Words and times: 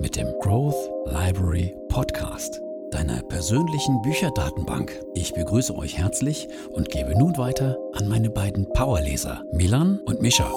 mit 0.00 0.16
dem 0.16 0.32
Growth 0.40 0.90
Library 1.04 1.74
Podcast, 1.90 2.60
deiner 2.90 3.22
persönlichen 3.22 4.00
Bücherdatenbank. 4.00 4.98
Ich 5.14 5.34
begrüße 5.34 5.76
euch 5.76 5.98
herzlich 5.98 6.48
und 6.70 6.88
gebe 6.88 7.18
nun 7.18 7.36
weiter 7.36 7.76
an 7.92 8.08
meine 8.08 8.30
beiden 8.30 8.66
Powerleser, 8.72 9.44
Milan 9.52 10.00
und 10.06 10.22
Mischa. 10.22 10.50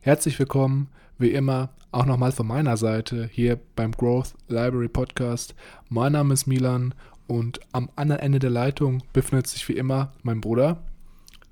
Herzlich 0.00 0.38
willkommen, 0.38 0.90
wie 1.18 1.30
immer, 1.30 1.70
auch 1.94 2.06
nochmal 2.06 2.32
von 2.32 2.48
meiner 2.48 2.76
Seite 2.76 3.28
hier 3.32 3.58
beim 3.76 3.92
Growth 3.92 4.34
Library 4.48 4.88
Podcast. 4.88 5.54
Mein 5.88 6.12
Name 6.12 6.34
ist 6.34 6.46
Milan 6.46 6.92
und 7.28 7.60
am 7.70 7.88
anderen 7.94 8.20
Ende 8.20 8.40
der 8.40 8.50
Leitung 8.50 9.04
befindet 9.12 9.46
sich 9.46 9.68
wie 9.68 9.74
immer 9.74 10.12
mein 10.24 10.40
Bruder. 10.40 10.82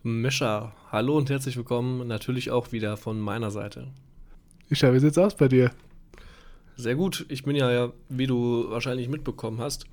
Mischa, 0.03 0.75
hallo 0.91 1.17
und 1.17 1.31
herzlich 1.31 1.57
willkommen, 1.57 2.09
natürlich 2.09 2.51
auch 2.51 2.73
wieder 2.73 2.97
von 2.97 3.21
meiner 3.21 3.53
Seite. 3.53 3.87
Mischa, 4.69 4.93
wie 4.93 4.99
sieht's 4.99 5.17
aus 5.17 5.37
bei 5.37 5.47
dir? 5.47 5.71
Sehr 6.75 6.97
gut, 6.97 7.25
ich 7.29 7.45
bin 7.45 7.55
ja, 7.55 7.93
wie 8.09 8.27
du 8.27 8.69
wahrscheinlich 8.69 9.09
mitbekommen 9.09 9.61
hast, 9.61 9.87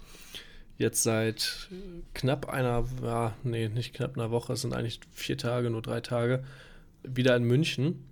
jetzt 0.79 1.03
seit 1.03 1.69
knapp 2.15 2.49
einer, 2.49 2.85
ja, 3.03 3.35
nee, 3.43 3.69
nicht 3.69 3.93
knapp 3.93 4.17
einer 4.17 4.31
Woche, 4.31 4.53
es 4.53 4.61
sind 4.61 4.73
eigentlich 4.73 4.99
vier 5.11 5.37
Tage, 5.37 5.69
nur 5.69 5.83
drei 5.83 6.01
Tage, 6.01 6.43
wieder 7.03 7.35
in 7.35 7.43
München 7.43 8.08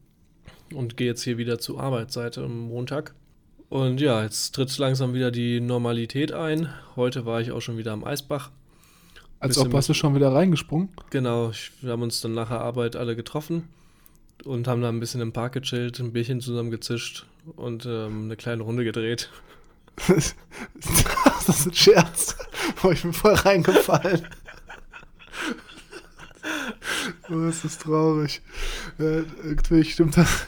und 0.73 0.97
gehe 0.97 1.07
jetzt 1.07 1.23
hier 1.23 1.37
wieder 1.37 1.59
zur 1.59 1.79
Arbeit 1.79 2.11
seit 2.11 2.37
am 2.37 2.67
Montag. 2.67 3.13
Und 3.69 3.99
ja, 3.99 4.23
jetzt 4.23 4.55
tritt 4.55 4.75
langsam 4.77 5.13
wieder 5.13 5.31
die 5.31 5.59
Normalität 5.59 6.31
ein. 6.31 6.69
Heute 6.95 7.25
war 7.25 7.41
ich 7.41 7.51
auch 7.51 7.61
schon 7.61 7.77
wieder 7.77 7.91
am 7.91 8.03
Eisbach. 8.03 8.51
Als 9.39 9.57
ob 9.57 9.73
hast 9.73 9.89
du 9.89 9.93
schon 9.93 10.15
wieder 10.15 10.33
reingesprungen? 10.33 10.89
Genau, 11.09 11.51
wir 11.81 11.91
haben 11.91 12.01
uns 12.01 12.21
dann 12.21 12.33
nach 12.33 12.49
der 12.49 12.61
Arbeit 12.61 12.95
alle 12.95 13.15
getroffen 13.15 13.67
und 14.45 14.67
haben 14.67 14.81
da 14.81 14.89
ein 14.89 14.99
bisschen 14.99 15.21
im 15.21 15.33
Park 15.33 15.53
gechillt, 15.53 15.99
ein 15.99 16.13
Bierchen 16.13 16.41
zusammen 16.41 16.71
gezischt 16.71 17.25
und 17.55 17.85
ähm, 17.85 18.25
eine 18.25 18.35
kleine 18.35 18.63
Runde 18.63 18.83
gedreht. 18.83 19.29
das 20.07 21.49
ist 21.49 21.67
ein 21.67 21.73
Scherz. 21.73 22.38
Boah, 22.81 22.93
ich 22.93 23.01
bin 23.01 23.13
voll 23.13 23.33
reingefallen. 23.33 24.27
Oh, 27.30 27.45
das 27.45 27.66
ist 27.66 27.81
traurig. 27.81 28.42
Ja, 28.97 29.23
irgendwie 29.44 29.83
stimmt 29.83 30.17
das. 30.17 30.45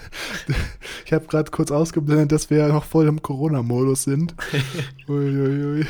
Ich 1.06 1.14
habe 1.14 1.28
gerade 1.28 1.52
kurz 1.52 1.72
ausgeblendet, 1.72 2.32
dass 2.32 2.50
wir 2.50 2.60
ja 2.60 2.68
noch 2.70 2.86
voll 2.86 3.08
im 3.08 3.22
Corona-Modus 3.22 4.04
sind. 4.04 4.36
Uiuiui. 5.08 5.86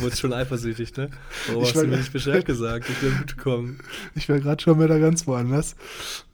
Wurde 0.00 0.16
schon 0.16 0.32
eifersüchtig, 0.32 0.96
ne? 0.96 1.10
Warum 1.46 1.62
ich 1.62 1.74
hast 1.74 1.82
du 1.82 1.86
mir 1.86 1.98
nicht 1.98 2.12
Bescheid 2.12 2.44
gesagt? 2.44 2.88
Ich 2.88 2.98
bin 2.98 3.18
mitgekommen. 3.18 3.78
Ich 4.14 4.28
war 4.28 4.40
gerade 4.40 4.62
schon 4.62 4.80
wieder 4.80 4.98
ganz 4.98 5.26
woanders. 5.26 5.76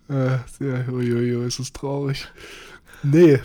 Äh, 0.08 0.38
ja, 0.60 0.88
uiuiui, 0.88 1.44
es 1.44 1.58
ist 1.58 1.76
traurig. 1.76 2.28
Nee, 3.02 3.40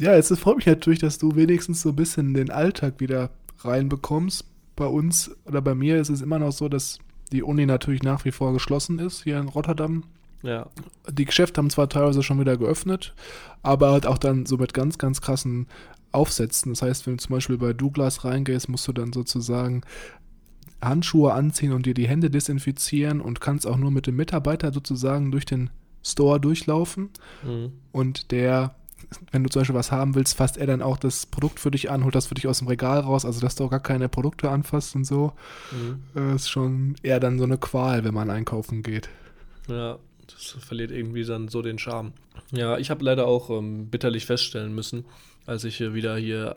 ja, 0.00 0.14
es 0.14 0.28
freut 0.38 0.56
mich 0.56 0.66
natürlich, 0.66 1.00
dass 1.00 1.18
du 1.18 1.34
wenigstens 1.34 1.82
so 1.82 1.90
ein 1.90 1.96
bisschen 1.96 2.34
den 2.34 2.50
Alltag 2.50 3.00
wieder 3.00 3.30
reinbekommst. 3.60 4.44
Bei 4.76 4.86
uns 4.86 5.30
oder 5.44 5.60
bei 5.60 5.74
mir 5.74 6.00
ist 6.00 6.08
es 6.08 6.20
immer 6.20 6.38
noch 6.38 6.52
so, 6.52 6.68
dass 6.68 6.98
die 7.32 7.42
Uni 7.42 7.66
natürlich 7.66 8.02
nach 8.02 8.24
wie 8.24 8.32
vor 8.32 8.52
geschlossen 8.52 8.98
ist 8.98 9.24
hier 9.24 9.38
in 9.38 9.48
Rotterdam. 9.48 10.04
Ja. 10.42 10.68
Die 11.10 11.24
Geschäfte 11.24 11.58
haben 11.58 11.70
zwar 11.70 11.88
teilweise 11.88 12.22
schon 12.22 12.40
wieder 12.40 12.56
geöffnet, 12.56 13.14
aber 13.62 13.90
halt 13.90 14.06
auch 14.06 14.18
dann 14.18 14.46
so 14.46 14.56
mit 14.56 14.72
ganz, 14.72 14.98
ganz 14.98 15.20
krassen 15.20 15.66
Aufsätzen. 16.12 16.72
Das 16.72 16.82
heißt, 16.82 17.06
wenn 17.06 17.16
du 17.16 17.22
zum 17.22 17.34
Beispiel 17.34 17.58
bei 17.58 17.72
Douglas 17.72 18.24
reingehst, 18.24 18.68
musst 18.68 18.86
du 18.88 18.92
dann 18.92 19.12
sozusagen 19.12 19.82
Handschuhe 20.80 21.32
anziehen 21.32 21.72
und 21.72 21.86
dir 21.86 21.94
die 21.94 22.08
Hände 22.08 22.30
desinfizieren 22.30 23.20
und 23.20 23.40
kannst 23.40 23.66
auch 23.66 23.76
nur 23.76 23.90
mit 23.90 24.06
dem 24.06 24.16
Mitarbeiter 24.16 24.72
sozusagen 24.72 25.32
durch 25.32 25.44
den 25.44 25.70
Store 26.04 26.40
durchlaufen. 26.40 27.10
Mhm. 27.44 27.72
Und 27.90 28.30
der 28.30 28.76
wenn 29.30 29.42
du 29.42 29.50
zum 29.50 29.60
Beispiel 29.60 29.74
was 29.74 29.92
haben 29.92 30.14
willst, 30.14 30.36
fasst 30.36 30.56
er 30.56 30.66
dann 30.66 30.82
auch 30.82 30.96
das 30.96 31.26
Produkt 31.26 31.60
für 31.60 31.70
dich 31.70 31.90
an, 31.90 32.04
holt 32.04 32.14
das 32.14 32.26
für 32.26 32.34
dich 32.34 32.46
aus 32.46 32.58
dem 32.58 32.68
Regal 32.68 33.00
raus, 33.00 33.24
also 33.24 33.40
dass 33.40 33.54
du 33.54 33.64
auch 33.64 33.70
gar 33.70 33.80
keine 33.80 34.08
Produkte 34.08 34.50
anfasst 34.50 34.94
und 34.94 35.04
so. 35.04 35.32
Mhm. 35.72 36.02
Das 36.14 36.42
ist 36.42 36.50
schon 36.50 36.96
eher 37.02 37.20
dann 37.20 37.38
so 37.38 37.44
eine 37.44 37.58
Qual, 37.58 38.04
wenn 38.04 38.14
man 38.14 38.30
einkaufen 38.30 38.82
geht. 38.82 39.08
Ja, 39.68 39.98
das 40.26 40.56
verliert 40.64 40.90
irgendwie 40.90 41.24
dann 41.24 41.48
so 41.48 41.62
den 41.62 41.78
Charme. 41.78 42.12
Ja, 42.52 42.78
ich 42.78 42.90
habe 42.90 43.04
leider 43.04 43.26
auch 43.26 43.50
ähm, 43.50 43.88
bitterlich 43.88 44.26
feststellen 44.26 44.74
müssen, 44.74 45.04
als 45.46 45.64
ich 45.64 45.80
äh, 45.80 45.94
wieder 45.94 46.16
hier 46.16 46.56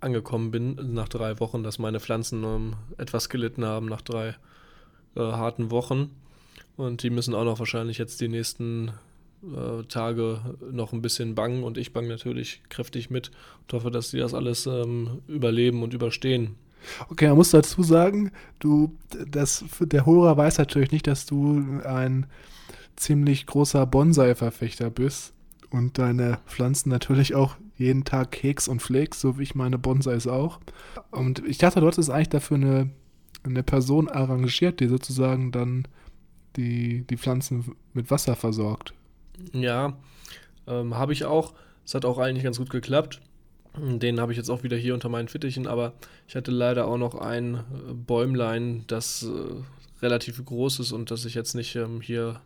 angekommen 0.00 0.50
bin, 0.50 0.94
nach 0.94 1.08
drei 1.08 1.40
Wochen, 1.40 1.62
dass 1.62 1.78
meine 1.78 2.00
Pflanzen 2.00 2.44
ähm, 2.44 2.74
etwas 2.98 3.28
gelitten 3.28 3.64
haben 3.64 3.86
nach 3.86 4.02
drei 4.02 4.36
äh, 5.16 5.20
harten 5.20 5.70
Wochen. 5.70 6.10
Und 6.76 7.02
die 7.02 7.10
müssen 7.10 7.34
auch 7.34 7.44
noch 7.44 7.58
wahrscheinlich 7.58 7.96
jetzt 7.98 8.20
die 8.20 8.28
nächsten 8.28 8.92
äh, 9.54 9.84
Tage 9.84 10.56
noch 10.70 10.92
ein 10.92 11.02
bisschen 11.02 11.34
bangen 11.34 11.62
und 11.62 11.78
ich 11.78 11.92
bang 11.92 12.08
natürlich 12.08 12.62
kräftig 12.68 13.10
mit 13.10 13.30
und 13.62 13.72
hoffe, 13.72 13.90
dass 13.90 14.10
sie 14.10 14.18
das 14.18 14.34
alles 14.34 14.66
ähm, 14.66 15.22
überleben 15.28 15.82
und 15.82 15.94
überstehen. 15.94 16.56
Okay, 17.08 17.28
man 17.28 17.36
muss 17.36 17.50
dazu 17.50 17.82
sagen, 17.82 18.30
du, 18.58 18.94
das, 19.28 19.64
der 19.80 20.06
Hörer 20.06 20.36
weiß 20.36 20.58
natürlich 20.58 20.92
nicht, 20.92 21.06
dass 21.06 21.26
du 21.26 21.80
ein 21.84 22.26
ziemlich 22.96 23.46
großer 23.46 23.86
Bonsai-Verfechter 23.86 24.90
bist 24.90 25.32
und 25.70 25.98
deine 25.98 26.38
Pflanzen 26.46 26.88
natürlich 26.90 27.34
auch 27.34 27.56
jeden 27.76 28.04
Tag 28.04 28.32
Keks 28.32 28.68
und 28.68 28.80
Flakes, 28.80 29.20
so 29.20 29.38
wie 29.38 29.42
ich 29.42 29.54
meine 29.54 29.78
Bonsais 29.78 30.26
auch. 30.26 30.60
Und 31.10 31.42
ich 31.46 31.58
dachte, 31.58 31.80
dort 31.80 31.98
ist 31.98 32.08
eigentlich 32.08 32.30
dafür 32.30 32.56
eine, 32.56 32.90
eine 33.44 33.62
Person 33.62 34.08
arrangiert, 34.08 34.80
die 34.80 34.88
sozusagen 34.88 35.52
dann 35.52 35.86
die, 36.56 37.02
die 37.02 37.16
Pflanzen 37.18 37.76
mit 37.92 38.10
Wasser 38.10 38.34
versorgt. 38.34 38.94
Ja, 39.52 39.96
ähm, 40.66 40.96
habe 40.96 41.12
ich 41.12 41.24
auch. 41.24 41.54
Es 41.84 41.94
hat 41.94 42.04
auch 42.04 42.18
eigentlich 42.18 42.44
ganz 42.44 42.58
gut 42.58 42.70
geklappt. 42.70 43.20
Den 43.76 44.20
habe 44.20 44.32
ich 44.32 44.38
jetzt 44.38 44.50
auch 44.50 44.62
wieder 44.62 44.76
hier 44.76 44.94
unter 44.94 45.08
meinen 45.08 45.28
Fittichen, 45.28 45.66
aber 45.66 45.92
ich 46.26 46.34
hatte 46.34 46.50
leider 46.50 46.86
auch 46.86 46.96
noch 46.96 47.14
ein 47.14 47.56
äh, 47.56 47.60
Bäumlein, 47.92 48.84
das 48.86 49.22
äh, 49.22 50.02
relativ 50.02 50.42
groß 50.42 50.80
ist 50.80 50.92
und 50.92 51.10
das 51.10 51.24
ich 51.24 51.34
jetzt 51.34 51.54
nicht 51.54 51.76
ähm, 51.76 52.00
hier 52.00 52.40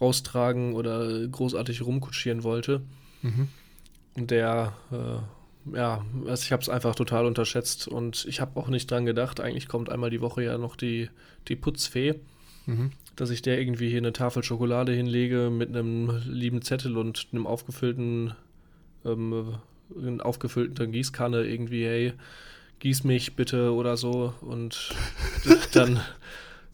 raustragen 0.00 0.74
oder 0.74 1.26
großartig 1.28 1.82
rumkutschieren 1.82 2.42
wollte. 2.42 2.82
Mhm. 3.22 3.48
Und 4.16 4.30
der, 4.30 4.72
äh, 4.92 5.76
ja, 5.76 6.04
also 6.26 6.42
ich 6.42 6.52
habe 6.52 6.62
es 6.62 6.70
einfach 6.70 6.94
total 6.94 7.26
unterschätzt 7.26 7.86
und 7.86 8.24
ich 8.26 8.40
habe 8.40 8.58
auch 8.58 8.68
nicht 8.68 8.90
dran 8.90 9.04
gedacht. 9.04 9.40
Eigentlich 9.40 9.68
kommt 9.68 9.90
einmal 9.90 10.10
die 10.10 10.22
Woche 10.22 10.42
ja 10.42 10.56
noch 10.56 10.76
die, 10.76 11.10
die 11.48 11.56
Putzfee. 11.56 12.14
Mhm 12.64 12.92
dass 13.16 13.30
ich 13.30 13.42
der 13.42 13.58
irgendwie 13.58 13.88
hier 13.88 13.98
eine 13.98 14.12
Tafel 14.12 14.42
Schokolade 14.42 14.92
hinlege 14.92 15.50
mit 15.50 15.70
einem 15.70 16.22
lieben 16.26 16.62
Zettel 16.62 16.96
und 16.98 17.28
einem 17.32 17.46
aufgefüllten, 17.46 18.34
ähm, 19.04 19.58
aufgefüllten 20.20 20.92
Gießkanne 20.92 21.44
irgendwie, 21.44 21.84
hey, 21.84 22.12
gieß 22.78 23.04
mich 23.04 23.34
bitte 23.34 23.72
oder 23.72 23.96
so. 23.96 24.34
Und 24.42 24.94
dann 25.72 26.00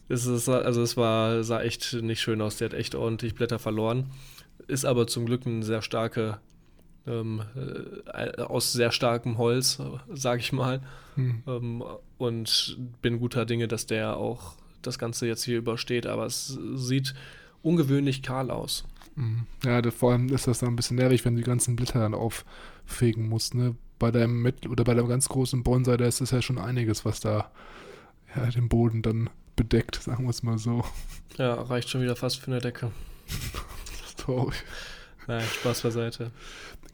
ist 0.09 0.25
es, 0.25 0.49
also 0.49 0.81
es 0.81 0.97
war, 0.97 1.43
sah 1.43 1.61
echt 1.61 1.93
nicht 1.93 2.21
schön 2.21 2.41
aus. 2.41 2.57
Der 2.57 2.69
hat 2.69 2.77
echt 2.77 2.95
ordentlich 2.95 3.35
Blätter 3.35 3.59
verloren. 3.59 4.11
Ist 4.67 4.85
aber 4.85 5.07
zum 5.07 5.25
Glück 5.25 5.45
ein 5.45 5.63
sehr 5.63 5.81
starke, 5.81 6.39
ähm, 7.07 7.41
äh, 8.05 8.41
aus 8.41 8.73
sehr 8.73 8.91
starkem 8.91 9.37
Holz, 9.37 9.81
sag 10.13 10.39
ich 10.39 10.51
mal. 10.51 10.81
Hm. 11.15 11.43
Ähm, 11.47 11.83
und 12.17 12.77
bin 13.01 13.19
guter 13.19 13.45
Dinge, 13.45 13.69
dass 13.69 13.85
der 13.85 14.17
auch 14.17 14.55
das 14.87 14.99
Ganze 14.99 15.27
jetzt 15.27 15.43
hier 15.43 15.57
übersteht, 15.57 16.05
aber 16.05 16.25
es 16.25 16.57
sieht 16.75 17.13
ungewöhnlich 17.61 18.21
kahl 18.21 18.51
aus. 18.51 18.85
Mhm. 19.15 19.45
Ja, 19.63 19.81
das, 19.81 19.93
vor 19.93 20.11
allem 20.11 20.29
ist 20.29 20.47
das 20.47 20.59
dann 20.59 20.69
ein 20.69 20.75
bisschen 20.75 20.97
nervig, 20.97 21.23
wenn 21.25 21.35
du 21.35 21.41
die 21.41 21.47
ganzen 21.47 21.75
Blätter 21.75 21.99
dann 21.99 22.13
auffegen 22.13 23.29
musst. 23.29 23.55
Ne? 23.55 23.75
Bei 23.99 24.11
deinem 24.11 24.41
mit 24.41 24.67
oder 24.67 24.83
bei 24.83 24.93
deinem 24.93 25.07
ganz 25.07 25.29
großen 25.29 25.63
Bonsai, 25.63 25.97
da 25.97 26.05
ist 26.05 26.21
es 26.21 26.31
ja 26.31 26.41
schon 26.41 26.57
einiges, 26.57 27.05
was 27.05 27.19
da 27.19 27.51
ja, 28.35 28.45
den 28.47 28.69
Boden 28.69 29.01
dann 29.01 29.29
bedeckt, 29.55 30.01
sagen 30.01 30.23
wir 30.23 30.31
es 30.31 30.43
mal 30.43 30.57
so. 30.57 30.83
Ja, 31.37 31.53
reicht 31.53 31.89
schon 31.89 32.01
wieder 32.01 32.15
fast 32.15 32.39
für 32.39 32.51
eine 32.51 32.59
Decke. 32.59 32.91
das 33.27 34.09
ist 34.09 34.19
traurig. 34.19 34.63
Nein, 35.27 35.43
Spaß 35.43 35.81
beiseite. 35.81 36.31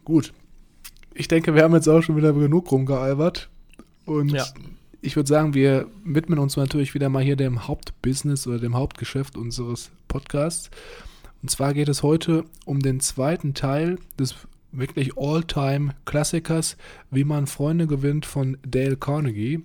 Gut. 0.04 0.32
Ich 1.12 1.26
denke, 1.28 1.54
wir 1.54 1.64
haben 1.64 1.74
jetzt 1.74 1.88
auch 1.88 2.02
schon 2.02 2.16
wieder 2.16 2.32
genug 2.32 2.70
rumgealbert. 2.70 3.50
Und 4.04 4.30
ja 4.30 4.46
ich 5.02 5.16
würde 5.16 5.28
sagen, 5.28 5.54
wir 5.54 5.86
widmen 6.04 6.38
uns 6.38 6.56
natürlich 6.56 6.94
wieder 6.94 7.08
mal 7.08 7.22
hier 7.22 7.36
dem 7.36 7.66
Hauptbusiness 7.66 8.46
oder 8.46 8.58
dem 8.58 8.76
Hauptgeschäft 8.76 9.36
unseres 9.36 9.90
Podcasts. 10.08 10.70
Und 11.42 11.50
zwar 11.50 11.72
geht 11.72 11.88
es 11.88 12.02
heute 12.02 12.44
um 12.66 12.80
den 12.80 13.00
zweiten 13.00 13.54
Teil 13.54 13.98
des 14.18 14.34
wirklich 14.72 15.16
All-Time-Klassikers, 15.16 16.76
wie 17.10 17.24
man 17.24 17.46
Freunde 17.46 17.86
gewinnt 17.86 18.26
von 18.26 18.58
Dale 18.62 18.96
Carnegie. 18.96 19.64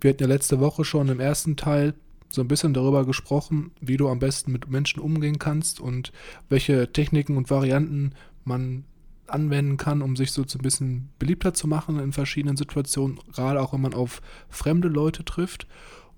Wir 0.00 0.10
hatten 0.10 0.22
ja 0.22 0.28
letzte 0.28 0.58
Woche 0.58 0.84
schon 0.84 1.08
im 1.08 1.20
ersten 1.20 1.56
Teil 1.56 1.94
so 2.30 2.40
ein 2.40 2.48
bisschen 2.48 2.72
darüber 2.72 3.04
gesprochen, 3.04 3.72
wie 3.80 3.98
du 3.98 4.08
am 4.08 4.18
besten 4.18 4.52
mit 4.52 4.70
Menschen 4.70 5.00
umgehen 5.00 5.38
kannst 5.38 5.80
und 5.80 6.12
welche 6.48 6.90
Techniken 6.90 7.36
und 7.36 7.50
Varianten 7.50 8.14
man 8.44 8.84
anwenden 9.32 9.76
kann, 9.76 10.02
um 10.02 10.16
sich 10.16 10.32
so 10.32 10.42
ein 10.42 10.62
bisschen 10.62 11.10
beliebter 11.18 11.54
zu 11.54 11.66
machen 11.66 11.98
in 11.98 12.12
verschiedenen 12.12 12.56
Situationen, 12.56 13.18
gerade 13.32 13.60
auch 13.60 13.72
wenn 13.72 13.80
man 13.80 13.94
auf 13.94 14.20
fremde 14.48 14.88
Leute 14.88 15.24
trifft. 15.24 15.66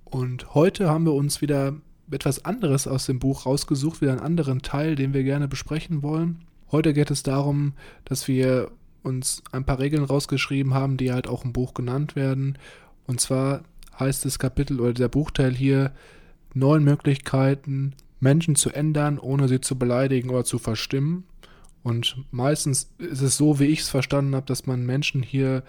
Und 0.05 0.55
heute 0.55 0.89
haben 0.89 1.05
wir 1.05 1.15
uns 1.15 1.41
wieder 1.41 1.75
etwas 2.11 2.45
anderes 2.45 2.87
aus 2.87 3.07
dem 3.07 3.19
Buch 3.19 3.47
rausgesucht, 3.47 4.01
wieder 4.01 4.13
einen 4.13 4.21
anderen 4.21 4.63
Teil, 4.63 4.95
den 4.95 5.15
wir 5.15 5.25
gerne 5.25 5.49
besprechen 5.49 6.03
wollen. 6.03 6.45
Heute 6.71 6.93
geht 6.93 7.11
es 7.11 7.23
darum, 7.23 7.73
dass 8.05 8.29
wir 8.29 8.71
uns 9.03 9.43
ein 9.53 9.65
paar 9.65 9.79
Regeln 9.79 10.05
rausgeschrieben 10.05 10.75
haben, 10.75 10.97
die 10.97 11.13
halt 11.13 11.29
auch 11.29 11.45
im 11.45 11.53
Buch 11.53 11.75
genannt 11.75 12.17
werden. 12.17 12.59
Und 13.07 13.21
zwar 13.21 13.63
heißt 13.99 14.25
das 14.25 14.39
Kapitel 14.39 14.81
oder 14.81 14.93
der 14.93 15.09
Buchteil 15.09 15.55
hier 15.55 15.93
neun 16.55 16.85
Möglichkeiten, 16.85 17.95
Menschen 18.21 18.57
zu 18.57 18.71
ändern, 18.71 19.19
ohne 19.19 19.49
sie 19.49 19.61
zu 19.61 19.79
beleidigen 19.79 20.31
oder 20.31 20.45
zu 20.45 20.59
verstimmen. 20.59 21.25
Und 21.85 22.17
meistens 22.31 22.91
ist 22.97 23.21
es 23.21 23.37
so, 23.37 23.61
wie 23.61 23.67
ich 23.67 23.81
es 23.81 23.91
verstanden 23.91 24.35
habe, 24.35 24.47
dass 24.47 24.67
man 24.67 24.85
Menschen 24.85 25.23
hier 25.23 25.63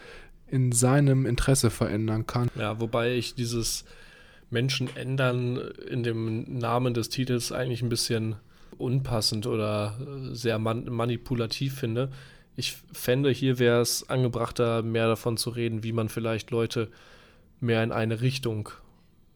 in 0.47 0.71
seinem 0.71 1.25
Interesse 1.25 1.69
verändern 1.69 2.25
kann. 2.25 2.49
Ja, 2.55 2.79
wobei 2.79 3.15
ich 3.15 3.35
dieses 3.35 3.83
Menschen 4.49 4.89
ändern 4.95 5.57
in 5.89 6.03
dem 6.03 6.57
Namen 6.57 6.93
des 6.93 7.09
Titels 7.09 7.51
eigentlich 7.51 7.81
ein 7.81 7.89
bisschen 7.89 8.37
unpassend 8.77 9.45
oder 9.45 9.97
sehr 10.31 10.57
man 10.57 10.85
manipulativ 10.85 11.75
finde. 11.75 12.09
Ich 12.55 12.77
fände, 12.93 13.29
hier 13.31 13.59
wäre 13.59 13.81
es 13.81 14.09
angebrachter, 14.09 14.83
mehr 14.83 15.07
davon 15.07 15.35
zu 15.35 15.49
reden, 15.49 15.83
wie 15.83 15.91
man 15.91 16.07
vielleicht 16.07 16.49
Leute 16.49 16.89
mehr 17.59 17.83
in 17.83 17.91
eine 17.91 18.21
Richtung 18.21 18.69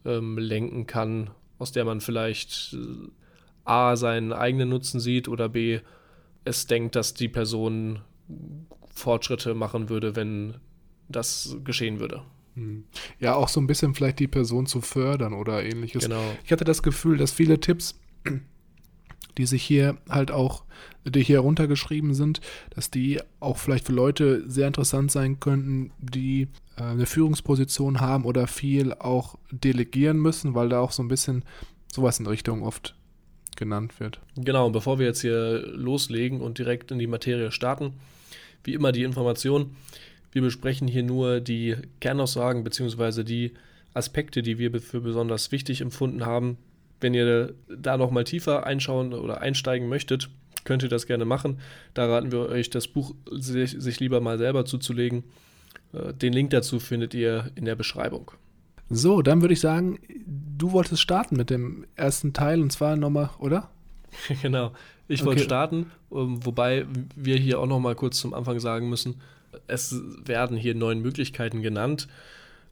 ähm, 0.05 0.37
lenken 0.37 0.87
kann, 0.87 1.31
aus 1.57 1.73
der 1.73 1.83
man 1.83 1.99
vielleicht 1.99 2.73
äh, 2.73 3.09
A 3.65 3.97
seinen 3.97 4.31
eigenen 4.31 4.69
Nutzen 4.69 5.01
sieht 5.01 5.27
oder 5.27 5.49
B 5.49 5.81
es 6.49 6.67
denkt, 6.67 6.95
dass 6.95 7.13
die 7.13 7.29
Person 7.29 7.99
Fortschritte 8.93 9.53
machen 9.53 9.89
würde, 9.89 10.15
wenn 10.15 10.55
das 11.07 11.57
geschehen 11.63 11.99
würde. 11.99 12.23
Hm. 12.55 12.83
Ja, 13.19 13.35
auch 13.35 13.47
so 13.47 13.61
ein 13.61 13.67
bisschen 13.67 13.93
vielleicht 13.93 14.19
die 14.19 14.27
Person 14.27 14.65
zu 14.65 14.81
fördern 14.81 15.33
oder 15.33 15.63
ähnliches. 15.63 16.03
Genau. 16.03 16.21
Ich 16.43 16.51
hatte 16.51 16.65
das 16.65 16.83
Gefühl, 16.83 17.17
dass 17.17 17.31
viele 17.31 17.59
Tipps, 17.59 17.99
die 19.37 19.45
sich 19.45 19.63
hier 19.63 19.97
halt 20.09 20.31
auch, 20.31 20.65
die 21.05 21.23
hier 21.23 21.39
runtergeschrieben 21.39 22.13
sind, 22.13 22.41
dass 22.71 22.91
die 22.91 23.21
auch 23.39 23.57
vielleicht 23.57 23.85
für 23.85 23.93
Leute 23.93 24.43
sehr 24.49 24.67
interessant 24.67 25.11
sein 25.11 25.39
könnten, 25.39 25.91
die 25.99 26.49
äh, 26.75 26.83
eine 26.83 27.05
Führungsposition 27.05 28.01
haben 28.01 28.25
oder 28.25 28.47
viel 28.47 28.93
auch 28.93 29.37
delegieren 29.51 30.17
müssen, 30.17 30.55
weil 30.55 30.69
da 30.69 30.81
auch 30.81 30.91
so 30.91 31.03
ein 31.03 31.07
bisschen 31.07 31.45
sowas 31.91 32.19
in 32.19 32.27
Richtung 32.27 32.63
oft 32.63 32.95
genannt 33.59 33.99
wird. 33.99 34.19
Genau, 34.35 34.69
bevor 34.71 34.97
wir 34.97 35.05
jetzt 35.05 35.21
hier 35.21 35.63
loslegen 35.67 36.41
und 36.41 36.57
direkt 36.57 36.91
in 36.91 36.97
die 36.97 37.07
Materie 37.07 37.51
starten, 37.51 37.93
wie 38.63 38.73
immer 38.73 38.91
die 38.91 39.03
Information, 39.03 39.75
wir 40.31 40.41
besprechen 40.41 40.87
hier 40.87 41.03
nur 41.03 41.39
die 41.39 41.75
Kernaussagen 41.99 42.63
bzw. 42.63 43.23
die 43.23 43.53
Aspekte, 43.93 44.41
die 44.41 44.57
wir 44.57 44.79
für 44.81 45.01
besonders 45.01 45.51
wichtig 45.51 45.81
empfunden 45.81 46.25
haben. 46.25 46.57
Wenn 47.01 47.13
ihr 47.13 47.53
da 47.67 47.97
nochmal 47.97 48.23
tiefer 48.23 48.65
einschauen 48.65 49.13
oder 49.13 49.41
einsteigen 49.41 49.87
möchtet, 49.87 50.29
könnt 50.63 50.83
ihr 50.83 50.89
das 50.89 51.07
gerne 51.07 51.25
machen. 51.25 51.59
Da 51.93 52.05
raten 52.05 52.31
wir 52.31 52.49
euch, 52.49 52.69
das 52.69 52.87
Buch 52.87 53.15
sich, 53.31 53.71
sich 53.71 53.99
lieber 53.99 54.21
mal 54.21 54.37
selber 54.37 54.65
zuzulegen. 54.65 55.23
Äh, 55.93 56.13
den 56.13 56.33
Link 56.33 56.51
dazu 56.51 56.79
findet 56.79 57.13
ihr 57.13 57.51
in 57.55 57.65
der 57.65 57.75
Beschreibung. 57.75 58.31
So, 58.89 59.21
dann 59.21 59.41
würde 59.41 59.53
ich 59.53 59.59
sagen, 59.59 59.99
du 60.25 60.71
wolltest 60.71 61.01
starten 61.01 61.35
mit 61.35 61.49
dem 61.49 61.85
ersten 61.95 62.33
Teil 62.33 62.61
und 62.61 62.71
zwar 62.71 62.95
nochmal, 62.95 63.29
oder? 63.39 63.69
genau, 64.41 64.71
ich 65.07 65.23
wollte 65.23 65.41
okay. 65.41 65.45
starten, 65.45 65.91
ähm, 66.11 66.43
wobei 66.43 66.85
wir 67.15 67.37
hier 67.37 67.59
auch 67.59 67.67
nochmal 67.67 67.95
kurz 67.95 68.19
zum 68.19 68.33
Anfang 68.33 68.59
sagen 68.59 68.89
müssen, 68.89 69.21
es 69.67 69.95
werden 70.25 70.57
hier 70.57 70.75
neun 70.75 71.01
Möglichkeiten 71.01 71.61
genannt. 71.61 72.07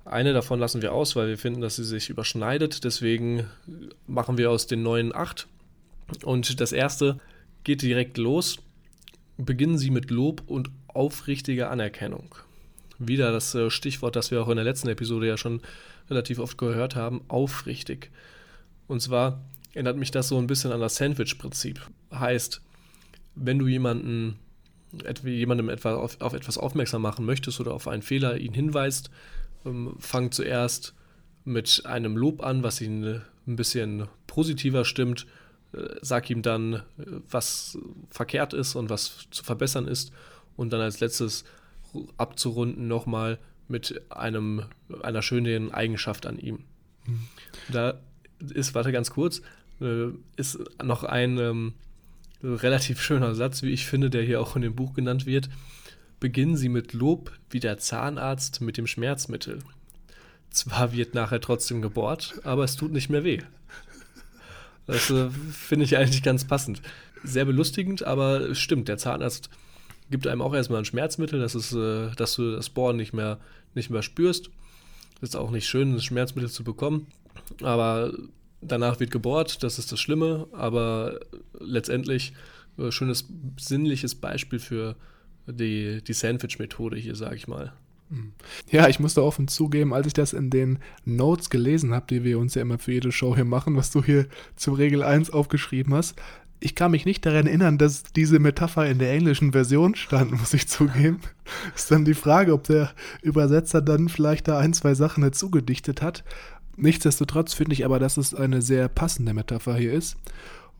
Eine 0.05 0.33
davon 0.33 0.59
lassen 0.59 0.81
wir 0.81 0.93
aus, 0.93 1.15
weil 1.15 1.27
wir 1.27 1.37
finden, 1.37 1.61
dass 1.61 1.75
sie 1.75 1.83
sich 1.83 2.09
überschneidet. 2.09 2.83
Deswegen 2.83 3.45
machen 4.07 4.37
wir 4.37 4.51
aus 4.51 4.67
den 4.67 4.81
neuen 4.81 5.13
acht. 5.13 5.47
Und 6.23 6.61
das 6.61 6.71
erste 6.71 7.19
geht 7.63 7.81
direkt 7.81 8.17
los. 8.17 8.59
Beginnen 9.37 9.77
Sie 9.77 9.91
mit 9.91 10.09
Lob 10.09 10.43
und 10.47 10.69
aufrichtiger 10.87 11.69
Anerkennung. 11.69 12.35
Wieder 12.97 13.31
das 13.31 13.53
äh, 13.53 13.69
Stichwort, 13.69 14.15
das 14.15 14.31
wir 14.31 14.41
auch 14.41 14.49
in 14.49 14.55
der 14.55 14.65
letzten 14.65 14.87
Episode 14.87 15.27
ja 15.27 15.37
schon 15.37 15.61
relativ 16.09 16.39
oft 16.39 16.57
gehört 16.57 16.95
haben, 16.95 17.21
aufrichtig. 17.27 18.11
Und 18.87 19.01
zwar 19.01 19.41
erinnert 19.73 19.97
mich 19.97 20.11
das 20.11 20.29
so 20.29 20.37
ein 20.37 20.47
bisschen 20.47 20.71
an 20.71 20.79
das 20.79 20.95
Sandwich-Prinzip. 20.95 21.81
Heißt, 22.13 22.61
wenn 23.35 23.59
du 23.59 23.67
jemanden, 23.67 24.39
jemandem 25.23 25.69
etwa 25.69 25.95
auf, 25.95 26.19
auf, 26.21 26.33
etwas 26.33 26.57
aufmerksam 26.57 27.01
machen 27.01 27.25
möchtest 27.25 27.59
oder 27.59 27.73
auf 27.73 27.87
einen 27.87 28.01
Fehler 28.01 28.37
ihn 28.37 28.53
hinweist, 28.53 29.11
ähm, 29.65 29.95
fang 29.99 30.31
zuerst 30.31 30.93
mit 31.45 31.83
einem 31.85 32.17
Lob 32.17 32.43
an, 32.43 32.63
was 32.63 32.81
ihn 32.81 33.21
ein 33.47 33.55
bisschen 33.55 34.07
positiver 34.25 34.85
stimmt. 34.85 35.27
Äh, 35.73 35.95
sag 36.01 36.29
ihm 36.29 36.41
dann, 36.41 36.73
äh, 36.73 36.81
was 37.29 37.77
verkehrt 38.09 38.53
ist 38.53 38.75
und 38.75 38.89
was 38.89 39.27
zu 39.31 39.43
verbessern 39.43 39.87
ist. 39.87 40.11
Und 40.55 40.73
dann 40.73 40.81
als 40.81 40.99
letztes 40.99 41.43
abzurunden 42.17 42.87
nochmal 42.87 43.39
mit 43.67 44.01
einem, 44.09 44.63
einer 45.01 45.21
schönen 45.21 45.73
Eigenschaft 45.73 46.25
an 46.25 46.39
ihm. 46.39 46.59
Mhm. 47.05 47.27
Da 47.69 47.99
ist, 48.53 48.75
warte 48.75 48.91
ganz 48.91 49.11
kurz, 49.11 49.41
äh, 49.81 50.07
ist 50.35 50.59
noch 50.83 51.03
ein 51.03 51.37
ähm, 51.37 51.73
relativ 52.43 53.01
schöner 53.01 53.35
Satz, 53.35 53.63
wie 53.63 53.71
ich 53.71 53.85
finde, 53.85 54.09
der 54.09 54.23
hier 54.23 54.41
auch 54.41 54.55
in 54.55 54.61
dem 54.61 54.75
Buch 54.75 54.93
genannt 54.93 55.25
wird. 55.25 55.49
Beginnen 56.19 56.57
Sie 56.57 56.69
mit 56.69 56.93
Lob 56.93 57.31
wie 57.49 57.59
der 57.59 57.77
Zahnarzt 57.77 58.61
mit 58.61 58.77
dem 58.77 58.87
Schmerzmittel. 58.87 59.59
Zwar 60.49 60.93
wird 60.93 61.13
nachher 61.13 61.41
trotzdem 61.41 61.81
gebohrt, 61.81 62.39
aber 62.43 62.63
es 62.63 62.75
tut 62.75 62.91
nicht 62.91 63.09
mehr 63.09 63.23
weh. 63.23 63.39
Das 64.87 65.09
äh, 65.09 65.29
finde 65.51 65.85
ich 65.85 65.97
eigentlich 65.97 66.23
ganz 66.23 66.45
passend. 66.45 66.81
Sehr 67.23 67.45
belustigend, 67.45 68.03
aber 68.03 68.39
es 68.39 68.59
stimmt, 68.59 68.87
der 68.87 68.97
Zahnarzt 68.97 69.49
gibt 70.09 70.27
einem 70.27 70.41
auch 70.41 70.53
erstmal 70.53 70.79
ein 70.79 70.85
Schmerzmittel, 70.85 71.39
dass, 71.39 71.55
es, 71.55 71.73
äh, 71.73 72.11
dass 72.15 72.35
du 72.35 72.55
das 72.55 72.69
Bohren 72.69 72.97
nicht 72.97 73.13
mehr, 73.13 73.39
nicht 73.75 73.89
mehr 73.89 74.01
spürst. 74.01 74.49
Das 75.19 75.29
ist 75.29 75.35
auch 75.35 75.51
nicht 75.51 75.67
schön, 75.67 75.93
das 75.93 76.05
Schmerzmittel 76.05 76.49
zu 76.49 76.63
bekommen. 76.63 77.07
Aber 77.61 78.13
danach 78.61 78.99
wird 78.99 79.11
gebohrt, 79.11 79.63
das 79.63 79.79
ist 79.79 79.91
das 79.91 79.99
Schlimme. 79.99 80.47
Aber 80.51 81.19
letztendlich 81.59 82.33
äh, 82.77 82.91
schönes 82.91 83.27
sinnliches 83.57 84.15
Beispiel 84.15 84.59
für 84.59 84.95
die, 85.47 86.03
die 86.03 86.13
Sandwich-Methode 86.13 86.97
hier, 86.97 87.15
sage 87.15 87.35
ich 87.35 87.47
mal. 87.47 87.73
Hm. 88.09 88.31
Ja, 88.71 88.87
ich 88.87 88.99
musste 88.99 89.23
offen 89.23 89.47
zugeben, 89.47 89.93
als 89.93 90.07
ich 90.07 90.13
das 90.13 90.33
in 90.33 90.49
den 90.49 90.79
Notes 91.03 91.49
gelesen 91.49 91.93
habe, 91.93 92.05
die 92.09 92.23
wir 92.23 92.39
uns 92.39 92.55
ja 92.55 92.61
immer 92.61 92.79
für 92.79 92.93
jede 92.93 93.11
Show 93.11 93.35
hier 93.35 93.45
machen, 93.45 93.75
was 93.75 93.91
du 93.91 94.03
hier 94.03 94.27
zum 94.55 94.75
Regel 94.75 95.03
1 95.03 95.29
aufgeschrieben 95.31 95.93
hast, 95.93 96.15
ich 96.59 96.75
kann 96.75 96.91
mich 96.91 97.05
nicht 97.05 97.25
daran 97.25 97.47
erinnern, 97.47 97.77
dass 97.77 98.03
diese 98.03 98.39
Metapher 98.39 98.87
in 98.87 98.99
der 98.99 99.11
englischen 99.11 99.51
Version 99.51 99.95
stand, 99.95 100.31
muss 100.39 100.53
ich 100.53 100.67
zugeben. 100.67 101.19
Ist 101.75 101.91
dann 101.91 102.05
die 102.05 102.13
Frage, 102.13 102.53
ob 102.53 102.63
der 102.63 102.91
Übersetzer 103.21 103.81
dann 103.81 104.09
vielleicht 104.09 104.47
da 104.47 104.57
ein, 104.57 104.73
zwei 104.73 104.93
Sachen 104.93 105.23
dazu 105.23 105.51
gedichtet 105.51 106.01
hat. 106.01 106.23
Nichtsdestotrotz 106.75 107.53
finde 107.53 107.73
ich 107.73 107.85
aber, 107.85 107.99
dass 107.99 108.17
es 108.17 108.35
eine 108.35 108.61
sehr 108.61 108.87
passende 108.87 109.33
Metapher 109.33 109.75
hier 109.75 109.93
ist. 109.93 110.17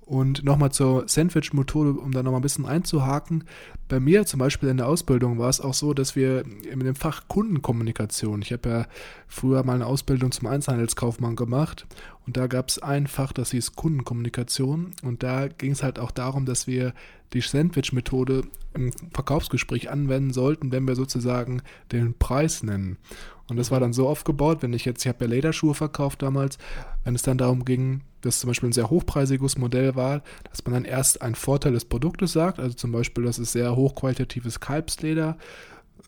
Und 0.08 0.46
nochmal 0.46 0.72
zur 0.72 1.04
Sandwich-Methode, 1.10 2.00
um 2.00 2.14
da 2.14 2.24
nochmal 2.24 2.40
ein 2.40 2.42
bisschen 2.42 2.66
einzuhaken. 2.66 3.44
Bei 3.90 4.00
mir 4.00 4.26
zum 4.26 4.40
Beispiel 4.40 4.70
in 4.70 4.78
der 4.78 4.88
Ausbildung 4.88 5.38
war 5.38 5.50
es 5.50 5.60
auch 5.60 5.74
so, 5.74 5.94
dass 5.94 6.16
wir 6.16 6.46
in 6.46 6.80
dem 6.80 6.96
Fach 6.96 7.28
Kundenkommunikation, 7.28 8.42
ich 8.42 8.54
habe 8.54 8.70
ja 8.70 8.86
früher 9.28 9.66
mal 9.66 9.76
eine 9.76 9.86
Ausbildung 9.86 10.32
zum 10.32 10.48
Einzelhandelskaufmann 10.48 11.36
gemacht 11.36 11.88
und 12.26 12.38
da 12.38 12.48
gab 12.48 12.70
es 12.70 12.80
ein 12.80 13.08
Fach, 13.08 13.34
das 13.34 13.52
hieß 13.52 13.76
Kundenkommunikation 13.76 14.92
und 15.04 15.24
da 15.24 15.50
ging 15.50 15.74
es 15.74 15.84
halt 15.84 16.00
auch 16.00 16.12
darum, 16.12 16.46
dass 16.46 16.68
wir 16.68 16.94
die 17.34 17.42
Sandwich-Methode 17.42 18.44
im 18.74 18.92
Verkaufsgespräch 19.14 19.90
anwenden 19.90 20.32
sollten, 20.32 20.72
wenn 20.72 20.88
wir 20.88 20.96
sozusagen 20.96 21.62
den 21.92 22.14
Preis 22.14 22.64
nennen. 22.64 22.98
Und 23.50 23.58
das 23.58 23.72
war 23.72 23.80
dann 23.80 23.94
so 23.94 24.08
aufgebaut, 24.10 24.58
wenn 24.62 24.74
ich 24.74 24.84
jetzt, 24.86 25.06
ich 25.06 25.08
habe 25.08 25.24
ja 25.26 25.32
Lederschuhe 25.32 25.74
verkauft 25.74 26.22
damals, 26.22 26.58
wenn 27.04 27.16
es 27.16 27.22
dann 27.22 27.38
darum 27.38 27.64
ging, 27.64 28.02
dass 28.22 28.40
zum 28.40 28.50
Beispiel 28.50 28.70
ein 28.70 28.74
sehr 28.74 28.90
hochpreisiges 28.90 29.58
Modell 29.58 29.96
war, 29.96 30.22
dass 30.50 30.66
man 30.66 30.74
dann 30.74 30.86
erst 30.86 31.22
einen 31.22 31.36
Vorteil 31.36 31.72
des 31.72 31.86
Produktes 31.86 32.34
sagt, 32.34 32.60
also 32.60 32.76
zum 32.76 32.92
Beispiel, 32.92 33.24
das 33.24 33.40
ist 33.40 33.54
sehr 33.54 33.76
hochqualitatives 33.76 34.60
Kalbsleder, 34.60 35.38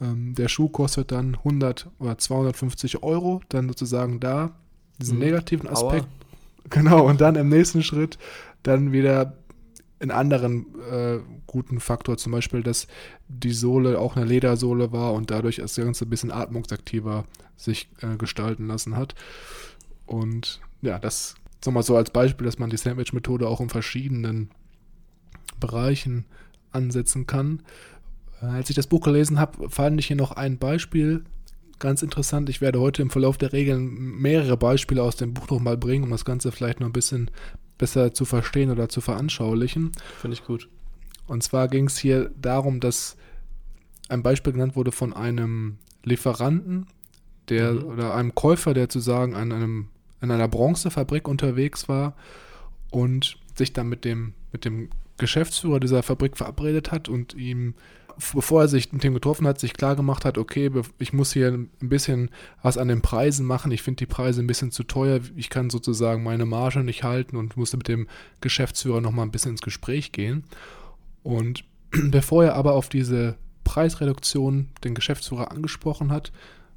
ähm, 0.01 0.35
der 0.35 0.49
Schuh 0.49 0.69
kostet 0.69 1.11
dann 1.11 1.35
100 1.35 1.89
oder 1.99 2.17
250 2.17 3.03
Euro, 3.03 3.41
dann 3.49 3.67
sozusagen 3.69 4.19
da 4.19 4.51
diesen 4.99 5.17
Mhm. 5.17 5.23
negativen 5.23 5.69
Aspekt. 5.69 6.05
Aua. 6.05 6.69
Genau, 6.69 7.07
und 7.07 7.21
dann 7.21 7.35
im 7.35 7.49
nächsten 7.49 7.83
Schritt 7.83 8.17
dann 8.63 8.91
wieder 8.91 9.37
einen 9.99 10.11
anderen 10.11 10.65
äh, 10.91 11.19
guten 11.45 11.79
Faktor, 11.79 12.17
zum 12.17 12.31
Beispiel, 12.31 12.63
dass 12.63 12.87
die 13.27 13.51
Sohle 13.51 13.99
auch 13.99 14.15
eine 14.15 14.25
Ledersohle 14.25 14.91
war 14.91 15.13
und 15.13 15.29
dadurch 15.31 15.57
das 15.57 15.75
Ganze 15.75 16.05
ein 16.05 16.09
bisschen 16.09 16.31
atmungsaktiver 16.31 17.25
sich 17.57 17.89
äh, 18.01 18.15
gestalten 18.17 18.67
lassen 18.67 18.95
hat. 18.95 19.15
Und 20.05 20.61
ja, 20.81 20.99
das 20.99 21.35
nochmal 21.65 21.83
so 21.83 21.97
als 21.97 22.11
Beispiel, 22.11 22.45
dass 22.45 22.59
man 22.59 22.69
die 22.69 22.77
Sandwich-Methode 22.77 23.47
auch 23.47 23.59
in 23.59 23.69
verschiedenen 23.69 24.49
Bereichen 25.59 26.25
ansetzen 26.71 27.27
kann. 27.27 27.63
Äh, 28.41 28.45
Als 28.45 28.69
ich 28.69 28.75
das 28.75 28.87
Buch 28.87 29.01
gelesen 29.01 29.39
habe, 29.39 29.69
fand 29.69 29.99
ich 29.99 30.07
hier 30.07 30.15
noch 30.15 30.31
ein 30.31 30.57
Beispiel 30.57 31.23
ganz 31.79 32.01
interessant. 32.01 32.49
Ich 32.49 32.61
werde 32.61 32.79
heute 32.79 33.01
im 33.01 33.09
Verlauf 33.09 33.37
der 33.37 33.53
Regeln 33.53 34.19
mehrere 34.19 34.57
Beispiele 34.57 35.01
aus 35.01 35.15
dem 35.15 35.33
Buch 35.33 35.49
nochmal 35.49 35.77
bringen, 35.77 36.03
um 36.03 36.09
das 36.11 36.25
Ganze 36.25 36.51
vielleicht 36.51 36.79
noch 36.79 36.87
ein 36.87 36.93
bisschen 36.93 37.31
besser 37.79 38.13
zu 38.13 38.25
verstehen 38.25 38.69
oder 38.69 38.87
zu 38.89 39.01
veranschaulichen. 39.01 39.91
Finde 40.21 40.35
ich 40.35 40.45
gut. 40.45 40.69
Und 41.25 41.41
zwar 41.41 41.67
ging 41.67 41.87
es 41.87 41.97
hier 41.97 42.29
darum, 42.39 42.79
dass 42.79 43.17
ein 44.09 44.21
Beispiel 44.21 44.53
genannt 44.53 44.75
wurde 44.75 44.91
von 44.91 45.13
einem 45.13 45.77
Lieferanten, 46.03 46.85
der 47.49 47.73
Mhm. 47.73 47.83
oder 47.85 48.13
einem 48.13 48.35
Käufer, 48.35 48.75
der 48.75 48.89
zu 48.89 48.99
sagen 48.99 49.33
an 49.35 49.51
einem 49.51 49.87
in 50.21 50.29
einer 50.31 50.47
Bronzefabrik 50.47 51.27
unterwegs 51.27 51.87
war 51.87 52.13
und 52.91 53.37
sich 53.55 53.73
dann 53.73 53.87
mit 53.89 54.05
dem 54.05 54.33
mit 54.51 54.65
dem 54.65 54.89
Geschäftsführer 55.17 55.79
dieser 55.79 56.03
Fabrik 56.03 56.37
verabredet 56.37 56.91
hat 56.91 57.09
und 57.09 57.33
ihm 57.35 57.75
bevor 58.33 58.61
er 58.61 58.67
sich 58.67 58.91
mit 58.91 59.03
dem 59.03 59.13
getroffen 59.13 59.47
hat, 59.47 59.59
sich 59.59 59.73
klar 59.73 59.95
gemacht 59.95 60.25
hat, 60.25 60.37
okay, 60.37 60.71
ich 60.97 61.13
muss 61.13 61.33
hier 61.33 61.47
ein 61.49 61.69
bisschen 61.79 62.29
was 62.61 62.77
an 62.77 62.87
den 62.87 63.01
Preisen 63.01 63.45
machen. 63.45 63.71
Ich 63.71 63.81
finde 63.81 63.97
die 63.97 64.05
Preise 64.05 64.41
ein 64.41 64.47
bisschen 64.47 64.71
zu 64.71 64.83
teuer. 64.83 65.21
Ich 65.35 65.49
kann 65.49 65.69
sozusagen 65.69 66.23
meine 66.23 66.45
Marge 66.45 66.83
nicht 66.83 67.03
halten 67.03 67.37
und 67.37 67.57
musste 67.57 67.77
mit 67.77 67.87
dem 67.87 68.07
Geschäftsführer 68.41 69.01
nochmal 69.01 69.25
ein 69.25 69.31
bisschen 69.31 69.51
ins 69.51 69.61
Gespräch 69.61 70.11
gehen. 70.11 70.43
Und 71.23 71.63
bevor 71.91 72.43
er 72.43 72.55
aber 72.55 72.73
auf 72.73 72.89
diese 72.89 73.35
Preisreduktion 73.63 74.69
den 74.83 74.95
Geschäftsführer 74.95 75.51
angesprochen 75.51 76.11
hat, 76.11 76.31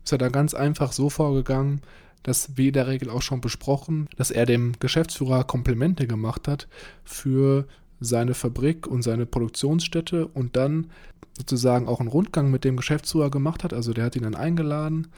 ist 0.05 0.13
er 0.13 0.19
dann 0.19 0.33
ganz 0.33 0.55
einfach 0.55 0.93
so 0.93 1.11
vorgegangen, 1.11 1.81
dass 2.23 2.57
wie 2.57 2.69
in 2.69 2.75
der 2.75 2.87
Regel 2.87 3.11
auch 3.11 3.23
schon 3.23 3.41
besprochen, 3.41 4.09
dass 4.17 4.31
er 4.31 4.47
dem 4.47 4.75
Geschäftsführer 4.79 5.45
Komplimente 5.45 6.07
gemacht 6.07 6.47
hat 6.47 6.69
für 7.05 7.67
seine 8.05 8.35
Fabrik 8.35 8.87
und 8.87 9.03
seine 9.03 9.27
Produktionsstätte 9.27 10.27
und 10.27 10.57
dann 10.57 10.91
sozusagen 11.37 11.89
auch 11.89 12.01
einen 12.01 12.09
Rundgang 12.09 12.51
mit 12.51 12.65
dem 12.65 12.77
Geschäftsführer 12.77 13.31
gemacht 13.31 13.65
hat. 13.65 13.73
Also 13.73 13.93
der 13.93 14.05
hat 14.05 14.17
ihn 14.17 14.23
dann 14.23 14.35
eingeladen 14.35 15.09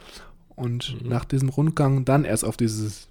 und 0.55 0.97
Mhm. 1.03 1.09
nach 1.09 1.25
diesem 1.25 1.49
Rundgang 1.49 2.05
dann 2.05 2.25
erst 2.25 2.45
auf 2.45 2.57
dieses 2.57 3.09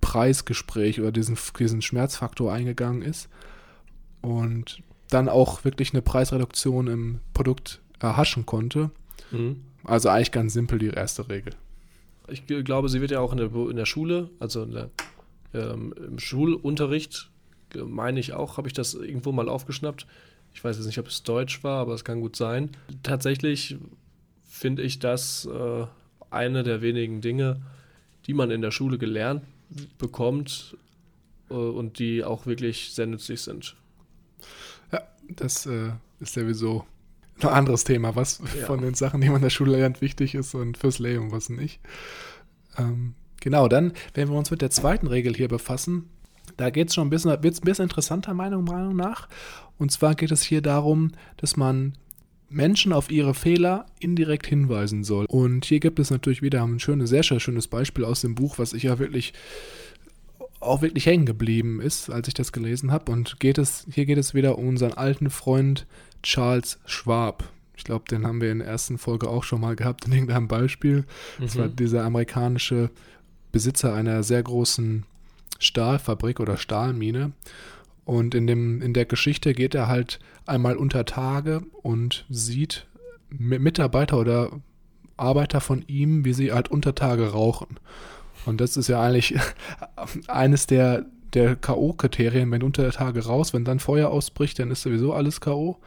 Preisgespräch 0.00 1.00
oder 1.00 1.10
diesen, 1.12 1.36
diesen 1.58 1.82
Schmerzfaktor 1.82 2.52
eingegangen 2.52 3.02
ist 3.02 3.28
und 4.20 4.82
dann 5.10 5.28
auch 5.28 5.64
wirklich 5.64 5.92
eine 5.92 6.02
Preisreduktion 6.02 6.86
im 6.86 7.20
Produkt 7.32 7.80
erhaschen 8.00 8.46
konnte. 8.46 8.90
Mhm. 9.30 9.62
Also 9.84 10.08
eigentlich 10.08 10.32
ganz 10.32 10.52
simpel 10.52 10.78
die 10.78 10.88
erste 10.88 11.28
Regel. 11.28 11.54
Ich 12.28 12.46
glaube, 12.46 12.88
sie 12.88 13.00
wird 13.00 13.10
ja 13.10 13.20
auch 13.20 13.32
in 13.32 13.38
der, 13.38 13.52
in 13.54 13.76
der 13.76 13.84
Schule, 13.86 14.30
also 14.40 14.62
in 14.62 14.72
der, 14.72 14.90
ähm, 15.52 15.94
im 15.96 16.18
Schulunterricht, 16.18 17.30
meine 17.84 18.20
ich 18.20 18.32
auch, 18.32 18.56
habe 18.56 18.68
ich 18.68 18.74
das 18.74 18.94
irgendwo 18.94 19.32
mal 19.32 19.48
aufgeschnappt. 19.48 20.06
Ich 20.52 20.62
weiß 20.62 20.76
jetzt 20.76 20.86
nicht, 20.86 20.98
ob 20.98 21.08
es 21.08 21.22
Deutsch 21.22 21.64
war, 21.64 21.80
aber 21.80 21.94
es 21.94 22.04
kann 22.04 22.20
gut 22.20 22.36
sein. 22.36 22.70
Tatsächlich 23.02 23.76
finde 24.44 24.82
ich 24.82 24.98
das 25.00 25.46
äh, 25.46 25.86
eine 26.30 26.62
der 26.62 26.80
wenigen 26.80 27.20
Dinge, 27.20 27.60
die 28.26 28.34
man 28.34 28.50
in 28.50 28.62
der 28.62 28.70
Schule 28.70 28.98
gelernt 28.98 29.42
bekommt 29.98 30.76
äh, 31.50 31.54
und 31.54 31.98
die 31.98 32.22
auch 32.24 32.46
wirklich 32.46 32.92
sehr 32.92 33.06
nützlich 33.06 33.40
sind. 33.42 33.74
Ja, 34.92 35.02
das 35.28 35.66
äh, 35.66 35.90
ist 36.20 36.34
sowieso 36.34 36.84
ein 37.40 37.48
anderes 37.48 37.82
Thema, 37.84 38.14
was 38.14 38.40
Ja. 38.58 38.66
von 38.66 38.80
den 38.80 38.94
Sachen, 38.94 39.20
die 39.20 39.26
man 39.26 39.36
in 39.36 39.42
der 39.42 39.50
Schule 39.50 39.72
lernt, 39.76 40.00
wichtig 40.00 40.34
ist 40.36 40.54
und 40.54 40.78
fürs 40.78 41.00
Leben, 41.00 41.32
was 41.32 41.48
nicht. 41.48 41.80
Ähm, 42.78 43.14
genau, 43.40 43.66
dann, 43.66 43.92
wenn 44.14 44.28
wir 44.28 44.36
uns 44.36 44.50
mit 44.52 44.62
der 44.62 44.70
zweiten 44.70 45.08
Regel 45.08 45.34
hier 45.34 45.48
befassen, 45.48 46.08
da 46.56 46.70
geht 46.70 46.88
es 46.88 46.94
schon 46.94 47.06
ein 47.06 47.10
bisschen, 47.10 47.30
wird 47.42 47.54
es 47.54 47.60
ein 47.60 47.64
bisschen 47.64 47.84
interessanter, 47.84 48.34
meiner 48.34 48.58
Meinung 48.60 48.96
nach. 48.96 49.28
Und 49.78 49.90
zwar 49.92 50.14
geht 50.14 50.30
es 50.30 50.42
hier 50.42 50.62
darum, 50.62 51.12
dass 51.36 51.56
man 51.56 51.94
Menschen 52.48 52.92
auf 52.92 53.10
ihre 53.10 53.34
Fehler 53.34 53.86
indirekt 53.98 54.46
hinweisen 54.46 55.02
soll. 55.02 55.26
Und 55.26 55.64
hier 55.64 55.80
gibt 55.80 55.98
es 55.98 56.10
natürlich 56.10 56.42
wieder 56.42 56.62
ein 56.62 56.78
schönes, 56.78 57.10
sehr 57.10 57.22
schön- 57.24 57.40
schönes 57.40 57.66
Beispiel 57.66 58.04
aus 58.04 58.20
dem 58.20 58.34
Buch, 58.34 58.58
was 58.58 58.72
ich 58.72 58.84
ja 58.84 58.98
wirklich 58.98 59.32
auch 60.60 60.80
wirklich 60.80 61.06
hängen 61.06 61.26
geblieben 61.26 61.80
ist, 61.80 62.08
als 62.10 62.28
ich 62.28 62.34
das 62.34 62.52
gelesen 62.52 62.90
habe. 62.92 63.10
Und 63.12 63.38
geht 63.40 63.58
es, 63.58 63.86
hier 63.90 64.06
geht 64.06 64.18
es 64.18 64.34
wieder 64.34 64.56
um 64.58 64.68
unseren 64.68 64.92
alten 64.94 65.30
Freund 65.30 65.86
Charles 66.22 66.78
Schwab. 66.86 67.50
Ich 67.76 67.84
glaube, 67.84 68.04
den 68.08 68.24
haben 68.26 68.40
wir 68.40 68.52
in 68.52 68.60
der 68.60 68.68
ersten 68.68 68.96
Folge 68.98 69.28
auch 69.28 69.42
schon 69.42 69.60
mal 69.60 69.74
gehabt 69.76 70.06
in 70.06 70.12
irgendeinem 70.12 70.48
Beispiel. 70.48 71.04
Das 71.40 71.56
war 71.58 71.66
Mhm. 71.66 71.76
dieser 71.76 72.04
amerikanische 72.04 72.90
Besitzer 73.52 73.94
einer 73.94 74.22
sehr 74.22 74.42
großen 74.42 75.04
Stahlfabrik 75.58 76.40
oder 76.40 76.56
Stahlmine. 76.56 77.32
Und 78.04 78.34
in, 78.34 78.46
dem, 78.46 78.82
in 78.82 78.92
der 78.92 79.06
Geschichte 79.06 79.54
geht 79.54 79.74
er 79.74 79.88
halt 79.88 80.18
einmal 80.46 80.76
unter 80.76 81.04
Tage 81.06 81.62
und 81.82 82.26
sieht 82.28 82.86
Mi- 83.30 83.58
Mitarbeiter 83.58 84.18
oder 84.18 84.50
Arbeiter 85.16 85.60
von 85.60 85.84
ihm, 85.86 86.24
wie 86.24 86.34
sie 86.34 86.52
halt 86.52 86.70
unter 86.70 86.94
Tage 86.94 87.30
rauchen. 87.32 87.78
Und 88.46 88.60
das 88.60 88.76
ist 88.76 88.88
ja 88.88 89.00
eigentlich 89.02 89.34
eines 90.28 90.66
der, 90.66 91.06
der 91.32 91.56
K.O.-Kriterien, 91.56 92.50
wenn 92.50 92.62
unter 92.62 92.90
Tage 92.90 93.24
raus, 93.24 93.54
wenn 93.54 93.64
dann 93.64 93.78
Feuer 93.80 94.10
ausbricht, 94.10 94.58
dann 94.58 94.70
ist 94.70 94.82
sowieso 94.82 95.14
alles 95.14 95.40
K.O. 95.40 95.78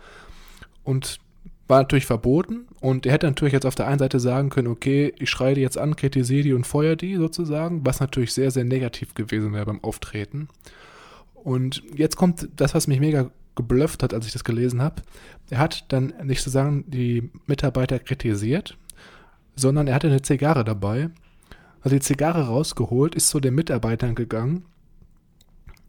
Und 0.83 1.19
war 1.67 1.79
natürlich 1.81 2.05
verboten. 2.05 2.66
Und 2.79 3.05
er 3.05 3.13
hätte 3.13 3.25
natürlich 3.25 3.53
jetzt 3.53 3.65
auf 3.65 3.75
der 3.75 3.88
einen 3.88 4.00
Seite 4.00 4.19
sagen 4.19 4.50
können, 4.50 4.67
okay, 4.67 5.13
ich 5.17 5.29
schreie 5.29 5.55
die 5.55 5.62
jetzt 5.62 5.77
an, 5.77 5.96
kritisiere 5.96 6.43
die 6.43 6.53
und 6.53 6.67
feuer 6.67 6.96
die 6.96 7.15
sozusagen, 7.15 7.86
was 7.86 8.00
natürlich 8.00 8.34
sehr, 8.34 8.51
sehr 8.51 8.65
negativ 8.65 9.15
gewesen 9.15 9.53
wäre 9.53 9.65
beim 9.65 9.84
Auftreten. 9.84 10.48
Und 11.34 11.81
jetzt 11.96 12.17
kommt 12.17 12.50
das, 12.55 12.75
was 12.75 12.88
mich 12.88 13.00
mega 13.00 13.31
geblufft 13.55 14.03
hat, 14.03 14.13
als 14.13 14.27
ich 14.27 14.34
das 14.34 14.43
gelesen 14.43 14.81
habe. 14.81 15.01
Er 15.50 15.57
hat 15.57 15.86
dann 15.91 16.13
nicht 16.24 16.39
sozusagen 16.39 16.86
die 16.88 17.31
Mitarbeiter 17.48 18.00
kritisiert, 18.00 18.77
sondern 19.55 19.88
er 19.88 19.96
hatte 19.96 20.07
eine 20.07 20.22
Zigarre 20.22 20.63
dabei, 20.63 21.10
hat 21.81 21.91
die 21.91 22.00
Zigarre 22.00 22.48
rausgeholt, 22.48 23.15
ist 23.15 23.29
zu 23.29 23.39
den 23.39 23.55
Mitarbeitern 23.55 24.13
gegangen, 24.13 24.65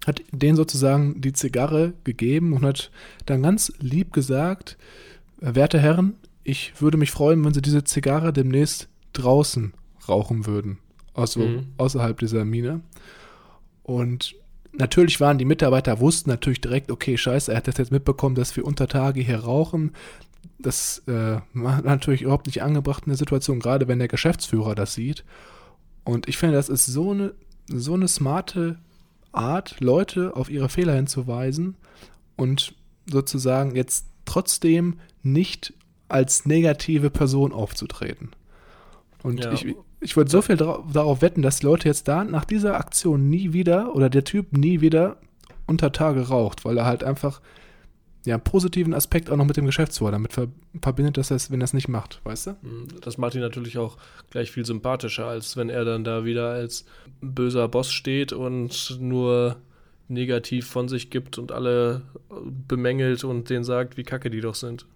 hat 0.06 0.22
denen 0.32 0.56
sozusagen 0.56 1.20
die 1.20 1.34
Zigarre 1.34 1.92
gegeben 2.04 2.54
und 2.54 2.62
hat 2.62 2.90
dann 3.26 3.42
ganz 3.42 3.72
lieb 3.78 4.12
gesagt, 4.12 4.78
"Äh, 5.42 5.54
werte 5.54 5.78
Herren, 5.78 6.14
ich 6.44 6.80
würde 6.80 6.96
mich 6.96 7.10
freuen, 7.10 7.44
wenn 7.44 7.54
Sie 7.54 7.62
diese 7.62 7.84
Zigarre 7.84 8.32
demnächst 8.32 8.88
draußen 9.12 9.72
rauchen 10.08 10.46
würden, 10.46 10.78
also 11.14 11.40
Mhm. 11.40 11.66
außerhalb 11.76 12.18
dieser 12.18 12.44
Mine. 12.44 12.80
Und 13.82 14.34
natürlich 14.72 15.20
waren 15.20 15.38
die 15.38 15.44
Mitarbeiter, 15.44 16.00
wussten 16.00 16.30
natürlich 16.30 16.60
direkt, 16.60 16.90
okay, 16.90 17.16
scheiße, 17.16 17.50
er 17.52 17.58
hat 17.58 17.68
das 17.68 17.78
jetzt 17.78 17.92
mitbekommen, 17.92 18.34
dass 18.34 18.56
wir 18.56 18.64
unter 18.64 18.86
Tage 18.88 19.20
hier 19.20 19.40
rauchen. 19.40 19.92
Das 20.58 21.02
äh, 21.06 21.40
war 21.54 21.82
natürlich 21.84 22.22
überhaupt 22.22 22.46
nicht 22.46 22.62
angebracht 22.62 23.04
in 23.04 23.10
der 23.10 23.18
Situation, 23.18 23.60
gerade 23.60 23.88
wenn 23.88 23.98
der 23.98 24.08
Geschäftsführer 24.08 24.74
das 24.74 24.94
sieht. 24.94 25.24
Und 26.04 26.28
ich 26.28 26.38
finde, 26.38 26.54
das 26.56 26.68
ist 26.68 26.86
so 26.86 27.10
eine, 27.10 27.34
so 27.68 27.94
eine 27.94 28.08
smarte 28.08 28.78
Art, 29.32 29.80
Leute 29.80 30.34
auf 30.36 30.48
ihre 30.50 30.68
Fehler 30.70 30.94
hinzuweisen 30.94 31.76
und 32.36 32.74
sozusagen 33.06 33.76
jetzt 33.76 34.06
trotzdem 34.24 34.98
nicht 35.22 35.74
als 36.08 36.46
negative 36.46 37.10
Person 37.10 37.52
aufzutreten. 37.52 38.30
Und 39.22 39.44
Ja. 39.44 39.52
ich, 39.52 39.66
ich 40.00 40.16
würde 40.16 40.30
so 40.30 40.42
viel 40.42 40.56
darauf 40.56 41.22
wetten, 41.22 41.42
dass 41.42 41.58
die 41.60 41.66
Leute 41.66 41.88
jetzt 41.88 42.08
da 42.08 42.24
nach 42.24 42.44
dieser 42.44 42.76
Aktion 42.76 43.28
nie 43.28 43.52
wieder 43.52 43.94
oder 43.94 44.08
der 44.08 44.24
Typ 44.24 44.56
nie 44.56 44.80
wieder 44.80 45.16
unter 45.66 45.92
Tage 45.92 46.28
raucht, 46.28 46.64
weil 46.64 46.78
er 46.78 46.86
halt 46.86 47.04
einfach 47.04 47.40
ja, 48.24 48.34
einen 48.34 48.44
positiven 48.44 48.94
Aspekt 48.94 49.30
auch 49.30 49.36
noch 49.36 49.44
mit 49.44 49.56
dem 49.56 49.66
Geschäftsführer 49.66 50.10
damit 50.10 50.32
ver 50.32 50.48
verbindet, 50.82 51.16
dass 51.16 51.30
er 51.30 51.36
es, 51.36 51.50
wenn 51.50 51.60
er 51.60 51.64
es 51.64 51.72
nicht 51.72 51.88
macht, 51.88 52.20
weißt 52.24 52.48
du? 52.48 52.50
Mhm. 52.62 52.88
Das 53.00 53.16
macht 53.16 53.34
ihn 53.34 53.40
natürlich 53.40 53.78
auch 53.78 53.96
gleich 54.30 54.50
viel 54.50 54.66
sympathischer, 54.66 55.26
als 55.26 55.56
wenn 55.56 55.70
er 55.70 55.84
dann 55.84 56.04
da 56.04 56.24
wieder 56.24 56.50
als 56.50 56.84
böser 57.20 57.68
Boss 57.68 57.90
steht 57.90 58.32
und 58.32 58.98
nur 59.00 59.56
negativ 60.08 60.66
von 60.68 60.88
sich 60.88 61.10
gibt 61.10 61.38
und 61.38 61.52
alle 61.52 62.02
bemängelt 62.66 63.24
und 63.24 63.50
denen 63.50 63.64
sagt, 63.64 63.96
wie 63.96 64.04
kacke 64.04 64.30
die 64.30 64.40
doch 64.40 64.54
sind. 64.54 64.86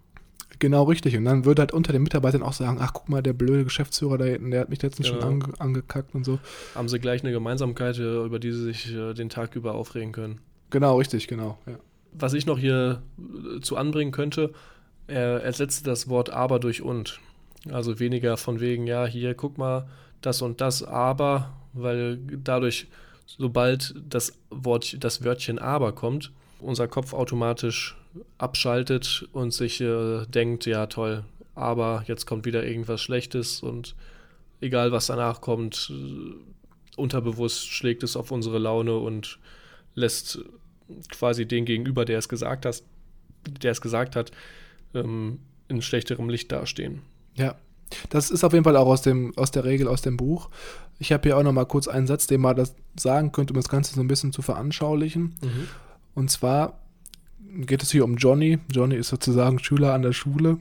Genau 0.59 0.83
richtig. 0.83 1.17
Und 1.17 1.25
dann 1.25 1.45
würde 1.45 1.61
halt 1.61 1.71
unter 1.73 1.91
den 1.91 2.03
Mitarbeitern 2.03 2.43
auch 2.43 2.53
sagen, 2.53 2.77
ach 2.79 2.93
guck 2.93 3.09
mal, 3.09 3.21
der 3.21 3.33
blöde 3.33 3.63
Geschäftsführer 3.63 4.17
da 4.17 4.25
hinten, 4.25 4.51
der 4.51 4.61
hat 4.61 4.69
mich 4.69 4.81
letztens 4.81 5.07
schon 5.07 5.19
Genau. 5.19 5.27
ange 5.31 5.59
angekackt 5.59 6.15
und 6.15 6.23
so. 6.23 6.39
Haben 6.75 6.89
sie 6.89 6.99
gleich 6.99 7.23
eine 7.23 7.31
Gemeinsamkeit, 7.33 7.97
äh, 7.97 8.23
über 8.25 8.39
die 8.39 8.51
sie 8.51 8.63
sich 8.63 8.93
äh, 8.93 9.13
den 9.13 9.29
Tag 9.29 9.55
über 9.55 9.73
aufregen 9.75 10.11
können. 10.11 10.39
Genau, 10.69 10.97
richtig, 10.97 11.27
genau. 11.27 11.57
Ja. 11.65 11.73
Was 12.13 12.33
ich 12.33 12.45
noch 12.45 12.57
hier 12.57 13.01
äh, 13.17 13.59
zu 13.61 13.75
anbringen 13.77 14.11
könnte, 14.11 14.53
er 15.07 15.41
ersetzte 15.43 15.83
das 15.83 16.07
Wort 16.07 16.29
aber 16.29 16.59
durch 16.59 16.81
und. 16.81 17.19
Also 17.71 17.99
weniger 17.99 18.37
von 18.37 18.59
wegen, 18.59 18.87
ja, 18.87 19.05
hier, 19.05 19.35
guck 19.35 19.57
mal, 19.57 19.87
das 20.21 20.41
und 20.41 20.59
das, 20.61 20.83
aber, 20.83 21.53
weil 21.73 22.17
dadurch, 22.43 22.87
sobald 23.25 23.95
das 24.07 24.33
Wort, 24.49 24.97
das 25.03 25.23
Wörtchen 25.23 25.59
aber 25.59 25.93
kommt, 25.93 26.31
unser 26.59 26.87
Kopf 26.87 27.13
automatisch 27.13 27.97
abschaltet 28.37 29.27
und 29.31 29.53
sich 29.53 29.81
äh, 29.81 30.25
denkt, 30.27 30.65
ja 30.65 30.87
toll, 30.87 31.23
aber 31.55 32.03
jetzt 32.07 32.25
kommt 32.25 32.45
wieder 32.45 32.65
irgendwas 32.65 33.01
Schlechtes 33.01 33.61
und 33.61 33.95
egal 34.61 34.91
was 34.91 35.07
danach 35.07 35.41
kommt, 35.41 35.91
äh, 35.91 36.99
unterbewusst 36.99 37.67
schlägt 37.67 38.03
es 38.03 38.15
auf 38.15 38.31
unsere 38.31 38.59
Laune 38.59 38.97
und 38.97 39.39
lässt 39.95 40.39
quasi 41.09 41.47
den 41.47 41.65
gegenüber, 41.65 42.05
der 42.05 42.19
es 42.19 42.29
gesagt 42.29 42.65
hat, 42.65 42.83
der 43.61 43.71
es 43.71 43.81
gesagt 43.81 44.15
hat, 44.15 44.31
ähm, 44.93 45.39
in 45.67 45.81
schlechterem 45.81 46.29
Licht 46.29 46.51
dastehen. 46.51 47.01
Ja, 47.35 47.55
das 48.09 48.31
ist 48.31 48.43
auf 48.43 48.53
jeden 48.53 48.63
Fall 48.63 48.77
auch 48.77 48.87
aus, 48.87 49.01
dem, 49.01 49.35
aus 49.37 49.51
der 49.51 49.63
Regel 49.63 49.87
aus 49.87 50.01
dem 50.01 50.17
Buch. 50.17 50.49
Ich 50.99 51.11
habe 51.11 51.23
hier 51.23 51.37
auch 51.37 51.43
noch 51.43 51.51
mal 51.51 51.65
kurz 51.65 51.87
einen 51.87 52.07
Satz, 52.07 52.27
den 52.27 52.41
man 52.41 52.55
das 52.55 52.75
sagen 52.97 53.31
könnte, 53.31 53.53
um 53.53 53.57
das 53.57 53.69
Ganze 53.69 53.93
so 53.93 54.01
ein 54.01 54.07
bisschen 54.07 54.31
zu 54.31 54.41
veranschaulichen. 54.41 55.35
Mhm. 55.41 55.67
Und 56.15 56.31
zwar 56.31 56.79
geht 57.65 57.83
es 57.83 57.91
hier 57.91 58.03
um 58.03 58.15
Johnny. 58.15 58.59
Johnny 58.71 58.95
ist 58.95 59.09
sozusagen 59.09 59.59
Schüler 59.59 59.93
an 59.93 60.01
der 60.01 60.13
Schule 60.13 60.57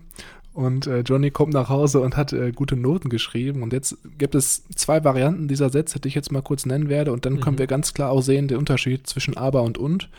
und 0.55 0.87
äh, 0.87 1.01
Johnny 1.01 1.31
kommt 1.31 1.55
nach 1.55 1.71
Hause 1.71 2.01
und 2.01 2.17
hat 2.17 2.33
äh, 2.33 2.53
gute 2.53 2.77
Noten 2.77 3.09
geschrieben. 3.09 3.63
Und 3.63 3.73
jetzt 3.73 3.97
gibt 4.19 4.35
es 4.35 4.65
zwei 4.75 5.03
Varianten 5.03 5.49
dieser 5.49 5.71
Sätze, 5.71 5.99
die 5.99 6.09
ich 6.09 6.15
jetzt 6.15 6.31
mal 6.31 6.43
kurz 6.43 6.67
nennen 6.67 6.89
werde. 6.89 7.13
Und 7.13 7.25
dann 7.25 7.35
mhm. 7.35 7.41
können 7.41 7.59
wir 7.59 7.67
ganz 7.67 7.95
klar 7.95 8.11
auch 8.11 8.21
sehen 8.21 8.49
den 8.49 8.59
Unterschied 8.59 9.07
zwischen 9.07 9.37
aber 9.37 9.63
und 9.63 9.79
und. 9.79 10.11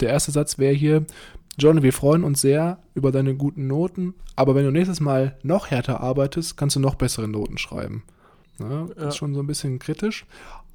Der 0.00 0.08
erste 0.08 0.32
Satz 0.32 0.58
wäre 0.58 0.74
hier, 0.74 1.04
Johnny, 1.56 1.82
wir 1.82 1.92
freuen 1.92 2.24
uns 2.24 2.40
sehr 2.40 2.78
über 2.94 3.12
deine 3.12 3.34
guten 3.34 3.66
Noten, 3.66 4.14
aber 4.34 4.54
wenn 4.54 4.64
du 4.64 4.70
nächstes 4.70 5.00
Mal 5.00 5.36
noch 5.42 5.70
härter 5.70 6.00
arbeitest, 6.00 6.56
kannst 6.56 6.76
du 6.76 6.80
noch 6.80 6.94
bessere 6.94 7.28
Noten 7.28 7.58
schreiben. 7.58 8.02
Ja, 8.58 8.86
das 8.86 8.96
ja. 8.96 9.08
ist 9.08 9.16
schon 9.16 9.34
so 9.34 9.40
ein 9.40 9.46
bisschen 9.46 9.78
kritisch. 9.78 10.26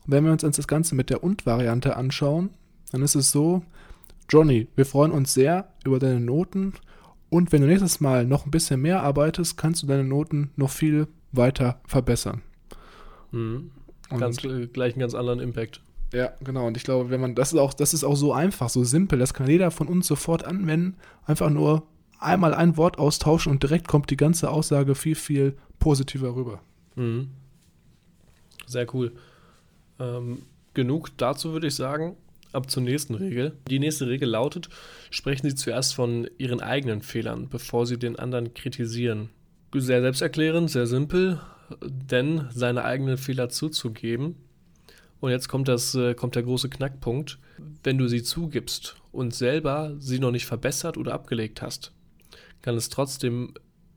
wenn 0.06 0.24
wir 0.24 0.32
uns 0.32 0.44
das 0.44 0.68
Ganze 0.68 0.94
mit 0.96 1.10
der 1.10 1.24
Und-Variante 1.24 1.98
anschauen, 1.98 2.52
dann 2.92 3.02
ist 3.02 3.16
es 3.16 3.32
so, 3.32 3.64
Johnny, 4.30 4.68
wir 4.76 4.86
freuen 4.86 5.12
uns 5.12 5.34
sehr 5.34 5.74
über 5.86 6.00
deine 6.00 6.20
Noten 6.20 6.74
und 7.30 7.52
wenn 7.52 7.62
du 7.62 7.68
nächstes 7.68 8.00
Mal 8.00 8.26
noch 8.26 8.46
ein 8.46 8.52
bisschen 8.52 8.82
mehr 8.82 9.04
arbeitest, 9.04 9.58
kannst 9.58 9.84
du 9.84 9.88
deine 9.88 10.04
Noten 10.04 10.52
noch 10.56 10.70
viel 10.70 11.08
weiter 11.32 11.80
verbessern. 11.86 12.42
Mhm. 13.32 13.72
Ganz, 14.10 14.38
gleich 14.38 14.94
einen 14.94 15.00
ganz 15.00 15.14
anderen 15.14 15.40
Impact. 15.40 15.82
Ja, 16.14 16.32
genau. 16.44 16.68
Und 16.68 16.78
ich 16.78 16.84
glaube, 16.84 17.10
wenn 17.10 17.20
man, 17.20 17.36
das 17.36 17.52
ist 17.52 17.60
auch, 17.60 17.74
das 17.74 17.94
ist 17.94 18.04
auch 18.04 18.16
so 18.16 18.34
einfach, 18.34 18.70
so 18.70 18.84
simpel, 18.84 19.20
das 19.20 19.34
kann 19.34 19.50
jeder 19.50 19.72
von 19.72 19.88
uns 19.88 20.08
sofort 20.08 20.46
anwenden. 20.46 20.96
Einfach 21.26 21.50
nur 21.50 21.84
einmal 22.20 22.54
ein 22.54 22.78
Wort 22.78 22.98
austauschen 23.00 23.52
und 23.52 23.64
direkt 23.64 23.88
kommt 23.88 24.10
die 24.10 24.18
ganze 24.18 24.50
Aussage 24.50 24.96
viel, 24.96 25.16
viel 25.16 25.58
positiver 25.80 26.36
rüber. 26.36 26.62
Mhm. 26.96 27.32
Sehr 28.68 28.94
cool. 28.94 29.12
Ähm, 30.00 30.44
genug 30.74 31.18
dazu 31.18 31.52
würde 31.52 31.68
ich 31.68 31.76
sagen. 31.76 32.16
Ab 32.56 32.72
zur 32.72 32.84
nächsten 32.84 33.16
Regel. 33.16 33.58
Die 33.70 33.80
nächste 33.80 34.08
Regel 34.08 34.30
lautet, 34.30 34.70
sprechen 35.12 35.50
Sie 35.50 35.56
zuerst 35.56 35.94
von 35.94 36.28
Ihren 36.38 36.62
eigenen 36.62 37.02
Fehlern, 37.02 37.50
bevor 37.50 37.86
Sie 37.86 38.00
den 38.00 38.18
anderen 38.18 38.54
kritisieren. 38.54 39.30
Sehr 39.74 40.02
selbsterklärend, 40.02 40.72
sehr 40.72 40.88
simpel, 40.88 41.42
denn 41.82 42.48
seine 42.52 42.86
eigenen 42.86 43.18
Fehler 43.18 43.50
zuzugeben 43.50 44.36
und 45.26 45.32
jetzt 45.32 45.48
kommt, 45.48 45.68
das, 45.68 45.96
äh, 45.96 46.14
kommt 46.14 46.36
der 46.36 46.44
große 46.44 46.70
Knackpunkt. 46.70 47.40
Wenn 47.84 47.98
du 47.98 48.08
sie 48.08 48.22
zugibst 48.22 48.96
und 49.12 49.34
selber 49.34 49.96
sie 50.00 50.20
noch 50.20 50.32
nicht 50.32 50.46
verbessert 50.46 50.98
oder 50.98 51.14
abgelegt 51.14 51.62
hast, 51.62 51.94
kann 52.62 52.76
es 52.76 52.90
trotzdem 52.90 53.54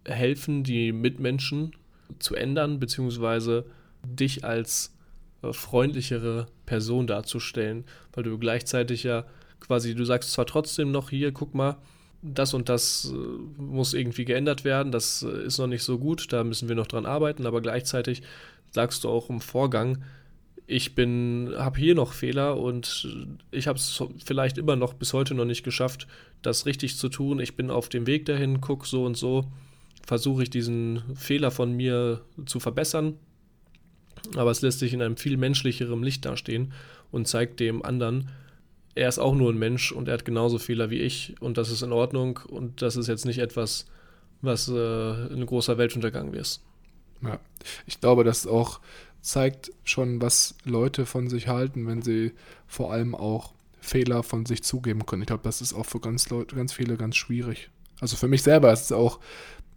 helfen, 0.07 0.63
die 0.63 0.93
Mitmenschen 0.93 1.77
zu 2.19 2.35
ändern, 2.35 2.79
beziehungsweise 2.79 3.67
dich 4.05 4.45
als 4.45 4.97
äh, 5.43 5.53
freundlichere 5.53 6.47
Person 6.67 7.07
darzustellen, 7.07 7.85
weil 8.13 8.25
du 8.25 8.39
gleichzeitig 8.39 9.03
ja 9.03 9.25
quasi, 9.61 9.95
du 9.95 10.05
sagst 10.05 10.33
zwar 10.33 10.47
trotzdem 10.47 10.91
noch 10.91 11.11
hier, 11.11 11.33
guck 11.33 11.55
mal, 11.55 11.79
das 12.23 12.55
und 12.55 12.69
das 12.69 13.13
äh, 13.13 13.61
muss 13.61 13.95
irgendwie 13.95 14.25
geändert 14.25 14.65
werden, 14.65 14.93
das 14.93 15.23
ist 15.23 15.59
noch 15.59 15.67
nicht 15.67 15.83
so 15.83 15.99
gut, 15.99 16.33
da 16.33 16.45
müssen 16.45 16.69
wir 16.69 16.77
noch 16.77 16.87
dran 16.87 17.07
arbeiten, 17.07 17.47
aber 17.47 17.61
gleichzeitig 17.61 18.23
sagst 18.71 19.05
du 19.05 19.09
auch 19.09 19.31
im 19.31 19.41
Vorgang, 19.41 19.99
ich 20.71 20.95
bin, 20.95 21.55
habe 21.57 21.81
hier 21.81 21.95
noch 21.95 22.13
Fehler 22.13 22.59
und 22.59 23.09
ich 23.51 23.67
habe 23.67 23.79
es 23.79 24.03
vielleicht 24.23 24.59
immer 24.59 24.77
noch 24.77 24.93
bis 24.93 25.15
heute 25.15 25.35
noch 25.35 25.47
nicht 25.47 25.65
geschafft, 25.65 26.07
das 26.43 26.67
richtig 26.67 26.99
zu 26.99 27.09
tun. 27.09 27.41
Ich 27.41 27.57
bin 27.57 27.71
auf 27.71 27.89
dem 27.89 28.07
Weg 28.07 28.27
dahin, 28.27 28.61
guck 28.61 28.87
so 28.87 29.07
und 29.07 29.17
so, 29.17 29.47
versuche 30.07 30.43
ich 30.43 30.51
diesen 30.51 31.03
Fehler 31.15 31.51
von 31.51 31.73
mir 31.73 32.21
zu 32.45 32.61
verbessern. 32.61 33.15
Aber 34.37 34.51
es 34.51 34.63
lässt 34.63 34.79
sich 34.79 34.93
in 34.93 35.03
einem 35.03 35.17
viel 35.17 35.37
menschlicheren 35.37 36.03
Licht 36.03 36.25
dastehen 36.25 36.73
und 37.11 37.29
zeigt 37.29 37.61
dem 37.61 37.85
anderen, 37.85 38.29
er 38.95 39.09
ist 39.09 39.19
auch 39.19 39.35
nur 39.35 39.53
ein 39.53 39.59
Mensch 39.59 39.93
und 39.93 40.09
er 40.09 40.15
hat 40.15 40.25
genauso 40.25 40.59
Fehler 40.59 40.91
wie 40.91 41.01
ich 41.01 41.35
und 41.41 41.57
das 41.57 41.71
ist 41.71 41.83
in 41.83 41.93
Ordnung 41.93 42.41
und 42.49 42.83
das 42.83 42.97
ist 42.97 43.07
jetzt 43.07 43.27
nicht 43.27 43.39
etwas, 43.39 43.87
was 44.43 44.69
äh, 44.69 44.73
ein 45.33 45.47
großer 45.47 45.79
Weltuntergang 45.79 46.35
ist. 46.35 46.63
Ja, 47.23 47.39
ich 47.87 48.01
glaube, 48.01 48.25
dass 48.25 48.47
auch 48.47 48.81
zeigt 49.21 49.73
schon, 49.85 50.21
was 50.21 50.57
Leute 50.65 51.07
von 51.07 51.29
sich 51.29 51.49
halten, 51.49 51.87
wenn 51.87 52.03
sie 52.03 52.33
vor 52.67 52.93
allem 52.93 53.15
auch 53.15 53.55
Fehler 53.81 54.23
von 54.23 54.47
sich 54.47 54.63
zugeben 54.63 55.07
können. 55.07 55.23
Ich 55.23 55.29
glaube, 55.29 55.43
das 55.43 55.61
ist 55.61 55.75
auch 55.75 55.87
für 55.87 56.01
ganz, 56.01 56.29
Leute, 56.31 56.57
ganz 56.57 56.73
viele 56.73 56.97
ganz 56.97 57.17
schwierig. 57.17 57.71
Also 58.01 58.17
für 58.17 58.29
mich 58.29 58.43
selber 58.43 58.73
ist 58.73 58.83
es 58.83 58.93
auch 58.93 59.19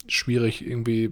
schwierig, 0.08 0.66
irgendwie, 0.66 1.12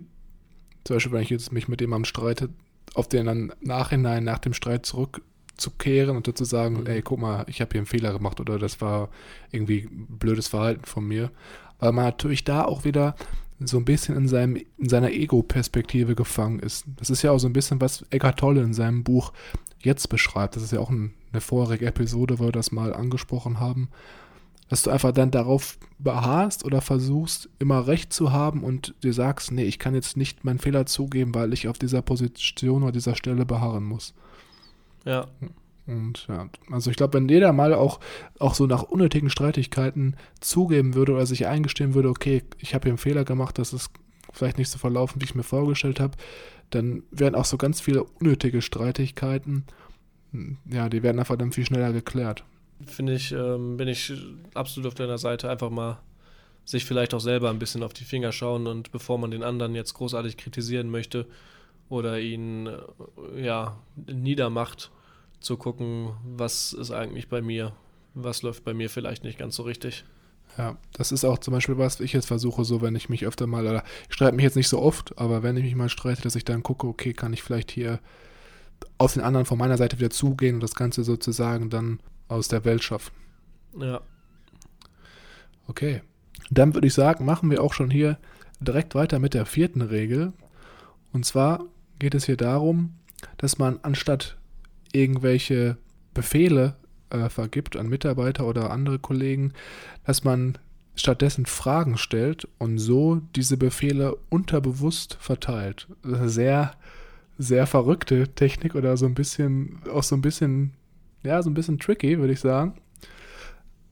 zum 0.83 0.95
Beispiel, 0.95 1.11
wenn 1.11 1.23
ich 1.23 1.29
jetzt 1.29 1.51
mich 1.51 1.67
mit 1.67 1.81
jemandem 1.81 2.05
streite, 2.05 2.49
auf 2.93 3.07
den 3.07 3.25
dann 3.25 3.53
nachhinein, 3.61 4.23
nach 4.23 4.39
dem 4.39 4.53
Streit 4.53 4.85
zurückzukehren 4.85 6.15
und 6.15 6.37
zu 6.37 6.45
sagen, 6.45 6.81
mhm. 6.81 6.87
ey, 6.87 7.01
guck 7.01 7.19
mal, 7.19 7.45
ich 7.47 7.61
habe 7.61 7.71
hier 7.71 7.79
einen 7.79 7.87
Fehler 7.87 8.13
gemacht 8.13 8.39
oder 8.39 8.59
das 8.59 8.81
war 8.81 9.09
irgendwie 9.51 9.87
blödes 9.91 10.47
Verhalten 10.47 10.85
von 10.85 11.07
mir. 11.07 11.31
Weil 11.79 11.93
man 11.93 12.05
natürlich 12.05 12.43
da 12.43 12.65
auch 12.65 12.83
wieder 12.83 13.15
so 13.61 13.77
ein 13.77 13.85
bisschen 13.85 14.15
in, 14.15 14.27
seinem, 14.27 14.61
in 14.77 14.89
seiner 14.89 15.11
Ego-Perspektive 15.11 16.15
gefangen 16.15 16.59
ist. 16.59 16.85
Das 16.97 17.09
ist 17.09 17.21
ja 17.21 17.31
auch 17.31 17.39
so 17.39 17.47
ein 17.47 17.53
bisschen, 17.53 17.81
was 17.81 18.05
Eckhart 18.09 18.39
Tolle 18.39 18.61
in 18.61 18.73
seinem 18.73 19.03
Buch 19.03 19.33
jetzt 19.79 20.09
beschreibt. 20.09 20.55
Das 20.55 20.63
ist 20.63 20.71
ja 20.71 20.79
auch 20.79 20.89
ein, 20.89 21.13
eine 21.31 21.41
vorherige 21.41 21.85
Episode, 21.85 22.39
wo 22.39 22.45
wir 22.45 22.51
das 22.51 22.71
mal 22.71 22.93
angesprochen 22.93 23.59
haben. 23.59 23.89
Dass 24.69 24.83
du 24.83 24.91
einfach 24.91 25.11
dann 25.11 25.31
darauf 25.31 25.77
beharrst 25.97 26.63
oder 26.63 26.81
versuchst, 26.81 27.49
immer 27.59 27.87
recht 27.87 28.13
zu 28.13 28.31
haben 28.31 28.63
und 28.63 28.93
dir 29.03 29.13
sagst, 29.13 29.51
nee, 29.51 29.63
ich 29.63 29.79
kann 29.79 29.95
jetzt 29.95 30.15
nicht 30.15 30.45
meinen 30.45 30.59
Fehler 30.59 30.85
zugeben, 30.85 31.33
weil 31.35 31.53
ich 31.53 31.67
auf 31.67 31.77
dieser 31.77 32.01
Position 32.01 32.83
oder 32.83 32.91
dieser 32.91 33.15
Stelle 33.15 33.45
beharren 33.45 33.83
muss. 33.83 34.13
Ja. 35.05 35.27
Und 35.87 36.27
ja, 36.27 36.47
also 36.69 36.91
ich 36.91 36.97
glaube, 36.97 37.15
wenn 37.15 37.27
jeder 37.27 37.51
mal 37.51 37.73
auch, 37.73 37.99
auch 38.37 38.53
so 38.53 38.67
nach 38.67 38.83
unnötigen 38.83 39.31
Streitigkeiten 39.31 40.15
zugeben 40.39 40.93
würde 40.93 41.13
oder 41.13 41.25
sich 41.25 41.47
eingestehen 41.47 41.95
würde, 41.95 42.09
okay, 42.09 42.43
ich 42.59 42.75
habe 42.75 42.83
hier 42.83 42.91
einen 42.91 42.99
Fehler 42.99 43.25
gemacht, 43.25 43.57
das 43.57 43.73
ist 43.73 43.89
vielleicht 44.31 44.59
nicht 44.59 44.69
so 44.69 44.77
verlaufen, 44.77 45.19
wie 45.19 45.25
ich 45.25 45.33
mir 45.33 45.43
vorgestellt 45.43 45.99
habe, 45.99 46.15
dann 46.69 47.01
werden 47.09 47.33
auch 47.33 47.45
so 47.45 47.57
ganz 47.57 47.81
viele 47.81 48.03
unnötige 48.03 48.61
Streitigkeiten, 48.61 49.65
ja, 50.69 50.89
die 50.89 51.01
werden 51.01 51.17
einfach 51.17 51.37
dann 51.37 51.51
viel 51.51 51.65
schneller 51.65 51.91
geklärt. 51.91 52.43
Finde 52.85 53.13
ich, 53.13 53.31
ähm, 53.31 53.77
bin 53.77 53.87
ich 53.87 54.13
absolut 54.53 54.87
auf 54.87 54.95
deiner 54.95 55.17
Seite, 55.17 55.49
einfach 55.49 55.69
mal 55.69 55.99
sich 56.65 56.85
vielleicht 56.85 57.13
auch 57.13 57.19
selber 57.19 57.49
ein 57.49 57.59
bisschen 57.59 57.83
auf 57.83 57.93
die 57.93 58.03
Finger 58.03 58.31
schauen 58.31 58.67
und 58.67 58.91
bevor 58.91 59.17
man 59.17 59.31
den 59.31 59.43
anderen 59.43 59.75
jetzt 59.75 59.95
großartig 59.95 60.37
kritisieren 60.37 60.89
möchte 60.89 61.25
oder 61.89 62.19
ihn 62.19 62.67
äh, 62.67 63.43
ja 63.43 63.77
niedermacht, 64.07 64.91
zu 65.39 65.57
gucken, 65.57 66.11
was 66.23 66.73
ist 66.73 66.91
eigentlich 66.91 67.29
bei 67.29 67.41
mir, 67.41 67.73
was 68.13 68.41
läuft 68.41 68.65
bei 68.65 68.73
mir 68.73 68.89
vielleicht 68.89 69.23
nicht 69.23 69.39
ganz 69.39 69.55
so 69.55 69.63
richtig. 69.63 70.03
Ja, 70.57 70.77
das 70.93 71.11
ist 71.11 71.23
auch 71.23 71.37
zum 71.37 71.53
Beispiel 71.53 71.77
was, 71.77 71.99
ich 71.99 72.13
jetzt 72.13 72.25
versuche, 72.25 72.65
so 72.65 72.81
wenn 72.81 72.95
ich 72.95 73.07
mich 73.09 73.25
öfter 73.25 73.47
mal, 73.47 73.65
oder 73.65 73.83
ich 74.09 74.15
streite 74.15 74.35
mich 74.35 74.43
jetzt 74.43 74.57
nicht 74.57 74.67
so 74.67 74.81
oft, 74.81 75.17
aber 75.17 75.43
wenn 75.43 75.55
ich 75.57 75.63
mich 75.63 75.75
mal 75.75 75.89
streite, 75.89 76.21
dass 76.21 76.35
ich 76.35 76.43
dann 76.43 76.63
gucke, 76.63 76.87
okay, 76.87 77.13
kann 77.13 77.33
ich 77.33 77.43
vielleicht 77.43 77.71
hier 77.71 77.99
auf 78.97 79.13
den 79.13 79.23
anderen 79.23 79.45
von 79.45 79.57
meiner 79.57 79.77
Seite 79.77 79.97
wieder 79.99 80.09
zugehen 80.09 80.55
und 80.55 80.61
das 80.61 80.75
Ganze 80.75 81.03
sozusagen 81.03 81.69
dann 81.69 81.99
aus 82.29 82.47
der 82.47 82.63
Welt 82.63 82.83
schaffen. 82.83 83.11
Ja. 83.77 84.01
Okay. 85.67 86.01
Dann 86.49 86.73
würde 86.73 86.87
ich 86.87 86.93
sagen, 86.93 87.25
machen 87.25 87.51
wir 87.51 87.61
auch 87.61 87.73
schon 87.73 87.91
hier 87.91 88.17
direkt 88.59 88.95
weiter 88.95 89.19
mit 89.19 89.33
der 89.33 89.45
vierten 89.45 89.81
Regel. 89.81 90.33
Und 91.11 91.25
zwar 91.25 91.65
geht 91.99 92.15
es 92.15 92.25
hier 92.25 92.37
darum, 92.37 92.95
dass 93.37 93.57
man 93.57 93.79
anstatt 93.83 94.37
irgendwelche 94.91 95.77
Befehle 96.13 96.75
äh, 97.09 97.29
vergibt 97.29 97.75
an 97.75 97.87
Mitarbeiter 97.87 98.45
oder 98.45 98.71
andere 98.71 98.99
Kollegen, 98.99 99.53
dass 100.05 100.23
man 100.23 100.57
stattdessen 100.95 101.45
Fragen 101.45 101.97
stellt 101.97 102.47
und 102.57 102.77
so 102.77 103.21
diese 103.35 103.57
Befehle 103.57 104.17
unterbewusst 104.29 105.17
verteilt. 105.19 105.87
Sehr, 106.03 106.71
sehr 107.37 107.67
verrückte 107.67 108.27
Technik 108.29 108.75
oder 108.75 108.97
so 108.97 109.05
ein 109.05 109.13
bisschen, 109.13 109.81
auch 109.91 110.03
so 110.03 110.15
ein 110.15 110.21
bisschen, 110.21 110.73
ja, 111.23 111.41
so 111.41 111.49
ein 111.49 111.53
bisschen 111.53 111.79
tricky, 111.79 112.19
würde 112.19 112.33
ich 112.33 112.39
sagen. 112.39 112.75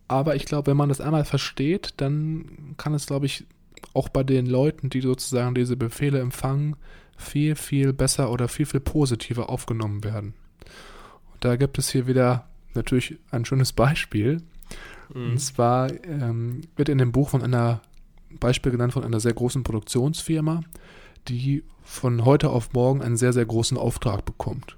Aber 0.07 0.35
ich 0.35 0.45
glaube, 0.45 0.71
wenn 0.71 0.77
man 0.77 0.89
das 0.89 1.01
einmal 1.01 1.25
versteht, 1.25 1.93
dann 1.97 2.75
kann 2.77 2.93
es, 2.93 3.07
glaube 3.07 3.25
ich, 3.25 3.45
auch 3.93 4.09
bei 4.09 4.23
den 4.23 4.45
Leuten, 4.45 4.89
die 4.89 5.01
sozusagen 5.01 5.53
diese 5.55 5.75
Befehle 5.75 6.19
empfangen, 6.19 6.75
viel, 7.17 7.55
viel 7.55 7.93
besser 7.93 8.31
oder 8.31 8.47
viel, 8.47 8.65
viel 8.65 8.79
positiver 8.79 9.49
aufgenommen 9.49 10.03
werden. 10.03 10.33
Und 11.33 11.43
da 11.43 11.55
gibt 11.55 11.77
es 11.77 11.89
hier 11.89 12.07
wieder 12.07 12.47
natürlich 12.73 13.17
ein 13.31 13.43
schönes 13.43 13.73
Beispiel. 13.73 14.41
Mhm. 15.13 15.31
Und 15.31 15.39
zwar 15.39 15.91
ähm, 16.05 16.61
wird 16.75 16.89
in 16.89 16.99
dem 16.99 17.11
Buch 17.11 17.29
von 17.29 17.43
einer 17.43 17.81
Beispiel 18.39 18.71
genannt 18.71 18.93
von 18.93 19.03
einer 19.03 19.19
sehr 19.19 19.33
großen 19.33 19.63
Produktionsfirma, 19.63 20.61
die 21.27 21.63
von 21.83 22.25
heute 22.25 22.49
auf 22.49 22.73
morgen 22.73 23.01
einen 23.01 23.17
sehr, 23.17 23.33
sehr 23.33 23.45
großen 23.45 23.77
Auftrag 23.77 24.25
bekommt. 24.25 24.76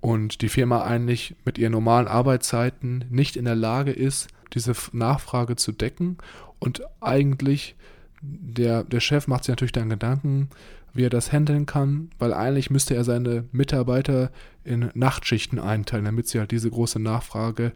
Und 0.00 0.42
die 0.42 0.48
Firma 0.48 0.82
eigentlich 0.82 1.34
mit 1.44 1.58
ihren 1.58 1.72
normalen 1.72 2.06
Arbeitszeiten 2.06 3.04
nicht 3.10 3.36
in 3.36 3.44
der 3.44 3.56
Lage 3.56 3.90
ist, 3.90 4.28
diese 4.54 4.72
Nachfrage 4.92 5.56
zu 5.56 5.72
decken. 5.72 6.18
Und 6.58 6.82
eigentlich, 7.00 7.74
der, 8.20 8.84
der 8.84 9.00
Chef 9.00 9.26
macht 9.26 9.44
sich 9.44 9.52
natürlich 9.52 9.72
dann 9.72 9.90
Gedanken, 9.90 10.48
wie 10.94 11.04
er 11.04 11.10
das 11.10 11.32
handeln 11.32 11.66
kann, 11.66 12.10
weil 12.18 12.32
eigentlich 12.32 12.70
müsste 12.70 12.94
er 12.94 13.04
seine 13.04 13.44
Mitarbeiter 13.52 14.30
in 14.64 14.90
Nachtschichten 14.94 15.58
einteilen, 15.58 16.04
damit 16.04 16.28
sie 16.28 16.38
halt 16.38 16.50
diese 16.50 16.70
große 16.70 16.98
Nachfrage 16.98 17.72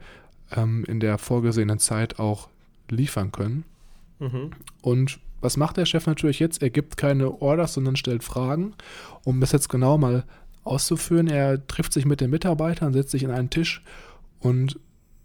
ähm, 0.50 0.84
in 0.84 1.00
der 1.00 1.18
vorgesehenen 1.18 1.78
Zeit 1.78 2.18
auch 2.18 2.48
liefern 2.90 3.32
können. 3.32 3.64
Mhm. 4.18 4.50
Und 4.80 5.20
was 5.40 5.56
macht 5.56 5.76
der 5.76 5.86
Chef 5.86 6.06
natürlich 6.06 6.38
jetzt? 6.38 6.62
Er 6.62 6.70
gibt 6.70 6.96
keine 6.96 7.42
Orders, 7.42 7.74
sondern 7.74 7.96
stellt 7.96 8.22
Fragen, 8.22 8.74
um 9.24 9.40
das 9.40 9.52
jetzt 9.52 9.68
genau 9.68 9.98
mal 9.98 10.24
auszuführen. 10.64 11.28
Er 11.28 11.66
trifft 11.66 11.92
sich 11.92 12.04
mit 12.04 12.20
den 12.20 12.30
Mitarbeitern, 12.30 12.92
setzt 12.92 13.10
sich 13.10 13.22
in 13.22 13.30
einen 13.30 13.50
Tisch 13.50 13.82
und 14.40 14.78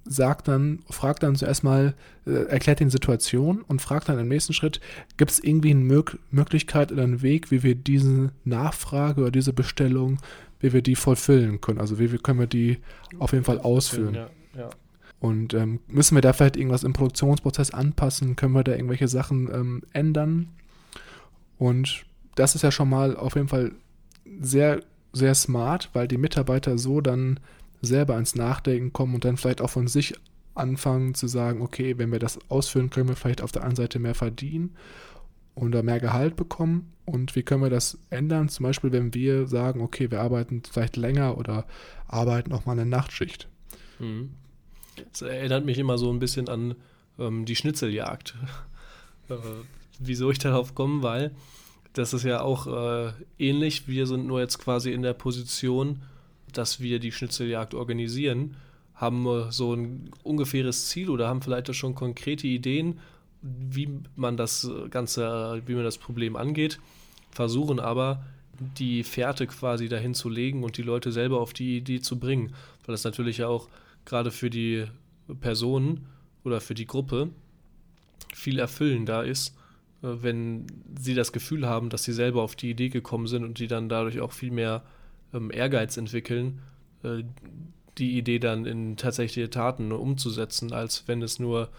sagt 0.10 0.48
dann, 0.48 0.80
fragt 0.90 1.24
dann 1.24 1.36
zuerst 1.36 1.64
mal, 1.64 1.94
äh, 2.26 2.46
erklärt 2.46 2.80
die 2.80 2.90
Situation 2.90 3.62
und 3.62 3.82
fragt 3.82 4.10
dann 4.10 4.20
im 4.20 4.28
nächsten 4.28 4.54
Schritt, 4.54 4.80
gibt 5.18 5.32
es 5.32 5.40
irgendwie 5.40 5.72
eine 5.72 5.82
Mög 5.82 6.18
Möglichkeit 6.32 6.92
oder 6.92 7.04
einen 7.04 7.22
Weg, 7.22 7.52
wie 7.52 7.64
wir 7.64 7.76
diese 7.76 8.32
Nachfrage 8.46 9.22
oder 9.22 9.32
diese 9.32 9.54
Bestellung, 9.54 10.20
wie 10.60 10.74
wir 10.74 10.82
die 10.82 10.96
vollfüllen 10.96 11.62
können? 11.62 11.80
Also 11.80 12.00
wie, 12.00 12.12
wie 12.12 12.18
können 12.18 12.40
wir 12.40 12.48
die 12.48 12.80
auf 13.20 13.34
jeden 13.34 13.44
Fall 13.44 13.60
ausführen? 13.60 14.16
Ja, 14.16 14.30
ja. 14.58 14.70
Und 15.20 15.54
ähm, 15.54 15.80
müssen 15.88 16.16
wir 16.16 16.22
da 16.22 16.32
vielleicht 16.34 16.58
irgendwas 16.58 16.84
im 16.84 16.94
Produktionsprozess 16.94 17.72
anpassen? 17.72 18.36
Können 18.36 18.54
wir 18.54 18.64
da 18.64 18.74
irgendwelche 18.74 19.08
Sachen 19.08 19.50
ähm, 19.52 19.84
ändern? 19.92 20.50
Und 21.58 22.06
das 22.36 22.54
ist 22.54 22.62
ja 22.62 22.72
schon 22.72 22.90
mal 22.90 23.18
auf 23.18 23.36
jeden 23.36 23.48
Fall 23.48 23.72
sehr, 24.40 24.82
sehr 25.18 25.36
smart, 25.36 25.90
weil 25.94 26.08
die 26.08 26.18
Mitarbeiter 26.18 26.78
so 26.78 27.02
dann 27.02 27.40
selber 27.82 28.14
ans 28.14 28.36
Nachdenken 28.36 28.94
kommen 28.94 29.16
und 29.16 29.26
dann 29.26 29.38
vielleicht 29.38 29.62
auch 29.62 29.70
von 29.70 29.88
sich 29.88 30.16
anfangen 30.56 31.14
zu 31.14 31.28
sagen, 31.28 31.62
okay, 31.62 31.98
wenn 31.98 32.12
wir 32.12 32.20
das 32.20 32.40
ausführen, 32.50 32.90
können 32.90 33.10
wir 33.10 33.16
vielleicht 33.16 33.42
auf 33.42 33.52
der 33.52 33.64
anderen 33.64 33.76
Seite 33.76 34.00
mehr 34.00 34.16
verdienen 34.16 34.76
oder 35.56 35.84
mehr 35.84 36.00
Gehalt 36.00 36.36
bekommen. 36.36 36.92
Und 37.06 37.36
wie 37.36 37.44
können 37.44 37.64
wir 37.64 37.70
das 37.70 38.00
ändern? 38.10 38.50
Zum 38.50 38.64
Beispiel, 38.64 38.92
wenn 38.92 39.14
wir 39.14 39.48
sagen, 39.48 39.82
okay, 39.82 40.12
wir 40.12 40.22
arbeiten 40.22 40.64
vielleicht 40.70 40.98
länger 40.98 41.38
oder 41.38 41.66
arbeiten 42.08 42.52
auch 42.54 42.66
mal 42.66 42.74
eine 42.74 42.86
Nachtschicht. 42.86 43.48
Mhm. 44.00 44.32
Das 45.12 45.22
erinnert 45.22 45.66
mich 45.66 45.78
immer 45.78 45.98
so 45.98 46.12
ein 46.12 46.20
bisschen 46.20 46.50
an 46.50 46.76
ähm, 47.20 47.46
die 47.46 47.56
Schnitzeljagd. 47.56 48.36
äh, 49.30 49.36
wieso 50.00 50.32
ich 50.32 50.40
darauf 50.40 50.76
komme, 50.76 51.04
weil 51.04 51.32
das 51.98 52.14
ist 52.14 52.24
ja 52.24 52.42
auch 52.42 52.68
äh, 52.68 53.12
ähnlich. 53.40 53.88
Wir 53.88 54.06
sind 54.06 54.28
nur 54.28 54.40
jetzt 54.40 54.60
quasi 54.60 54.92
in 54.92 55.02
der 55.02 55.14
Position, 55.14 56.04
dass 56.54 56.80
wir 56.80 57.00
die 57.00 57.12
Schnitzeljagd 57.12 57.74
organisieren, 57.74 58.56
haben 58.94 59.26
äh, 59.26 59.52
so 59.52 59.74
ein 59.74 60.12
ungefähres 60.24 60.90
Ziel 60.90 61.10
oder 61.10 61.28
haben 61.28 61.42
vielleicht 61.42 61.74
schon 61.76 61.96
konkrete 61.96 62.48
Ideen, 62.48 63.00
wie 63.42 63.90
man 64.16 64.38
das 64.38 64.70
Ganze, 64.90 65.62
wie 65.66 65.76
man 65.76 65.84
das 65.84 65.98
Problem 65.98 66.36
angeht, 66.36 66.80
versuchen 67.32 67.80
aber 67.80 68.24
die 68.60 69.04
Fährte 69.04 69.46
quasi 69.46 69.88
dahin 69.88 70.16
zu 70.16 70.30
legen 70.30 70.64
und 70.64 70.78
die 70.78 70.82
Leute 70.84 71.12
selber 71.12 71.40
auf 71.40 71.54
die 71.54 71.78
Idee 71.78 72.02
zu 72.02 72.20
bringen, 72.20 72.54
weil 72.86 72.94
das 72.94 73.04
natürlich 73.04 73.44
auch 73.44 73.68
gerade 74.06 74.32
für 74.32 74.50
die 74.50 74.86
Personen 75.42 76.08
oder 76.44 76.62
für 76.62 76.74
die 76.74 76.88
Gruppe 76.88 77.30
viel 78.34 78.58
erfüllender 78.58 79.24
ist, 79.26 79.50
äh, 79.50 79.67
wenn 80.02 80.68
sie 81.00 81.16
das 81.16 81.32
Gefühl 81.32 81.68
haben, 81.68 81.90
dass 81.90 82.04
sie 82.04 82.14
selber 82.14 82.44
auf 82.44 82.56
die 82.56 82.70
Idee 82.70 82.90
gekommen 82.90 83.28
sind 83.28 83.44
und 83.44 83.60
die 83.60 83.68
dann 83.68 83.90
dadurch 83.90 84.20
auch 84.20 84.32
viel 84.32 84.52
mehr 84.52 84.84
ähm, 85.34 85.52
Ehrgeiz 85.52 85.98
entwickeln, 85.98 86.60
äh, 87.04 87.24
die 87.98 88.18
Idee 88.18 88.40
dann 88.40 88.66
in 88.66 88.96
tatsächliche 88.96 89.50
Taten 89.50 89.92
umzusetzen, 89.92 90.72
als 90.72 91.08
wenn 91.08 91.22
es 91.22 91.40
nur 91.40 91.70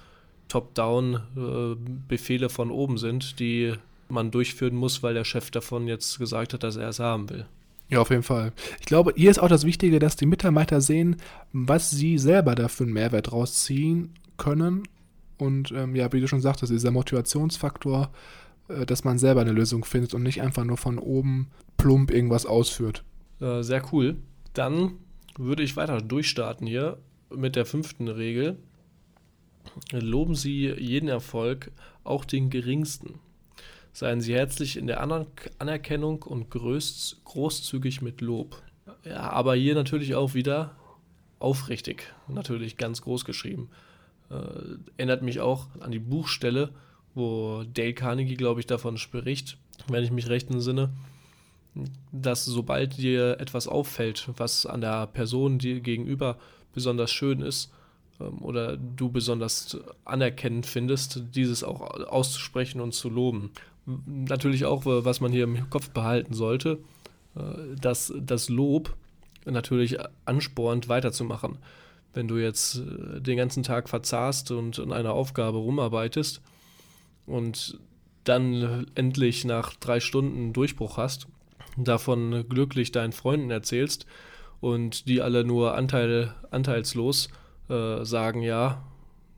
top-down 0.49 1.15
äh, 1.37 1.77
Befehle 2.09 2.49
von 2.49 2.71
oben 2.71 2.99
sind, 2.99 3.39
die 3.39 3.75
man 4.09 4.31
durchführen 4.31 4.75
muss, 4.75 5.03
weil 5.03 5.15
der 5.15 5.25
Chef 5.25 5.51
davon 5.51 5.87
jetzt 5.87 6.19
gesagt 6.19 6.55
hat, 6.55 6.63
dass 6.63 6.77
er 6.77 6.89
es 6.89 6.99
haben 6.99 7.29
will. 7.31 7.47
Ja, 7.91 8.01
auf 8.01 8.11
jeden 8.11 8.23
Fall. 8.23 8.53
Ich 8.81 8.87
glaube, 8.87 9.13
hier 9.17 9.31
ist 9.31 9.39
auch 9.39 9.49
das 9.49 9.65
Wichtige, 9.65 9.99
dass 9.99 10.17
die 10.17 10.27
Mitarbeiter 10.27 10.81
sehen, 10.81 11.17
was 11.53 11.91
sie 11.91 12.19
selber 12.19 12.55
dafür 12.55 12.85
einen 12.85 12.95
Mehrwert 12.95 13.33
rausziehen 13.33 14.15
können. 14.37 14.83
Und 15.39 15.71
ähm, 15.73 15.95
ja, 15.95 16.13
wie 16.13 16.21
du 16.21 16.29
schon 16.29 16.41
sagtest, 16.41 16.73
dieser 16.73 16.91
Motivationsfaktor, 16.91 18.11
äh, 18.69 18.85
dass 18.87 19.05
man 19.05 19.19
selber 19.19 19.41
eine 19.41 19.53
Lösung 19.53 19.85
findet 19.85 20.15
und 20.15 20.23
nicht 20.23 20.43
einfach 20.43 20.65
nur 20.65 20.77
von 20.77 20.99
oben 20.99 21.49
plump 21.77 22.11
irgendwas 22.11 22.45
ausführt. 22.45 23.05
Äh, 23.41 23.63
sehr 23.63 23.83
cool. 23.93 24.17
Dann 24.53 24.93
würde 25.39 25.63
ich 25.63 25.77
weiter 25.77 26.01
durchstarten 26.01 26.67
hier 26.67 26.99
mit 27.31 27.57
der 27.57 27.67
fünften 27.67 28.09
Regel. 28.09 28.59
Loben 29.93 30.35
Sie 30.35 30.69
jeden 30.73 31.09
Erfolg, 31.09 31.71
auch 32.03 32.25
den 32.25 32.51
geringsten. 32.51 33.21
Seien 33.93 34.21
Sie 34.21 34.35
herzlich 34.35 34.77
in 34.77 34.87
der 34.87 35.01
Anerkennung 35.01 36.23
und 36.23 36.51
groß, 36.51 37.21
großzügig 37.25 38.03
mit 38.03 38.21
Lob. 38.21 38.63
Ja, 39.05 39.31
aber 39.31 39.55
hier 39.55 39.75
natürlich 39.75 40.15
auch 40.15 40.35
wieder 40.35 40.77
aufrichtig, 41.39 42.13
natürlich 42.27 42.77
ganz 42.77 43.03
groß 43.03 43.25
geschrieben. 43.25 43.69
Äh, 44.31 44.79
erinnert 44.97 45.23
mich 45.23 45.41
auch 45.41 45.67
an 45.81 45.91
die 45.91 45.99
Buchstelle, 45.99 46.71
wo 47.15 47.65
Dale 47.75 47.95
Carnegie, 47.95 48.37
glaube 48.37 48.61
ich, 48.61 48.67
davon 48.67 48.99
spricht, 48.99 49.57
wenn 49.89 50.05
ich 50.05 50.11
mich 50.11 50.29
recht 50.29 50.51
entsinne, 50.51 50.91
dass 52.13 52.45
sobald 52.45 52.99
dir 52.99 53.41
etwas 53.41 53.69
auffällt, 53.69 54.29
was 54.37 54.67
an 54.67 54.81
der 54.81 55.07
Person 55.07 55.59
dir 55.59 55.81
gegenüber 55.81 56.37
besonders 56.75 57.11
schön 57.11 57.41
ist, 57.41 57.73
ähm, 58.21 58.43
oder 58.43 58.77
du 58.77 59.11
besonders 59.11 59.79
anerkennend 60.05 60.67
findest, 60.67 61.23
dieses 61.35 61.65
auch 61.65 61.81
auszusprechen 61.81 62.81
und 62.81 62.93
zu 62.93 63.09
loben 63.09 63.51
natürlich 64.07 64.65
auch, 64.65 64.85
äh, 64.87 65.05
was 65.05 65.21
man 65.21 65.33
hier 65.33 65.45
im 65.45 65.71
Kopf 65.71 65.91
behalten 65.91 66.35
sollte, 66.35 66.79
äh, 67.37 67.77
dass 67.81 68.13
das 68.19 68.49
Lob 68.49 68.95
natürlich 69.45 69.97
anspornt, 70.27 70.89
weiterzumachen. 70.89 71.57
Wenn 72.15 72.29
du 72.29 72.37
jetzt 72.37 72.77
äh, 72.77 73.21
den 73.21 73.37
ganzen 73.37 73.63
Tag 73.63 73.89
verzahrst 73.89 74.51
und 74.51 74.79
an 74.79 74.93
einer 74.93 75.13
Aufgabe 75.13 75.59
rumarbeitest 75.59 76.41
und 77.27 77.79
dann 78.25 78.87
endlich 78.95 79.45
nach 79.45 79.75
drei 79.75 80.01
Stunden 80.01 80.53
Durchbruch 80.53 80.97
hast, 80.97 81.27
davon 81.77 82.45
glücklich 82.49 82.93
deinen 82.93 83.13
Freunden 83.13 83.51
erzählst 83.51 84.07
und 84.61 85.09
die 85.09 85.23
alle 85.23 85.45
nur 85.45 85.75
Anteil, 85.75 86.35
anteilslos 86.51 87.29
äh, 87.69 88.05
sagen, 88.05 88.43
ja, 88.43 88.83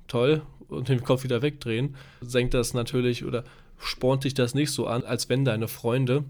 toll, 0.08 0.42
und 0.68 0.88
den 0.88 1.02
Kopf 1.02 1.24
wieder 1.24 1.42
wegdrehen, 1.42 1.96
senkt 2.20 2.54
das 2.54 2.74
natürlich 2.74 3.24
oder 3.24 3.44
spornt 3.78 4.24
dich 4.24 4.34
das 4.34 4.54
nicht 4.54 4.70
so 4.70 4.86
an, 4.86 5.02
als 5.02 5.28
wenn 5.28 5.44
deine 5.44 5.68
Freunde 5.68 6.24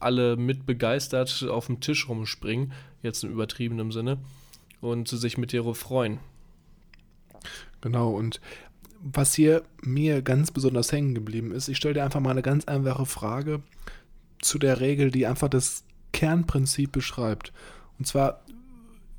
alle 0.00 0.36
mit 0.36 0.66
begeistert 0.66 1.46
auf 1.48 1.66
dem 1.66 1.80
Tisch 1.80 2.08
rumspringen, 2.08 2.72
jetzt 3.02 3.24
im 3.24 3.32
übertriebenen 3.32 3.90
Sinne, 3.90 4.18
und 4.80 5.08
sich 5.08 5.38
mit 5.38 5.52
dir 5.52 5.64
freuen. 5.74 6.18
Genau, 7.80 8.10
und 8.10 8.40
was 9.00 9.34
hier 9.34 9.62
mir 9.82 10.22
ganz 10.22 10.50
besonders 10.50 10.90
hängen 10.90 11.14
geblieben 11.14 11.52
ist, 11.52 11.68
ich 11.68 11.76
stelle 11.76 11.94
dir 11.94 12.04
einfach 12.04 12.20
mal 12.20 12.30
eine 12.30 12.42
ganz 12.42 12.64
einfache 12.64 13.06
Frage 13.06 13.62
zu 14.40 14.58
der 14.58 14.80
Regel, 14.80 15.10
die 15.10 15.26
einfach 15.26 15.48
das 15.48 15.84
Kernprinzip 16.12 16.92
beschreibt. 16.92 17.52
Und 17.98 18.06
zwar, 18.06 18.42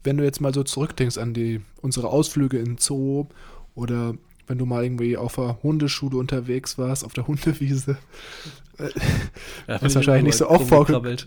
wenn 0.03 0.17
du 0.17 0.23
jetzt 0.23 0.41
mal 0.41 0.53
so 0.53 0.63
zurückdenkst 0.63 1.17
an 1.17 1.33
die, 1.33 1.61
unsere 1.81 2.07
Ausflüge 2.07 2.57
in 2.59 2.77
Zoo 2.77 3.27
oder 3.75 4.15
wenn 4.47 4.57
du 4.57 4.65
mal 4.65 4.83
irgendwie 4.83 5.15
auf 5.15 5.35
der 5.35 5.61
Hundeschule 5.61 6.17
unterwegs 6.17 6.77
warst, 6.77 7.05
auf 7.05 7.13
der 7.13 7.27
Hundewiese. 7.27 7.97
Ja, 9.67 9.75
ist 9.75 9.95
wahrscheinlich 9.95 10.23
nicht 10.23 10.37
so 10.37 10.49
oft 10.49 10.67
vorgekommen. 10.67 11.17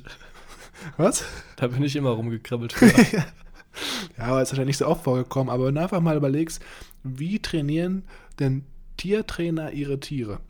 Was? 0.96 1.24
Da 1.56 1.68
bin 1.68 1.84
ich 1.84 1.94
immer 1.94 2.10
rumgekrabbelt. 2.10 2.74
ja, 4.18 4.24
aber 4.24 4.42
ist 4.42 4.50
wahrscheinlich 4.50 4.78
nicht 4.78 4.78
so 4.78 4.86
oft 4.86 5.04
vorgekommen. 5.04 5.52
Aber 5.52 5.66
wenn 5.66 5.74
du 5.74 5.80
einfach 5.80 6.00
mal 6.00 6.16
überlegst, 6.16 6.62
wie 7.02 7.38
trainieren 7.38 8.04
denn 8.38 8.64
Tiertrainer 8.96 9.72
ihre 9.72 10.00
Tiere? 10.00 10.40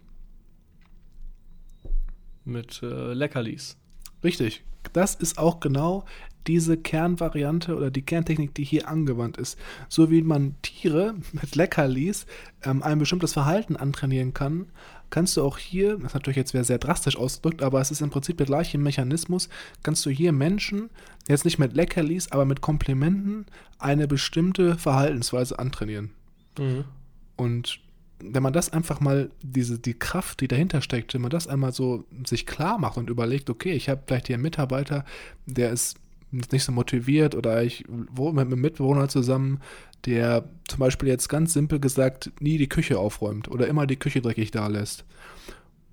Mit 2.45 2.83
äh, 2.83 3.13
Leckerlis. 3.13 3.77
Richtig. 4.25 4.65
Das 4.93 5.15
ist 5.15 5.39
auch 5.39 5.61
genau 5.61 6.05
diese 6.47 6.77
Kernvariante 6.77 7.77
oder 7.77 7.91
die 7.91 8.03
Kerntechnik, 8.03 8.55
die 8.55 8.65
hier 8.65 8.89
angewandt 8.89 9.37
ist. 9.37 9.59
So 9.89 10.11
wie 10.11 10.23
man 10.23 10.57
Tiere 10.63 11.15
mit 11.33 11.55
Leckerlis 11.55 12.27
ähm, 12.65 12.83
ein 12.83 12.99
bestimmtes 12.99 13.33
Verhalten 13.33 13.77
antrainieren 13.77 14.35
kann, 14.35 14.67
kannst 15.13 15.37
du 15.37 15.43
auch 15.43 15.59
hier, 15.59 15.99
das 15.99 16.07
ist 16.07 16.15
natürlich 16.15 16.39
jetzt 16.39 16.53
sehr 16.53 16.79
drastisch 16.79 17.17
ausgedrückt, 17.17 17.63
aber 17.63 17.81
es 17.81 17.91
ist 17.91 18.01
im 18.01 18.11
Prinzip 18.11 18.39
der 18.39 18.47
gleiche 18.47 18.79
Mechanismus, 18.79 19.49
kannst 19.83 20.05
du 20.07 20.11
hier 20.11 20.33
Menschen, 20.33 20.91
jetzt 21.29 21.45
nicht 21.45 21.59
mit 21.59 21.75
Leckerlis, 21.75 22.33
aber 22.33 22.47
mit 22.47 22.63
Komplimenten, 22.63 23.47
eine 23.79 24.09
bestimmte 24.09 24.79
Verhaltensweise 24.79 25.59
antrainieren. 25.59 26.11
Mhm. 26.59 26.85
Und 27.37 27.81
wenn 28.21 28.43
man 28.43 28.55
das 28.55 28.73
einfach 28.73 29.01
mal, 29.01 29.31
diese, 29.43 29.79
die 29.79 29.95
Kraft, 29.95 30.41
die 30.41 30.49
dahinter 30.49 30.81
steckt, 30.81 31.13
wenn 31.13 31.21
man 31.21 31.31
das 31.31 31.47
einmal 31.47 31.73
so 31.73 32.07
sich 32.27 32.47
klar 32.47 32.79
macht 32.79 32.97
und 32.97 33.11
überlegt, 33.11 33.51
okay, 33.51 33.73
ich 33.73 33.89
habe 33.89 34.03
vielleicht 34.07 34.29
hier 34.29 34.37
einen 34.37 34.43
Mitarbeiter, 34.43 35.05
der 35.45 35.71
ist 35.73 35.99
nicht 36.33 36.65
so 36.65 36.73
motiviert 36.73 37.35
oder 37.35 37.63
ich 37.63 37.85
wohne 37.89 38.45
mit 38.45 38.47
einem 38.47 38.61
Mitbewohner 38.61 39.09
zusammen, 39.09 39.61
der 40.07 40.49
zum 40.67 40.81
Beispiel 40.81 41.09
jetzt 41.09 41.29
ganz 41.29 41.53
simpel 41.53 41.79
gesagt 41.79 42.33
nie 42.41 42.59
die 42.59 42.69
Küche 42.69 42.99
aufräumt 42.99 43.49
oder 43.49 43.69
immer 43.69 43.87
die 43.87 43.99
Küche 43.99 44.21
dreckig 44.21 44.51
da 44.51 44.67
lässt. 44.67 45.05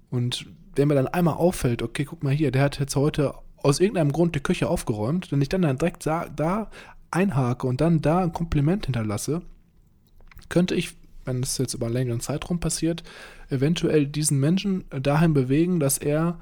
Und 0.09 0.47
wenn 0.75 0.87
mir 0.87 0.95
dann 0.95 1.07
einmal 1.07 1.35
auffällt, 1.35 1.83
okay, 1.83 2.05
guck 2.05 2.23
mal 2.23 2.33
hier, 2.33 2.51
der 2.51 2.63
hat 2.63 2.79
jetzt 2.79 2.95
heute 2.95 3.35
aus 3.57 3.79
irgendeinem 3.79 4.11
Grund 4.11 4.35
die 4.35 4.39
Küche 4.39 4.69
aufgeräumt, 4.69 5.31
wenn 5.31 5.41
ich 5.41 5.49
dann, 5.49 5.61
dann 5.61 5.77
direkt 5.77 6.05
da 6.05 6.69
einhake 7.11 7.67
und 7.67 7.81
dann 7.81 8.01
da 8.01 8.19
ein 8.19 8.33
Kompliment 8.33 8.85
hinterlasse, 8.85 9.41
könnte 10.47 10.75
ich, 10.75 10.95
wenn 11.25 11.43
es 11.43 11.57
jetzt 11.57 11.73
über 11.73 11.87
einen 11.87 11.95
längeren 11.95 12.19
Zeitraum 12.21 12.59
passiert, 12.59 13.03
eventuell 13.49 14.07
diesen 14.07 14.39
Menschen 14.39 14.85
dahin 14.89 15.33
bewegen, 15.33 15.79
dass 15.79 15.97
er 15.97 16.39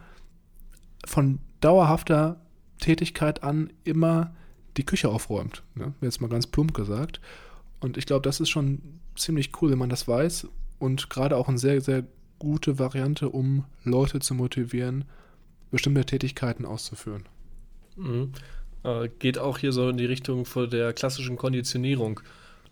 von 1.06 1.40
dauerhafter 1.62 2.40
Tätigkeit 2.80 3.44
an 3.44 3.72
immer 3.84 4.36
die 4.78 4.86
Küche 4.86 5.10
aufräumt. 5.10 5.64
Ne? 5.76 5.94
Jetzt 6.02 6.22
mal 6.22 6.30
ganz 6.30 6.48
plump 6.48 6.74
gesagt. 6.74 7.20
Und 7.80 7.98
ich 7.98 8.06
glaube, 8.06 8.22
das 8.22 8.40
ist 8.40 8.50
schon 8.50 8.82
ziemlich 9.16 9.52
cool, 9.62 9.72
wenn 9.72 9.80
man 9.80 9.90
das 9.90 10.08
weiß. 10.08 10.48
Und 10.80 11.10
gerade 11.10 11.36
auch 11.38 11.48
eine 11.48 11.58
sehr, 11.58 11.82
sehr 11.82 12.04
gute 12.40 12.80
Variante, 12.80 13.30
um 13.30 13.66
Leute 13.84 14.20
zu 14.20 14.36
motivieren, 14.36 15.06
bestimmte 15.72 16.06
Tätigkeiten 16.06 16.66
auszuführen. 16.66 17.24
Mhm. 17.96 18.32
Äh, 18.84 19.10
geht 19.20 19.40
auch 19.40 19.58
hier 19.58 19.72
so 19.72 19.90
in 19.90 19.98
die 19.98 20.06
Richtung 20.06 20.46
von 20.46 20.70
der 20.70 20.94
klassischen 20.94 21.36
Konditionierung. 21.36 22.20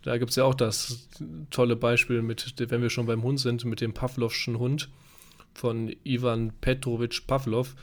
Da 0.03 0.17
gibt 0.17 0.29
es 0.29 0.35
ja 0.35 0.43
auch 0.43 0.53
das 0.53 1.07
tolle 1.49 1.75
Beispiel 1.75 2.21
mit, 2.21 2.53
wenn 2.69 2.81
wir 2.81 2.91
schon 2.91 3.07
beim 3.07 3.23
Hund 3.23 3.39
sind, 3.39 3.65
mit 3.65 3.81
dem 3.81 3.93
Pavlovschen 3.93 4.59
Hund 4.59 4.89
von 5.55 5.95
Ivan 6.03 6.53
Petrovich 6.61 7.25
Pavlov 7.25 7.75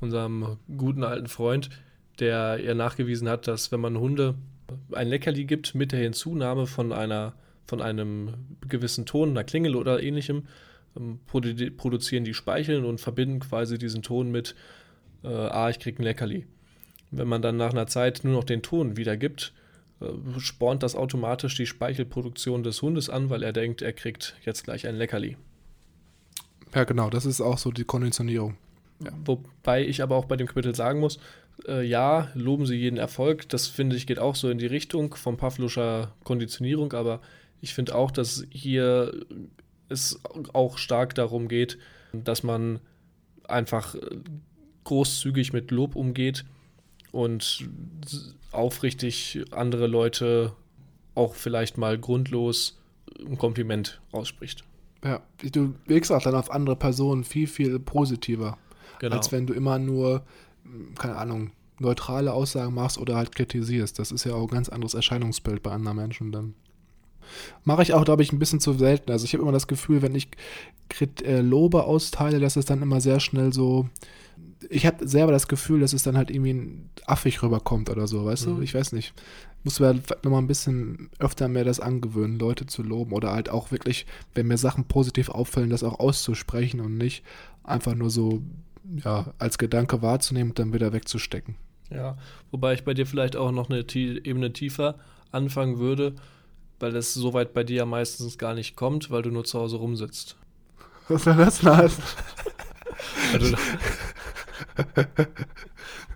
unserem 0.00 0.58
guten 0.76 1.04
alten 1.04 1.28
Freund, 1.28 1.70
der 2.18 2.58
ihr 2.58 2.74
nachgewiesen 2.74 3.28
hat, 3.28 3.46
dass 3.46 3.72
wenn 3.72 3.80
man 3.80 3.98
Hunde 3.98 4.34
ein 4.92 5.08
Leckerli 5.08 5.44
gibt 5.44 5.74
mit 5.74 5.92
der 5.92 6.00
Hinzunahme 6.00 6.66
von 6.66 6.92
einer 6.92 7.34
von 7.70 7.80
einem 7.80 8.34
gewissen 8.68 9.06
Ton, 9.06 9.30
einer 9.30 9.44
Klingel 9.44 9.76
oder 9.76 10.02
ähnlichem, 10.02 10.42
ähm, 10.96 11.20
produ 11.26 11.54
produzieren 11.70 12.24
die 12.24 12.34
Speicheln 12.34 12.84
und 12.84 13.00
verbinden 13.00 13.38
quasi 13.38 13.78
diesen 13.78 14.02
Ton 14.02 14.30
mit, 14.30 14.56
äh, 15.22 15.28
ah, 15.28 15.70
ich 15.70 15.78
krieg 15.78 15.98
ein 15.98 16.02
Leckerli. 16.02 16.46
Wenn 17.12 17.28
man 17.28 17.42
dann 17.42 17.56
nach 17.56 17.70
einer 17.70 17.86
Zeit 17.86 18.22
nur 18.24 18.34
noch 18.34 18.44
den 18.44 18.62
Ton 18.62 18.96
wiedergibt, 18.96 19.52
äh, 20.00 20.40
spornt 20.40 20.82
das 20.82 20.96
automatisch 20.96 21.56
die 21.56 21.66
Speichelproduktion 21.66 22.64
des 22.64 22.82
Hundes 22.82 23.08
an, 23.08 23.30
weil 23.30 23.44
er 23.44 23.52
denkt, 23.52 23.82
er 23.82 23.92
kriegt 23.92 24.36
jetzt 24.44 24.64
gleich 24.64 24.86
ein 24.88 24.96
Leckerli. 24.96 25.36
Ja, 26.74 26.84
genau, 26.84 27.08
das 27.08 27.24
ist 27.24 27.40
auch 27.40 27.58
so 27.58 27.70
die 27.70 27.84
Konditionierung. 27.84 28.56
Ja. 29.04 29.12
Wobei 29.24 29.86
ich 29.86 30.02
aber 30.02 30.16
auch 30.16 30.26
bei 30.26 30.36
dem 30.36 30.46
Kapitel 30.46 30.74
sagen 30.74 31.00
muss, 31.00 31.18
äh, 31.66 31.86
ja, 31.86 32.28
loben 32.34 32.66
Sie 32.66 32.76
jeden 32.76 32.98
Erfolg. 32.98 33.48
Das 33.48 33.66
finde 33.66 33.96
ich 33.96 34.06
geht 34.06 34.18
auch 34.18 34.34
so 34.34 34.50
in 34.50 34.58
die 34.58 34.66
Richtung 34.66 35.14
von 35.14 35.36
Pavluscher 35.36 36.12
Konditionierung, 36.24 36.92
aber 36.92 37.20
ich 37.60 37.74
finde 37.74 37.94
auch, 37.94 38.10
dass 38.10 38.46
hier 38.50 39.12
es 39.88 40.20
auch 40.52 40.78
stark 40.78 41.14
darum 41.14 41.48
geht, 41.48 41.78
dass 42.12 42.42
man 42.42 42.80
einfach 43.44 43.96
großzügig 44.84 45.52
mit 45.52 45.70
Lob 45.70 45.96
umgeht 45.96 46.44
und 47.12 47.68
aufrichtig 48.52 49.42
andere 49.50 49.86
Leute 49.86 50.52
auch 51.14 51.34
vielleicht 51.34 51.76
mal 51.76 51.98
grundlos 51.98 52.78
ein 53.18 53.36
Kompliment 53.36 54.00
ausspricht. 54.12 54.64
Ja, 55.04 55.22
du 55.52 55.74
wirkst 55.86 56.12
auch 56.12 56.22
dann 56.22 56.34
auf 56.34 56.50
andere 56.50 56.76
Personen 56.76 57.24
viel, 57.24 57.46
viel 57.46 57.78
positiver. 57.78 58.58
Genau. 59.00 59.16
Als 59.16 59.32
wenn 59.32 59.46
du 59.46 59.54
immer 59.54 59.78
nur, 59.78 60.22
keine 60.96 61.16
Ahnung, 61.16 61.50
neutrale 61.80 62.32
Aussagen 62.32 62.74
machst 62.74 62.98
oder 62.98 63.16
halt 63.16 63.34
kritisierst. 63.34 63.98
Das 63.98 64.12
ist 64.12 64.24
ja 64.24 64.34
auch 64.34 64.42
ein 64.42 64.54
ganz 64.54 64.68
anderes 64.68 64.94
Erscheinungsbild 64.94 65.62
bei 65.62 65.72
anderen 65.72 65.96
Menschen 65.96 66.30
dann. 66.30 66.54
Mache 67.64 67.82
ich 67.82 67.94
auch, 67.94 68.04
glaube 68.04 68.22
ich, 68.22 68.32
ein 68.32 68.38
bisschen 68.38 68.60
zu 68.60 68.74
selten. 68.74 69.10
Also 69.10 69.24
ich 69.24 69.32
habe 69.32 69.42
immer 69.42 69.52
das 69.52 69.66
Gefühl, 69.66 70.02
wenn 70.02 70.14
ich 70.14 70.28
Krit 70.88 71.22
äh, 71.22 71.40
Lobe 71.40 71.84
austeile, 71.84 72.40
dass 72.40 72.56
es 72.56 72.66
dann 72.66 72.82
immer 72.82 73.00
sehr 73.00 73.20
schnell 73.20 73.52
so. 73.52 73.88
Ich 74.68 74.84
habe 74.84 75.08
selber 75.08 75.32
das 75.32 75.48
Gefühl, 75.48 75.80
dass 75.80 75.94
es 75.94 76.02
dann 76.02 76.18
halt 76.18 76.30
irgendwie 76.30 76.82
affig 77.06 77.42
rüberkommt 77.42 77.88
oder 77.88 78.06
so, 78.06 78.24
weißt 78.26 78.48
mhm. 78.48 78.56
du? 78.56 78.62
Ich 78.62 78.74
weiß 78.74 78.92
nicht. 78.92 79.14
Muss 79.64 79.80
mir 79.80 80.00
nochmal 80.22 80.42
ein 80.42 80.46
bisschen 80.46 81.08
öfter 81.18 81.48
mehr 81.48 81.64
das 81.64 81.80
angewöhnen, 81.80 82.38
Leute 82.38 82.66
zu 82.66 82.82
loben 82.82 83.12
oder 83.12 83.32
halt 83.32 83.48
auch 83.48 83.70
wirklich, 83.70 84.06
wenn 84.34 84.48
mir 84.48 84.58
Sachen 84.58 84.84
positiv 84.84 85.28
auffallen, 85.28 85.70
das 85.70 85.84
auch 85.84 86.00
auszusprechen 86.00 86.80
und 86.80 86.98
nicht 86.98 87.22
einfach 87.62 87.94
nur 87.94 88.10
so 88.10 88.42
ja, 88.96 89.32
als 89.38 89.58
Gedanke 89.58 90.02
wahrzunehmen 90.02 90.50
und 90.50 90.58
dann 90.58 90.72
wieder 90.72 90.92
wegzustecken. 90.92 91.56
Ja, 91.90 92.16
wobei 92.50 92.74
ich 92.74 92.84
bei 92.84 92.94
dir 92.94 93.06
vielleicht 93.06 93.36
auch 93.36 93.50
noch 93.50 93.68
eine 93.68 93.84
Ebene 93.94 94.52
tiefer 94.52 94.96
anfangen 95.32 95.78
würde, 95.78 96.14
weil 96.78 96.92
das 96.92 97.14
so 97.14 97.34
weit 97.34 97.52
bei 97.52 97.64
dir 97.64 97.76
ja 97.78 97.86
meistens 97.86 98.38
gar 98.38 98.54
nicht 98.54 98.76
kommt, 98.76 99.10
weil 99.10 99.22
du 99.22 99.30
nur 99.30 99.44
zu 99.44 99.58
Hause 99.58 99.76
rumsitzt. 99.76 100.36
Was 101.08 101.24
soll 101.24 101.36
das 101.36 101.62
heißen? 101.62 102.04
Also, 103.32 103.56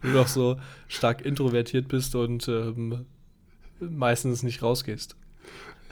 du 0.03 0.13
doch 0.13 0.29
so 0.29 0.57
stark 0.87 1.25
introvertiert 1.25 1.89
bist 1.89 2.15
und 2.15 2.47
ähm, 2.49 3.07
meistens 3.81 4.43
nicht 4.43 4.63
rausgehst. 4.63 5.17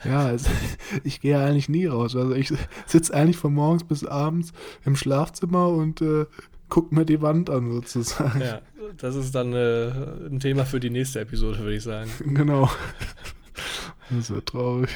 Ja, 0.05 0.27
also 0.27 0.51
ich 1.05 1.21
gehe 1.21 1.39
eigentlich 1.39 1.69
nie 1.69 1.87
raus. 1.87 2.17
Also 2.17 2.35
ich 2.35 2.53
sitze 2.87 3.15
eigentlich 3.15 3.37
von 3.37 3.55
morgens 3.55 3.85
bis 3.85 4.05
abends 4.05 4.53
im 4.85 4.97
Schlafzimmer 4.97 5.69
und 5.69 6.01
äh, 6.01 6.27
guck 6.73 6.91
mir 6.91 7.05
die 7.05 7.21
Wand 7.21 7.51
an, 7.51 7.71
sozusagen. 7.71 8.41
Ja, 8.41 8.63
das 8.97 9.15
ist 9.15 9.35
dann 9.35 9.53
äh, 9.53 9.91
ein 10.31 10.41
Thema 10.41 10.65
für 10.65 10.81
die 10.81 10.89
nächste 10.89 11.21
Episode, 11.21 11.59
würde 11.59 11.77
ich 11.77 11.83
sagen. 11.83 12.11
Genau. 12.25 12.71
Das 14.09 14.31
wird 14.31 14.47
traurig. 14.47 14.89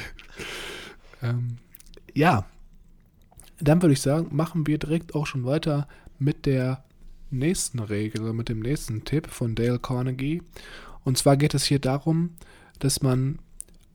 Ähm, 1.21 1.57
ja, 2.15 2.47
dann 3.59 3.79
würde 3.83 3.93
ich 3.93 4.01
sagen, 4.01 4.35
machen 4.35 4.65
wir 4.65 4.79
direkt 4.79 5.13
auch 5.13 5.27
schon 5.27 5.45
weiter 5.45 5.87
mit 6.17 6.47
der 6.47 6.83
nächsten 7.29 7.77
Regel, 7.77 8.21
also 8.21 8.33
mit 8.33 8.49
dem 8.49 8.61
nächsten 8.61 9.05
Tipp 9.05 9.27
von 9.27 9.53
Dale 9.53 9.77
Carnegie. 9.77 10.41
Und 11.03 11.19
zwar 11.19 11.37
geht 11.37 11.53
es 11.53 11.65
hier 11.65 11.79
darum, 11.79 12.31
dass 12.79 13.03
man 13.03 13.37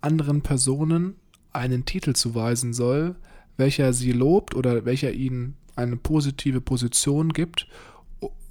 anderen 0.01 0.43
Personen 0.43 1.17
einen 1.53 1.85
Titel 1.85 2.13
zuweisen 2.13 2.75
soll, 2.75 3.17
welcher 3.57 3.93
sie 3.93 4.13
lobt 4.13 4.55
oder 4.55 4.85
welcher 4.85 5.11
ihnen 5.11 5.57
eine 5.77 5.97
positive 5.97 6.61
Position 6.61 7.33
gibt, 7.33 7.69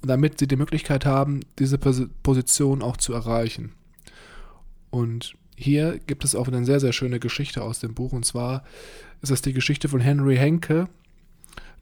damit 0.02 0.38
sie 0.38 0.48
die 0.48 0.56
Möglichkeit 0.56 1.06
haben, 1.06 1.40
diese 1.58 1.78
Position 1.78 2.82
auch 2.82 2.96
zu 2.96 3.12
erreichen. 3.12 3.72
Und 4.90 5.36
hier 5.56 6.00
gibt 6.06 6.24
es 6.24 6.34
auch 6.34 6.48
eine 6.48 6.64
sehr, 6.64 6.80
sehr 6.80 6.92
schöne 6.92 7.20
Geschichte 7.20 7.62
aus 7.62 7.78
dem 7.78 7.94
Buch. 7.94 8.12
Und 8.12 8.24
zwar 8.24 8.64
ist 9.20 9.30
das 9.30 9.42
die 9.42 9.52
Geschichte 9.52 9.88
von 9.88 10.00
Henry 10.00 10.36
Henke, 10.36 10.88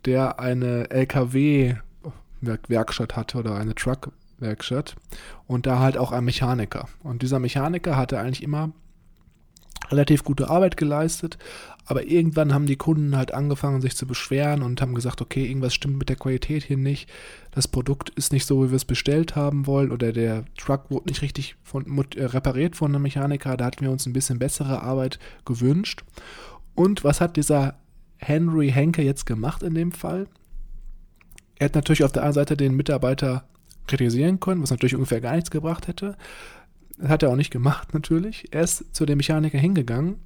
der 0.05 0.39
eine 0.39 0.91
LKW-Werkstatt 0.91 3.17
hatte 3.17 3.39
oder 3.39 3.57
eine 3.57 3.75
Truck-Werkstatt 3.75 4.97
und 5.47 5.65
da 5.67 5.79
halt 5.79 5.97
auch 5.97 6.13
ein 6.13 6.25
Mechaniker. 6.25 6.89
Und 7.03 7.23
dieser 7.23 7.39
Mechaniker 7.39 7.97
hatte 7.97 8.19
eigentlich 8.19 8.43
immer 8.43 8.73
relativ 9.91 10.25
gute 10.25 10.49
Arbeit 10.49 10.77
geleistet, 10.77 11.39
aber 11.87 12.05
irgendwann 12.05 12.55
haben 12.55 12.67
die 12.67 12.77
Kunden 12.77 13.17
halt 13.17 13.35
angefangen, 13.35 13.81
sich 13.81 13.97
zu 13.97 14.07
beschweren 14.07 14.63
und 14.63 14.81
haben 14.81 14.95
gesagt, 14.95 15.21
okay, 15.21 15.45
irgendwas 15.45 15.75
stimmt 15.75 15.99
mit 15.99 16.09
der 16.09 16.17
Qualität 16.17 16.65
hier 16.65 16.77
nicht, 16.77 17.11
das 17.51 17.67
Produkt 17.67 18.11
ist 18.11 18.33
nicht 18.33 18.47
so, 18.47 18.65
wie 18.65 18.71
wir 18.71 18.77
es 18.77 18.85
bestellt 18.85 19.35
haben 19.37 19.67
wollen 19.67 19.91
oder 19.91 20.13
der 20.13 20.45
Truck 20.57 20.91
wurde 20.91 21.09
nicht 21.09 21.23
richtig 21.23 21.57
von, 21.63 21.85
äh, 22.15 22.25
repariert 22.25 22.77
von 22.77 22.95
einem 22.95 23.03
Mechaniker, 23.03 23.57
da 23.57 23.65
hatten 23.65 23.85
wir 23.85 23.91
uns 23.91 24.07
ein 24.07 24.13
bisschen 24.13 24.39
bessere 24.39 24.83
Arbeit 24.83 25.19
gewünscht. 25.45 26.05
Und 26.75 27.05
was 27.05 27.21
hat 27.21 27.37
dieser 27.37 27.75
Henry 28.19 28.71
Henke 28.71 29.03
jetzt 29.03 29.27
gemacht 29.27 29.63
in 29.63 29.75
dem 29.75 29.93
Fall? 29.93 30.29
Er 31.59 31.67
hat 31.67 31.75
natürlich 31.75 32.05
auf 32.05 32.13
der 32.13 32.23
einen 32.23 32.33
Seite 32.33 32.57
den 32.57 32.75
Mitarbeiter 32.75 33.45
kritisieren 33.87 34.41
können, 34.41 34.63
was 34.63 34.71
natürlich 34.71 34.95
ungefähr 34.95 35.21
gar 35.21 35.35
nichts 35.35 35.51
gebracht 35.51 35.89
hätte. 35.89 36.17
Das 37.01 37.09
hat 37.09 37.23
er 37.23 37.31
auch 37.31 37.37
nicht 37.37 37.51
gemacht, 37.51 37.95
natürlich. 37.95 38.49
Er 38.51 38.63
ist 38.63 38.95
zu 38.95 39.07
dem 39.07 39.17
Mechaniker 39.17 39.59
hingegangen 39.59 40.17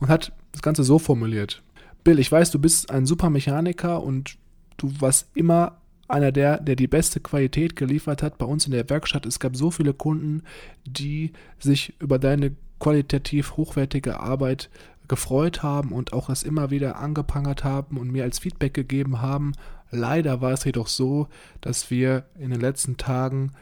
und 0.00 0.08
hat 0.08 0.32
das 0.50 0.62
Ganze 0.62 0.82
so 0.84 0.98
formuliert. 0.98 1.62
Bill, 2.04 2.18
ich 2.18 2.30
weiß, 2.30 2.50
du 2.50 2.58
bist 2.58 2.90
ein 2.90 3.06
super 3.06 3.30
Mechaniker 3.30 4.02
und 4.02 4.36
du 4.76 4.92
warst 5.00 5.28
immer 5.34 5.78
einer 6.08 6.32
der, 6.32 6.60
der 6.60 6.76
die 6.76 6.88
beste 6.88 7.20
Qualität 7.20 7.76
geliefert 7.76 8.22
hat 8.22 8.36
bei 8.36 8.44
uns 8.44 8.66
in 8.66 8.72
der 8.72 8.88
Werkstatt. 8.90 9.24
Es 9.26 9.38
gab 9.38 9.56
so 9.56 9.70
viele 9.70 9.94
Kunden, 9.94 10.42
die 10.84 11.32
sich 11.58 11.94
über 12.00 12.18
deine 12.18 12.54
qualitativ 12.80 13.56
hochwertige 13.56 14.18
Arbeit 14.18 14.68
gefreut 15.06 15.62
haben 15.62 15.92
und 15.92 16.12
auch 16.12 16.28
es 16.28 16.42
immer 16.42 16.70
wieder 16.70 16.98
angeprangert 16.98 17.62
haben 17.62 17.96
und 17.96 18.10
mir 18.10 18.24
als 18.24 18.40
Feedback 18.40 18.74
gegeben 18.74 19.22
haben. 19.22 19.52
Leider 19.90 20.40
war 20.40 20.52
es 20.52 20.64
jedoch 20.64 20.88
so, 20.88 21.28
dass 21.60 21.90
wir 21.90 22.24
in 22.38 22.50
den 22.50 22.60
letzten 22.60 22.96
Tagen 22.96 23.52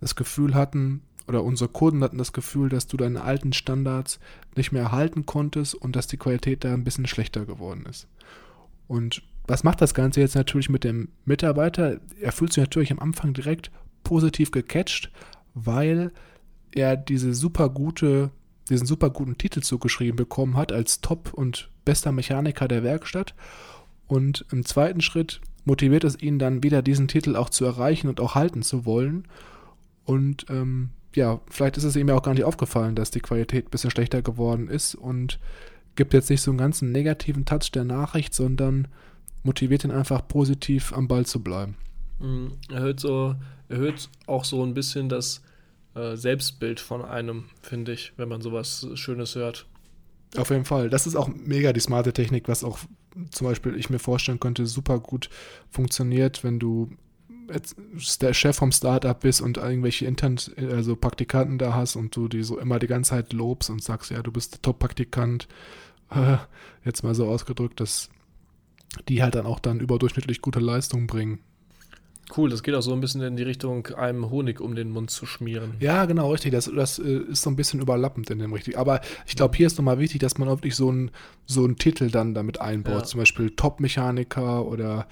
das 0.00 0.16
Gefühl 0.16 0.54
hatten, 0.54 1.02
oder 1.26 1.42
unsere 1.42 1.70
Kunden 1.70 2.02
hatten 2.02 2.18
das 2.18 2.32
Gefühl, 2.32 2.68
dass 2.68 2.86
du 2.86 2.96
deine 2.96 3.22
alten 3.22 3.52
Standards 3.52 4.18
nicht 4.56 4.72
mehr 4.72 4.82
erhalten 4.82 5.26
konntest 5.26 5.74
und 5.74 5.96
dass 5.96 6.06
die 6.06 6.18
Qualität 6.18 6.64
da 6.64 6.74
ein 6.74 6.84
bisschen 6.84 7.06
schlechter 7.06 7.46
geworden 7.46 7.86
ist. 7.88 8.06
Und 8.86 9.22
was 9.46 9.64
macht 9.64 9.80
das 9.80 9.94
Ganze 9.94 10.20
jetzt 10.20 10.34
natürlich 10.34 10.68
mit 10.68 10.84
dem 10.84 11.08
Mitarbeiter? 11.24 12.00
Er 12.20 12.32
fühlt 12.32 12.52
sich 12.52 12.62
natürlich 12.62 12.92
am 12.92 12.98
Anfang 12.98 13.32
direkt 13.34 13.70
positiv 14.02 14.50
gecatcht, 14.50 15.10
weil 15.54 16.12
er 16.72 16.96
diese 16.96 17.34
super 17.34 17.68
gute, 17.68 18.30
diesen 18.68 18.86
super 18.86 19.10
guten 19.10 19.38
Titel 19.38 19.60
zugeschrieben 19.60 20.16
bekommen 20.16 20.56
hat 20.56 20.72
als 20.72 21.00
Top 21.00 21.32
und 21.32 21.70
bester 21.84 22.12
Mechaniker 22.12 22.68
der 22.68 22.82
Werkstatt. 22.82 23.34
Und 24.06 24.44
im 24.50 24.64
zweiten 24.64 25.00
Schritt 25.00 25.40
motiviert 25.64 26.04
es 26.04 26.20
ihn 26.20 26.38
dann 26.38 26.62
wieder, 26.62 26.82
diesen 26.82 27.08
Titel 27.08 27.36
auch 27.36 27.48
zu 27.48 27.64
erreichen 27.64 28.08
und 28.08 28.20
auch 28.20 28.34
halten 28.34 28.62
zu 28.62 28.84
wollen. 28.84 29.26
Und 30.04 30.46
ähm, 30.50 30.90
ja, 31.16 31.40
vielleicht 31.48 31.76
ist 31.76 31.84
es 31.84 31.96
ihm 31.96 32.08
ja 32.08 32.14
auch 32.14 32.22
gar 32.22 32.34
nicht 32.34 32.44
aufgefallen, 32.44 32.94
dass 32.94 33.10
die 33.10 33.20
Qualität 33.20 33.66
ein 33.66 33.70
bisschen 33.70 33.90
schlechter 33.90 34.22
geworden 34.22 34.68
ist 34.68 34.94
und 34.94 35.38
gibt 35.96 36.12
jetzt 36.12 36.30
nicht 36.30 36.42
so 36.42 36.50
einen 36.50 36.58
ganzen 36.58 36.92
negativen 36.92 37.44
Touch 37.44 37.70
der 37.72 37.84
Nachricht, 37.84 38.34
sondern 38.34 38.88
motiviert 39.42 39.84
ihn 39.84 39.90
einfach 39.90 40.26
positiv 40.26 40.92
am 40.92 41.08
Ball 41.08 41.26
zu 41.26 41.42
bleiben. 41.42 41.76
Mhm. 42.18 42.52
Erhöht, 42.70 43.00
so, 43.00 43.34
erhöht 43.68 44.08
auch 44.26 44.44
so 44.44 44.62
ein 44.64 44.74
bisschen 44.74 45.08
das 45.08 45.42
äh, 45.94 46.16
Selbstbild 46.16 46.80
von 46.80 47.04
einem, 47.04 47.44
finde 47.62 47.92
ich, 47.92 48.12
wenn 48.16 48.28
man 48.28 48.40
sowas 48.40 48.86
Schönes 48.94 49.34
hört. 49.34 49.66
Auf 50.36 50.50
jeden 50.50 50.64
Fall. 50.64 50.90
Das 50.90 51.06
ist 51.06 51.14
auch 51.14 51.28
mega 51.28 51.72
die 51.72 51.80
smarte 51.80 52.12
Technik, 52.12 52.48
was 52.48 52.64
auch 52.64 52.78
zum 53.30 53.46
Beispiel 53.46 53.76
ich 53.76 53.90
mir 53.90 54.00
vorstellen 54.00 54.40
könnte, 54.40 54.66
super 54.66 54.98
gut 54.98 55.30
funktioniert, 55.70 56.42
wenn 56.42 56.58
du 56.58 56.90
Chef 57.98 58.56
vom 58.56 58.72
Startup 58.72 59.18
bist 59.18 59.40
und 59.40 59.58
irgendwelche 59.58 60.06
intern, 60.06 60.38
also 60.56 60.96
Praktikanten 60.96 61.58
da 61.58 61.74
hast 61.74 61.96
und 61.96 62.14
du 62.16 62.28
die 62.28 62.42
so 62.42 62.58
immer 62.58 62.78
die 62.78 62.86
ganze 62.86 63.10
Zeit 63.10 63.32
lobst 63.32 63.70
und 63.70 63.82
sagst, 63.82 64.10
ja, 64.10 64.22
du 64.22 64.32
bist 64.32 64.54
der 64.54 64.62
Top-Praktikant, 64.62 65.48
äh, 66.10 66.36
jetzt 66.84 67.02
mal 67.02 67.14
so 67.14 67.26
ausgedrückt, 67.26 67.80
dass 67.80 68.10
die 69.08 69.22
halt 69.22 69.34
dann 69.34 69.46
auch 69.46 69.58
dann 69.58 69.80
überdurchschnittlich 69.80 70.40
gute 70.40 70.60
Leistungen 70.60 71.06
bringen. 71.06 71.40
Cool, 72.34 72.48
das 72.48 72.62
geht 72.62 72.74
auch 72.74 72.80
so 72.80 72.92
ein 72.92 73.00
bisschen 73.00 73.20
in 73.20 73.36
die 73.36 73.42
Richtung, 73.42 73.86
einem 73.88 74.30
Honig 74.30 74.60
um 74.60 74.74
den 74.74 74.90
Mund 74.90 75.10
zu 75.10 75.26
schmieren. 75.26 75.74
Ja, 75.80 76.06
genau, 76.06 76.32
richtig. 76.32 76.52
Das, 76.52 76.70
das 76.74 76.98
äh, 76.98 77.18
ist 77.30 77.42
so 77.42 77.50
ein 77.50 77.56
bisschen 77.56 77.80
überlappend 77.80 78.30
in 78.30 78.38
dem 78.38 78.52
richtig. 78.52 78.78
Aber 78.78 79.00
ich 79.26 79.36
glaube, 79.36 79.56
hier 79.56 79.66
ist 79.66 79.76
nochmal 79.76 79.98
wichtig, 79.98 80.20
dass 80.20 80.38
man 80.38 80.48
wirklich 80.48 80.74
so 80.74 80.88
einen 80.88 81.10
so 81.46 81.68
Titel 81.68 82.10
dann 82.10 82.34
damit 82.34 82.60
einbaut. 82.60 82.94
Ja. 82.94 83.04
Zum 83.04 83.20
Beispiel 83.20 83.50
Top-Mechaniker 83.50 84.64
oder 84.64 85.06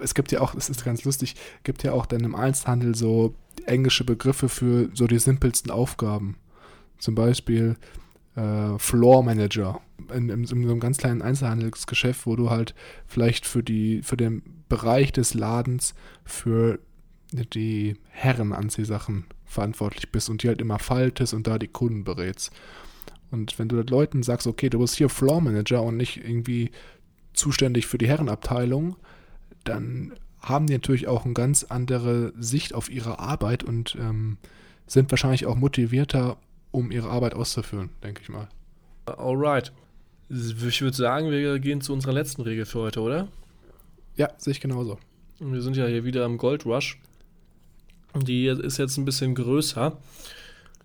es 0.00 0.14
gibt 0.14 0.32
ja 0.32 0.40
auch, 0.40 0.54
es 0.54 0.68
ist 0.68 0.84
ganz 0.84 1.04
lustig, 1.04 1.36
gibt 1.64 1.82
ja 1.82 1.92
auch 1.92 2.06
dann 2.06 2.20
im 2.20 2.34
Einzelhandel 2.34 2.94
so 2.94 3.34
englische 3.66 4.04
Begriffe 4.04 4.48
für 4.48 4.90
so 4.94 5.06
die 5.06 5.18
simpelsten 5.18 5.70
Aufgaben. 5.70 6.36
Zum 6.98 7.14
Beispiel 7.14 7.76
äh, 8.36 8.78
Floor 8.78 9.22
Manager 9.22 9.80
in, 10.14 10.28
in, 10.28 10.40
in, 10.40 10.46
so 10.46 10.54
einem 10.54 10.80
ganz 10.80 10.98
kleinen 10.98 11.22
Einzelhandelsgeschäft, 11.22 12.26
wo 12.26 12.36
du 12.36 12.50
halt 12.50 12.74
vielleicht 13.06 13.46
für 13.46 13.62
die, 13.62 14.02
für 14.02 14.16
den 14.16 14.42
Bereich 14.68 15.12
des 15.12 15.34
Ladens 15.34 15.94
für 16.24 16.78
die 17.32 17.96
Herrenanziehsachen 18.08 19.24
verantwortlich 19.44 20.10
bist 20.10 20.30
und 20.30 20.42
die 20.42 20.48
halt 20.48 20.60
immer 20.60 20.78
faltest 20.78 21.34
und 21.34 21.46
da 21.46 21.58
die 21.58 21.68
Kunden 21.68 22.04
berätst. 22.04 22.52
Und 23.30 23.58
wenn 23.58 23.68
du 23.68 23.76
den 23.76 23.86
Leuten 23.86 24.22
sagst, 24.22 24.46
okay, 24.46 24.70
du 24.70 24.78
bist 24.78 24.96
hier 24.96 25.08
Floor 25.08 25.40
Manager 25.40 25.82
und 25.82 25.96
nicht 25.96 26.16
irgendwie 26.16 26.70
zuständig 27.34 27.86
für 27.86 27.98
die 27.98 28.08
Herrenabteilung, 28.08 28.96
dann 29.68 30.12
haben 30.40 30.66
die 30.66 30.74
natürlich 30.74 31.08
auch 31.08 31.24
eine 31.24 31.34
ganz 31.34 31.64
andere 31.64 32.32
Sicht 32.38 32.74
auf 32.74 32.90
ihre 32.90 33.18
Arbeit 33.18 33.64
und 33.64 33.96
ähm, 34.00 34.38
sind 34.86 35.10
wahrscheinlich 35.10 35.46
auch 35.46 35.56
motivierter, 35.56 36.36
um 36.70 36.90
ihre 36.90 37.10
Arbeit 37.10 37.34
auszuführen, 37.34 37.90
denke 38.02 38.22
ich 38.22 38.28
mal. 38.28 38.48
Alright. 39.06 39.72
Ich 40.30 40.80
würde 40.80 40.96
sagen, 40.96 41.30
wir 41.30 41.58
gehen 41.58 41.80
zu 41.80 41.92
unserer 41.92 42.12
letzten 42.12 42.42
Regel 42.42 42.66
für 42.66 42.80
heute, 42.80 43.00
oder? 43.00 43.28
Ja, 44.16 44.30
sehe 44.36 44.50
ich 44.50 44.60
genauso. 44.60 44.98
Wir 45.38 45.62
sind 45.62 45.76
ja 45.76 45.86
hier 45.86 46.04
wieder 46.04 46.24
am 46.24 46.36
Gold 46.36 46.66
Rush. 46.66 47.00
Die 48.14 48.46
ist 48.46 48.78
jetzt 48.78 48.96
ein 48.98 49.04
bisschen 49.04 49.34
größer. 49.34 49.96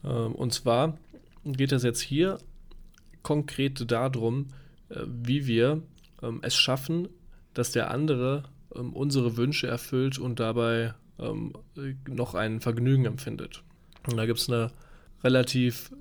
Ähm, 0.04 0.34
und 0.34 0.54
zwar 0.54 0.98
geht 1.44 1.72
es 1.72 1.84
jetzt 1.84 2.02
hier 2.02 2.38
konkret 3.22 3.90
darum, 3.92 4.48
äh, 4.90 5.00
wie 5.08 5.48
wir 5.48 5.82
ähm, 6.22 6.40
es 6.44 6.56
schaffen, 6.56 7.10
dass 7.54 7.72
der 7.72 7.92
andere 7.92 8.44
ähm, 8.76 8.94
unsere 8.94 9.38
Wünsche 9.38 9.68
erfüllt 9.68 10.20
und 10.20 10.40
dabei 10.40 10.94
ähm, 11.20 11.54
noch 12.08 12.36
ein 12.36 12.60
Vergnügen 12.60 13.06
empfindet. 13.06 13.64
Und 14.08 14.18
da 14.18 14.26
gibt 14.26 14.40
es 14.40 14.50
eine 14.50 14.72
relativ 15.24 15.92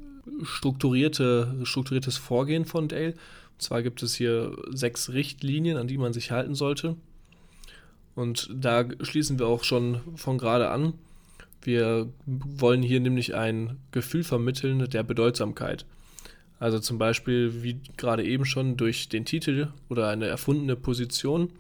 strukturierte, 0.43 1.55
strukturiertes 1.65 2.17
Vorgehen 2.17 2.65
von 2.65 2.89
Dale. 2.89 3.13
Und 3.53 3.63
zwar 3.63 3.83
gibt 3.83 4.03
es 4.03 4.15
hier 4.15 4.57
sechs 4.71 5.11
Richtlinien, 5.11 5.77
an 5.77 5.89
die 5.89 5.99
man 5.99 6.13
sich 6.13 6.31
halten 6.31 6.55
sollte. 6.55 6.97
Und 8.15 8.51
da 8.55 8.85
schließen 9.01 9.39
wir 9.39 9.47
auch 9.47 9.65
schon 9.65 10.01
von 10.17 10.39
gerade 10.39 10.71
an. 10.71 10.95
Wir 11.63 12.09
wollen 12.27 12.83
hier 12.83 13.01
nämlich 13.01 13.35
ein 13.35 13.79
Gefühl 13.93 14.25
vermitteln 14.25 14.91
der 14.91 15.03
Bedeutsamkeit. 15.03 15.87
Also 16.59 16.79
zum 16.79 16.99
Beispiel, 16.99 17.63
wie 17.63 17.81
gerade 17.97 18.25
eben 18.25 18.45
schon, 18.45 18.77
durch 18.77 19.09
den 19.09 19.25
Titel 19.25 19.69
oder 19.89 20.09
eine 20.09 20.27
erfundene 20.27 20.77
Position 20.77 21.51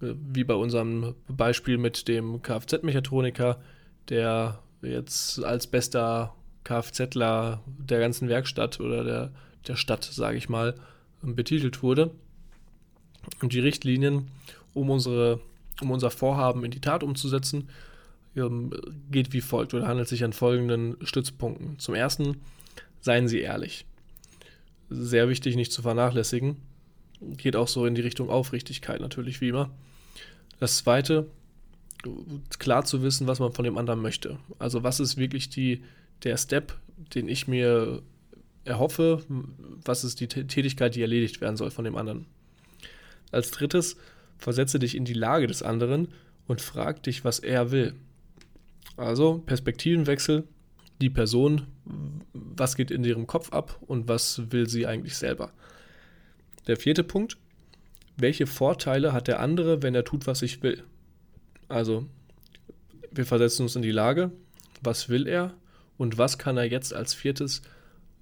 wie 0.00 0.44
bei 0.44 0.54
unserem 0.54 1.14
Beispiel 1.28 1.78
mit 1.78 2.08
dem 2.08 2.42
Kfz-Mechatroniker, 2.42 3.60
der 4.08 4.60
jetzt 4.82 5.44
als 5.44 5.66
bester 5.66 6.34
Kfzler 6.64 7.62
der 7.66 8.00
ganzen 8.00 8.28
Werkstatt 8.28 8.80
oder 8.80 9.04
der, 9.04 9.32
der 9.66 9.76
Stadt, 9.76 10.04
sage 10.04 10.38
ich 10.38 10.48
mal, 10.48 10.74
betitelt 11.22 11.82
wurde. 11.82 12.10
Und 13.42 13.52
die 13.52 13.60
Richtlinien, 13.60 14.28
um, 14.72 14.90
unsere, 14.90 15.40
um 15.80 15.90
unser 15.90 16.10
Vorhaben 16.10 16.64
in 16.64 16.70
die 16.70 16.80
Tat 16.80 17.02
umzusetzen, 17.02 17.68
ähm, 18.36 18.70
geht 19.10 19.32
wie 19.32 19.40
folgt 19.40 19.74
oder 19.74 19.86
handelt 19.86 20.08
sich 20.08 20.24
an 20.24 20.32
folgenden 20.32 20.96
Stützpunkten. 21.02 21.78
Zum 21.78 21.94
ersten, 21.94 22.40
seien 23.00 23.28
Sie 23.28 23.40
ehrlich. 23.40 23.86
Sehr 24.88 25.28
wichtig, 25.28 25.56
nicht 25.56 25.72
zu 25.72 25.82
vernachlässigen. 25.82 26.56
Geht 27.20 27.56
auch 27.56 27.68
so 27.68 27.84
in 27.86 27.94
die 27.94 28.00
Richtung 28.00 28.30
Aufrichtigkeit 28.30 29.00
natürlich, 29.00 29.40
wie 29.40 29.48
immer. 29.48 29.70
Das 30.60 30.76
zweite, 30.76 31.26
klar 32.58 32.84
zu 32.84 33.02
wissen, 33.02 33.26
was 33.26 33.40
man 33.40 33.52
von 33.52 33.64
dem 33.64 33.78
anderen 33.78 34.00
möchte. 34.00 34.38
Also 34.58 34.82
was 34.82 35.00
ist 35.00 35.16
wirklich 35.16 35.48
die, 35.48 35.82
der 36.22 36.36
Step, 36.36 36.78
den 37.14 37.28
ich 37.28 37.48
mir 37.48 38.02
erhoffe, 38.64 39.24
was 39.84 40.04
ist 40.04 40.20
die 40.20 40.28
Tätigkeit, 40.28 40.94
die 40.94 41.02
erledigt 41.02 41.40
werden 41.40 41.56
soll 41.56 41.70
von 41.70 41.84
dem 41.84 41.96
anderen. 41.96 42.26
Als 43.32 43.50
drittes, 43.50 43.96
versetze 44.38 44.78
dich 44.78 44.94
in 44.94 45.04
die 45.04 45.14
Lage 45.14 45.46
des 45.46 45.62
anderen 45.62 46.08
und 46.46 46.60
frag 46.60 47.02
dich, 47.02 47.24
was 47.24 47.38
er 47.38 47.70
will. 47.70 47.94
Also 48.96 49.38
Perspektivenwechsel, 49.38 50.44
die 51.00 51.10
Person, 51.10 51.66
was 52.34 52.76
geht 52.76 52.90
in 52.90 53.04
ihrem 53.04 53.26
Kopf 53.26 53.52
ab 53.52 53.78
und 53.86 54.08
was 54.08 54.50
will 54.52 54.68
sie 54.68 54.86
eigentlich 54.86 55.16
selber. 55.16 55.52
Der 56.66 56.76
vierte 56.76 57.04
Punkt, 57.04 57.38
welche 58.20 58.46
Vorteile 58.46 59.12
hat 59.12 59.28
der 59.28 59.40
andere, 59.40 59.82
wenn 59.82 59.94
er 59.94 60.04
tut, 60.04 60.26
was 60.26 60.42
ich 60.42 60.62
will? 60.62 60.82
Also, 61.68 62.06
wir 63.10 63.26
versetzen 63.26 63.62
uns 63.62 63.76
in 63.76 63.82
die 63.82 63.90
Lage, 63.90 64.30
was 64.82 65.08
will 65.08 65.26
er 65.26 65.54
und 65.98 66.18
was 66.18 66.38
kann 66.38 66.56
er 66.56 66.64
jetzt 66.64 66.94
als 66.94 67.14
viertes 67.14 67.62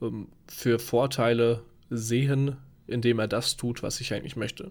ähm, 0.01 0.29
für 0.47 0.79
Vorteile 0.79 1.63
sehen, 1.91 2.57
indem 2.87 3.19
er 3.19 3.29
das 3.29 3.57
tut, 3.57 3.83
was 3.83 4.01
ich 4.01 4.13
eigentlich 4.13 4.37
möchte. 4.37 4.71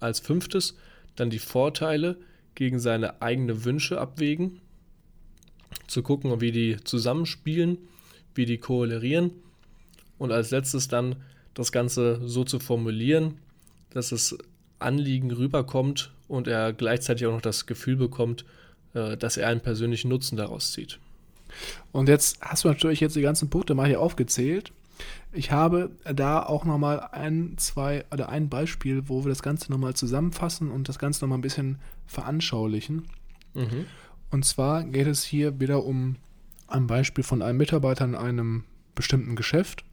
Als 0.00 0.20
fünftes 0.20 0.76
dann 1.16 1.30
die 1.30 1.38
Vorteile 1.38 2.18
gegen 2.54 2.78
seine 2.78 3.20
eigenen 3.22 3.64
Wünsche 3.64 4.00
abwägen, 4.00 4.60
zu 5.86 6.02
gucken, 6.02 6.40
wie 6.40 6.52
die 6.52 6.76
zusammenspielen, 6.84 7.78
wie 8.34 8.46
die 8.46 8.58
korrelieren 8.58 9.32
und 10.18 10.32
als 10.32 10.50
letztes 10.50 10.88
dann 10.88 11.16
das 11.54 11.72
Ganze 11.72 12.20
so 12.26 12.44
zu 12.44 12.58
formulieren, 12.58 13.38
dass 13.90 14.10
das 14.10 14.36
Anliegen 14.78 15.30
rüberkommt 15.30 16.12
und 16.28 16.46
er 16.46 16.72
gleichzeitig 16.72 17.26
auch 17.26 17.32
noch 17.32 17.40
das 17.40 17.66
Gefühl 17.66 17.96
bekommt, 17.96 18.44
äh, 18.94 19.16
dass 19.16 19.36
er 19.36 19.48
einen 19.48 19.60
persönlichen 19.60 20.08
Nutzen 20.08 20.36
daraus 20.36 20.72
zieht. 20.72 20.98
Und 21.92 22.08
jetzt 22.08 22.40
hast 22.40 22.64
du 22.64 22.68
natürlich 22.68 23.00
jetzt 23.00 23.16
die 23.16 23.22
ganzen 23.22 23.50
Punkte 23.50 23.74
mal 23.74 23.88
hier 23.88 24.00
aufgezählt. 24.00 24.72
Ich 25.32 25.50
habe 25.52 25.90
da 26.04 26.42
auch 26.42 26.64
nochmal 26.64 27.00
ein, 27.12 27.54
zwei 27.58 28.04
oder 28.10 28.28
ein 28.28 28.48
Beispiel, 28.48 29.08
wo 29.08 29.24
wir 29.24 29.28
das 29.28 29.42
Ganze 29.42 29.70
nochmal 29.70 29.94
zusammenfassen 29.94 30.70
und 30.70 30.88
das 30.88 30.98
Ganze 30.98 31.24
nochmal 31.24 31.38
ein 31.38 31.42
bisschen 31.42 31.78
veranschaulichen. 32.06 33.04
Mhm. 33.54 33.86
Und 34.30 34.44
zwar 34.44 34.84
geht 34.84 35.06
es 35.06 35.22
hier 35.22 35.60
wieder 35.60 35.84
um 35.84 36.16
ein 36.66 36.86
Beispiel 36.86 37.24
von 37.24 37.42
einem 37.42 37.58
Mitarbeiter 37.58 38.04
in 38.04 38.14
einem 38.14 38.64
bestimmten 38.94 39.36
Geschäft. 39.36 39.84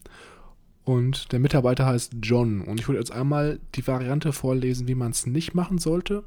Und 0.86 1.32
der 1.32 1.40
Mitarbeiter 1.40 1.88
heißt 1.88 2.14
John. 2.22 2.62
Und 2.62 2.80
ich 2.80 2.88
würde 2.88 3.00
jetzt 3.00 3.12
einmal 3.12 3.60
die 3.74 3.86
Variante 3.86 4.32
vorlesen, 4.32 4.88
wie 4.88 4.96
man 4.96 5.12
es 5.12 5.26
nicht 5.26 5.56
machen 5.56 5.80
sollte. 5.80 6.24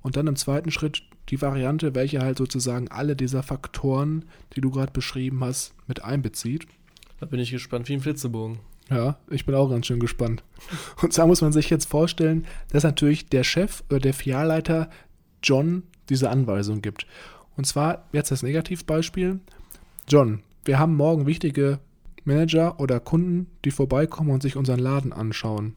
Und 0.00 0.16
dann 0.16 0.26
im 0.26 0.36
zweiten 0.36 0.70
Schritt 0.70 1.02
die 1.28 1.42
Variante, 1.42 1.94
welche 1.94 2.20
halt 2.20 2.38
sozusagen 2.38 2.88
alle 2.88 3.14
dieser 3.14 3.42
Faktoren, 3.42 4.24
die 4.56 4.62
du 4.62 4.70
gerade 4.70 4.92
beschrieben 4.92 5.44
hast, 5.44 5.74
mit 5.86 6.02
einbezieht. 6.02 6.66
Da 7.20 7.26
bin 7.26 7.38
ich 7.38 7.50
gespannt 7.50 7.88
wie 7.88 7.94
ein 7.94 8.00
Flitzebogen. 8.00 8.60
Ja, 8.88 9.18
ich 9.28 9.44
bin 9.44 9.54
auch 9.54 9.68
ganz 9.68 9.86
schön 9.86 10.00
gespannt. 10.00 10.42
Und 11.02 11.12
zwar 11.12 11.26
muss 11.26 11.42
man 11.42 11.52
sich 11.52 11.68
jetzt 11.68 11.86
vorstellen, 11.86 12.46
dass 12.70 12.84
natürlich 12.84 13.28
der 13.28 13.44
Chef 13.44 13.82
oder 13.90 14.00
der 14.00 14.14
Filialleiter 14.14 14.88
John 15.42 15.82
diese 16.08 16.30
Anweisung 16.30 16.80
gibt. 16.80 17.06
Und 17.56 17.66
zwar 17.66 18.08
jetzt 18.12 18.30
das 18.30 18.42
Negativbeispiel. 18.42 19.40
John, 20.08 20.40
wir 20.64 20.78
haben 20.78 20.96
morgen 20.96 21.26
wichtige 21.26 21.80
Manager 22.28 22.78
oder 22.78 23.00
Kunden, 23.00 23.48
die 23.64 23.72
vorbeikommen 23.72 24.30
und 24.30 24.42
sich 24.42 24.56
unseren 24.56 24.78
Laden 24.78 25.12
anschauen. 25.12 25.74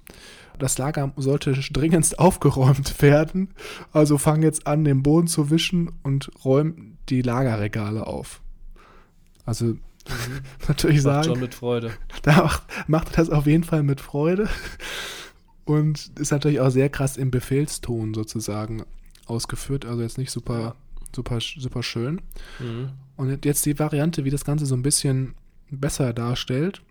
Das 0.60 0.78
Lager 0.78 1.12
sollte 1.18 1.54
dringendst 1.54 2.20
aufgeräumt 2.20 3.02
werden. 3.02 3.50
Also 3.92 4.20
fang 4.20 4.44
jetzt 4.44 4.68
an, 4.68 4.84
den 4.84 5.02
Boden 5.02 5.28
zu 5.28 5.50
wischen 5.50 5.92
und 6.04 6.32
räum 6.46 6.98
die 7.10 7.24
Lagerregale 7.24 8.06
auf. 8.06 8.42
Also 9.46 9.66
mhm. 9.66 9.80
natürlich 10.68 10.98
Macht 10.98 11.04
sagen. 11.04 11.28
John 11.30 11.40
mit 11.40 11.56
Freude. 11.56 11.92
Da 12.22 12.44
macht, 12.44 12.64
macht 12.88 13.18
das 13.18 13.32
auf 13.32 13.48
jeden 13.48 13.64
Fall 13.64 13.82
mit 13.82 14.02
Freude. 14.02 14.48
Und 15.66 16.12
ist 16.20 16.32
natürlich 16.32 16.60
auch 16.60 16.70
sehr 16.70 16.90
krass 16.90 17.18
im 17.18 17.32
Befehlston 17.32 18.14
sozusagen 18.14 18.84
ausgeführt. 19.26 19.86
Also 19.86 20.02
jetzt 20.02 20.18
nicht 20.18 20.32
super, 20.32 20.76
super, 21.16 21.40
super 21.40 21.82
schön. 21.82 22.22
Mhm. 22.60 22.90
Und 23.16 23.46
jetzt 23.46 23.66
die 23.66 23.80
Variante, 23.80 24.26
wie 24.26 24.30
das 24.30 24.46
Ganze 24.46 24.66
so 24.66 24.76
ein 24.76 24.84
bisschen 24.84 25.36
besser 25.72 26.14
darstellt, 26.14 26.82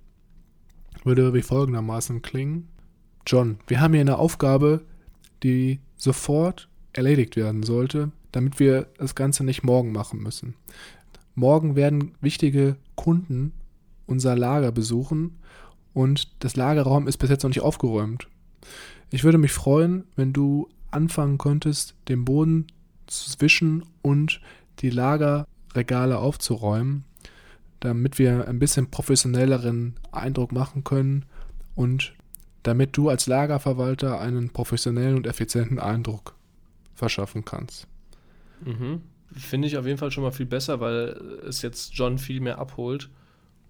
würde 1.05 1.35
wie 1.35 1.43
folgendermaßen 1.43 2.23
klingen. 2.23 2.69
John, 3.27 3.59
wir 3.67 3.81
haben 3.81 3.93
hier 3.93 4.01
eine 4.01 4.19
Aufgabe, 4.19 4.83
die 5.43 5.81
sofort 5.97 6.69
erledigt 6.93 7.37
werden 7.37 7.63
sollte, 7.63 8.11
damit 8.33 8.59
wir 8.59 8.89
das 8.99 9.15
Ganze 9.15 9.45
nicht 9.45 9.63
morgen 9.63 9.93
machen 9.93 10.23
müssen. 10.23 10.55
Morgen 11.35 11.77
werden 11.77 12.15
wichtige 12.21 12.77
Kunden 12.97 13.53
unser 14.07 14.37
Lager 14.37 14.73
besuchen 14.73 15.39
und 15.93 16.31
das 16.41 16.57
Lagerraum 16.57 17.07
ist 17.07 17.19
bis 17.19 17.31
jetzt 17.31 17.43
noch 17.43 17.51
nicht 17.51 17.63
aufgeräumt. 17.63 18.29
Ich 19.11 19.25
würde 19.25 19.39
mich 19.39 19.53
freuen, 19.53 20.05
wenn 20.17 20.33
du 20.33 20.69
anfangen 20.91 21.39
könntest, 21.39 21.95
den 22.09 22.25
Boden 22.25 22.67
zu 23.07 23.41
wischen 23.41 23.85
und 24.03 24.41
die 24.81 24.91
Lagerregale 24.91 26.19
aufzuräumen, 26.19 27.05
damit 27.81 28.19
wir 28.19 28.47
ein 28.47 28.59
bisschen 28.59 28.91
professionelleren 28.91 29.95
Eindruck 30.13 30.53
machen 30.53 30.85
können 30.85 31.25
und 31.75 32.15
damit 32.63 32.97
du 32.97 33.09
als 33.09 33.27
Lagerverwalter 33.27 34.21
einen 34.21 34.51
professionellen 34.51 35.17
und 35.17 35.27
effizienten 35.27 35.79
Eindruck 35.79 36.35
verschaffen 36.95 37.45
kannst. 37.45 37.87
Mhm. 38.65 39.01
Finde 39.33 39.69
ich 39.69 39.79
auf 39.79 39.87
jeden 39.87 39.99
Fall 39.99 40.11
schon 40.11 40.25
mal 40.25 40.33
viel 40.33 40.47
besser, 40.47 40.81
weil 40.81 41.09
es 41.47 41.63
jetzt 41.63 41.95
John 41.95 42.19
viel 42.19 42.41
mehr 42.41 42.59
abholt 42.59 43.09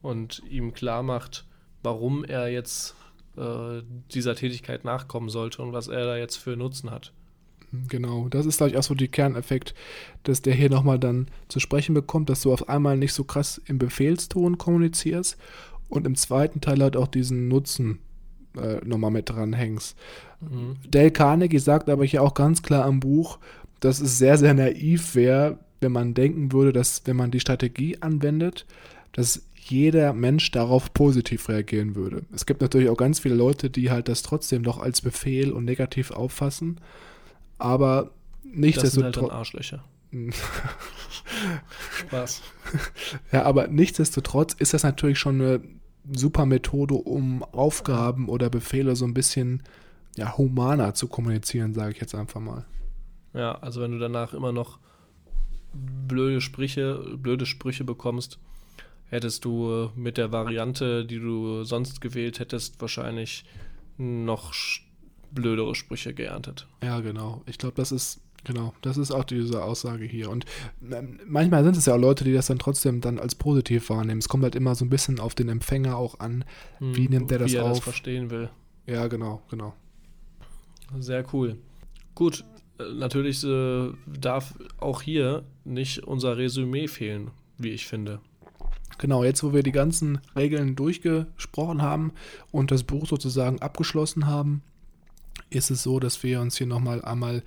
und 0.02 0.42
ihm 0.48 0.72
klar 0.72 1.02
macht, 1.02 1.46
warum 1.82 2.24
er 2.24 2.48
jetzt 2.48 2.96
äh, 3.36 3.82
dieser 4.12 4.34
Tätigkeit 4.34 4.84
nachkommen 4.84 5.28
sollte 5.28 5.62
und 5.62 5.72
was 5.72 5.88
er 5.88 6.04
da 6.06 6.16
jetzt 6.16 6.36
für 6.36 6.56
Nutzen 6.56 6.90
hat. 6.90 7.12
Genau, 7.88 8.28
das 8.28 8.46
ist, 8.46 8.56
glaube 8.56 8.70
ich, 8.70 8.76
auch 8.76 8.82
so 8.82 8.94
der 8.94 9.08
Kerneffekt, 9.08 9.74
dass 10.24 10.42
der 10.42 10.54
hier 10.54 10.70
nochmal 10.70 10.98
dann 10.98 11.28
zu 11.48 11.60
sprechen 11.60 11.94
bekommt, 11.94 12.28
dass 12.28 12.42
du 12.42 12.52
auf 12.52 12.68
einmal 12.68 12.96
nicht 12.96 13.12
so 13.12 13.24
krass 13.24 13.60
im 13.66 13.78
Befehlston 13.78 14.58
kommunizierst 14.58 15.36
und 15.88 16.06
im 16.06 16.16
zweiten 16.16 16.60
Teil 16.60 16.82
halt 16.82 16.96
auch 16.96 17.06
diesen 17.06 17.48
Nutzen 17.48 18.00
äh, 18.56 18.84
nochmal 18.84 19.10
mit 19.12 19.28
dran 19.28 19.52
hängst. 19.52 19.96
Mhm. 20.40 20.76
Dale 20.90 21.10
Carnegie 21.12 21.58
sagt 21.58 21.88
aber 21.88 22.04
hier 22.04 22.22
auch 22.22 22.34
ganz 22.34 22.62
klar 22.62 22.84
am 22.84 23.00
Buch, 23.00 23.38
dass 23.80 24.00
es 24.00 24.18
sehr, 24.18 24.36
sehr 24.36 24.54
naiv 24.54 25.14
wäre, 25.14 25.58
wenn 25.80 25.92
man 25.92 26.14
denken 26.14 26.52
würde, 26.52 26.72
dass 26.72 27.02
wenn 27.06 27.16
man 27.16 27.30
die 27.30 27.40
Strategie 27.40 27.98
anwendet, 28.00 28.66
dass 29.12 29.42
jeder 29.54 30.12
Mensch 30.12 30.50
darauf 30.50 30.92
positiv 30.92 31.48
reagieren 31.48 31.94
würde. 31.94 32.22
Es 32.34 32.46
gibt 32.46 32.60
natürlich 32.60 32.88
auch 32.88 32.96
ganz 32.96 33.20
viele 33.20 33.34
Leute, 33.34 33.70
die 33.70 33.90
halt 33.90 34.08
das 34.08 34.22
trotzdem 34.22 34.62
noch 34.62 34.78
als 34.78 35.00
Befehl 35.00 35.52
und 35.52 35.64
negativ 35.64 36.10
auffassen, 36.10 36.80
aber 37.60 38.10
nichtsdestotrotz. 38.42 39.16
Halt 39.22 39.32
Arschlöcher. 39.32 39.84
Spaß. 41.98 42.42
Ja, 43.32 43.44
aber 43.44 43.68
nichtsdestotrotz 43.68 44.54
ist 44.54 44.74
das 44.74 44.82
natürlich 44.82 45.18
schon 45.18 45.40
eine 45.40 45.60
super 46.12 46.46
Methode, 46.46 46.94
um 46.94 47.42
Aufgaben 47.44 48.28
oder 48.28 48.50
Befehle 48.50 48.96
so 48.96 49.04
ein 49.04 49.14
bisschen 49.14 49.62
ja, 50.16 50.36
humaner 50.36 50.94
zu 50.94 51.06
kommunizieren, 51.08 51.72
sage 51.74 51.92
ich 51.92 52.00
jetzt 52.00 52.14
einfach 52.14 52.40
mal. 52.40 52.66
Ja, 53.32 53.56
also 53.58 53.80
wenn 53.80 53.92
du 53.92 53.98
danach 53.98 54.34
immer 54.34 54.52
noch 54.52 54.80
blöde 55.72 56.40
Sprüche, 56.40 57.16
blöde 57.16 57.46
Sprüche 57.46 57.84
bekommst, 57.84 58.40
hättest 59.06 59.44
du 59.44 59.90
mit 59.94 60.16
der 60.16 60.32
Variante, 60.32 61.04
die 61.04 61.18
du 61.18 61.62
sonst 61.62 62.00
gewählt 62.00 62.40
hättest, 62.40 62.80
wahrscheinlich 62.80 63.44
noch 63.98 64.52
blödere 65.32 65.74
Sprüche 65.74 66.14
geerntet. 66.14 66.66
Ja, 66.82 67.00
genau. 67.00 67.42
Ich 67.46 67.58
glaube, 67.58 67.74
das 67.76 67.92
ist 67.92 68.20
Genau, 68.44 68.72
das 68.80 68.96
ist 68.96 69.10
auch 69.10 69.24
diese 69.24 69.62
Aussage 69.62 70.04
hier. 70.04 70.30
Und 70.30 70.46
ähm, 70.90 71.20
manchmal 71.26 71.62
sind 71.62 71.76
es 71.76 71.86
ja 71.86 71.94
auch 71.94 71.98
Leute, 71.98 72.24
die 72.24 72.32
das 72.32 72.46
dann 72.46 72.58
trotzdem 72.58 73.00
dann 73.00 73.18
als 73.18 73.34
positiv 73.34 73.90
wahrnehmen. 73.90 74.18
Es 74.18 74.28
kommt 74.28 74.44
halt 74.44 74.54
immer 74.54 74.74
so 74.74 74.84
ein 74.84 74.90
bisschen 74.90 75.20
auf 75.20 75.34
den 75.34 75.48
Empfänger 75.48 75.96
auch 75.96 76.20
an. 76.20 76.44
Wie 76.78 77.04
hm, 77.04 77.10
nimmt 77.10 77.30
der 77.30 77.40
das 77.40 77.52
wie 77.52 77.56
er 77.56 77.64
auf? 77.64 77.72
das 77.72 77.80
verstehen 77.80 78.30
will. 78.30 78.48
Ja, 78.86 79.06
genau, 79.08 79.42
genau. 79.50 79.74
Sehr 80.98 81.24
cool. 81.32 81.58
Gut, 82.14 82.44
äh, 82.78 82.92
natürlich 82.94 83.44
äh, 83.44 83.90
darf 84.06 84.54
auch 84.78 85.02
hier 85.02 85.44
nicht 85.64 86.02
unser 86.04 86.38
Resümee 86.38 86.88
fehlen, 86.88 87.30
wie 87.58 87.70
ich 87.70 87.86
finde. 87.86 88.20
Genau, 88.98 89.24
jetzt 89.24 89.42
wo 89.42 89.52
wir 89.52 89.62
die 89.62 89.72
ganzen 89.72 90.20
Regeln 90.36 90.76
durchgesprochen 90.76 91.80
haben 91.80 92.12
und 92.50 92.70
das 92.70 92.84
Buch 92.84 93.06
sozusagen 93.06 93.60
abgeschlossen 93.60 94.26
haben, 94.26 94.62
ist 95.50 95.70
es 95.70 95.82
so, 95.82 96.00
dass 96.00 96.22
wir 96.22 96.40
uns 96.40 96.56
hier 96.56 96.66
nochmal 96.66 97.02
einmal 97.04 97.42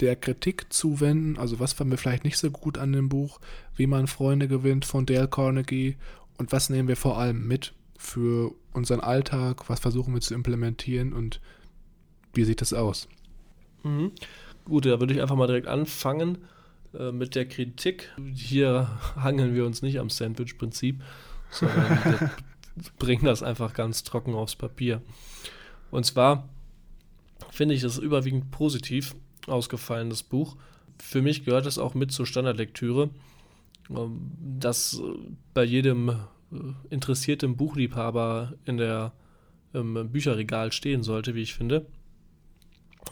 der 0.00 0.16
Kritik 0.16 0.72
zuwenden. 0.72 1.38
Also 1.38 1.60
was 1.60 1.72
fanden 1.72 1.92
wir 1.92 1.98
vielleicht 1.98 2.24
nicht 2.24 2.38
so 2.38 2.50
gut 2.50 2.78
an 2.78 2.92
dem 2.92 3.08
Buch, 3.08 3.40
wie 3.74 3.86
man 3.86 4.06
Freunde 4.06 4.48
gewinnt 4.48 4.84
von 4.84 5.06
Dale 5.06 5.28
Carnegie 5.28 5.96
und 6.38 6.52
was 6.52 6.70
nehmen 6.70 6.88
wir 6.88 6.96
vor 6.96 7.18
allem 7.18 7.46
mit 7.46 7.72
für 7.98 8.54
unseren 8.72 9.00
Alltag, 9.00 9.68
was 9.68 9.80
versuchen 9.80 10.12
wir 10.12 10.20
zu 10.20 10.34
implementieren 10.34 11.12
und 11.12 11.40
wie 12.34 12.44
sieht 12.44 12.60
das 12.60 12.72
aus? 12.74 13.08
Mhm. 13.82 14.12
Gut, 14.66 14.84
da 14.84 15.00
würde 15.00 15.14
ich 15.14 15.22
einfach 15.22 15.36
mal 15.36 15.46
direkt 15.46 15.68
anfangen 15.68 16.38
äh, 16.92 17.12
mit 17.12 17.34
der 17.34 17.46
Kritik. 17.46 18.12
Hier 18.34 18.98
hangeln 19.16 19.54
wir 19.54 19.64
uns 19.64 19.80
nicht 19.80 19.98
am 19.98 20.10
Sandwich-Prinzip, 20.10 21.02
sondern 21.50 22.30
bringen 22.98 23.24
das 23.24 23.42
einfach 23.42 23.72
ganz 23.72 24.02
trocken 24.04 24.34
aufs 24.34 24.56
Papier. 24.56 25.00
Und 25.90 26.04
zwar 26.04 26.48
finde 27.56 27.74
ich 27.74 27.80
das 27.80 27.98
überwiegend 27.98 28.50
positiv, 28.50 29.16
ausgefallen, 29.46 30.10
das 30.10 30.22
Buch. 30.22 30.56
Für 30.98 31.22
mich 31.22 31.44
gehört 31.44 31.66
es 31.66 31.78
auch 31.78 31.94
mit 31.94 32.12
zur 32.12 32.26
Standardlektüre, 32.26 33.10
ähm, 33.90 34.30
das 34.58 35.00
äh, 35.00 35.18
bei 35.54 35.64
jedem 35.64 36.10
äh, 36.10 36.14
interessierten 36.90 37.56
Buchliebhaber 37.56 38.54
in 38.64 38.76
der 38.76 39.12
im 39.72 40.10
Bücherregal 40.10 40.72
stehen 40.72 41.02
sollte, 41.02 41.34
wie 41.34 41.42
ich 41.42 41.54
finde. 41.54 41.86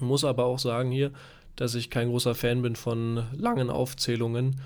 Muss 0.00 0.24
aber 0.24 0.46
auch 0.46 0.58
sagen 0.58 0.90
hier, 0.90 1.12
dass 1.56 1.74
ich 1.74 1.90
kein 1.90 2.08
großer 2.08 2.34
Fan 2.34 2.62
bin 2.62 2.74
von 2.74 3.24
langen 3.36 3.68
Aufzählungen 3.68 4.60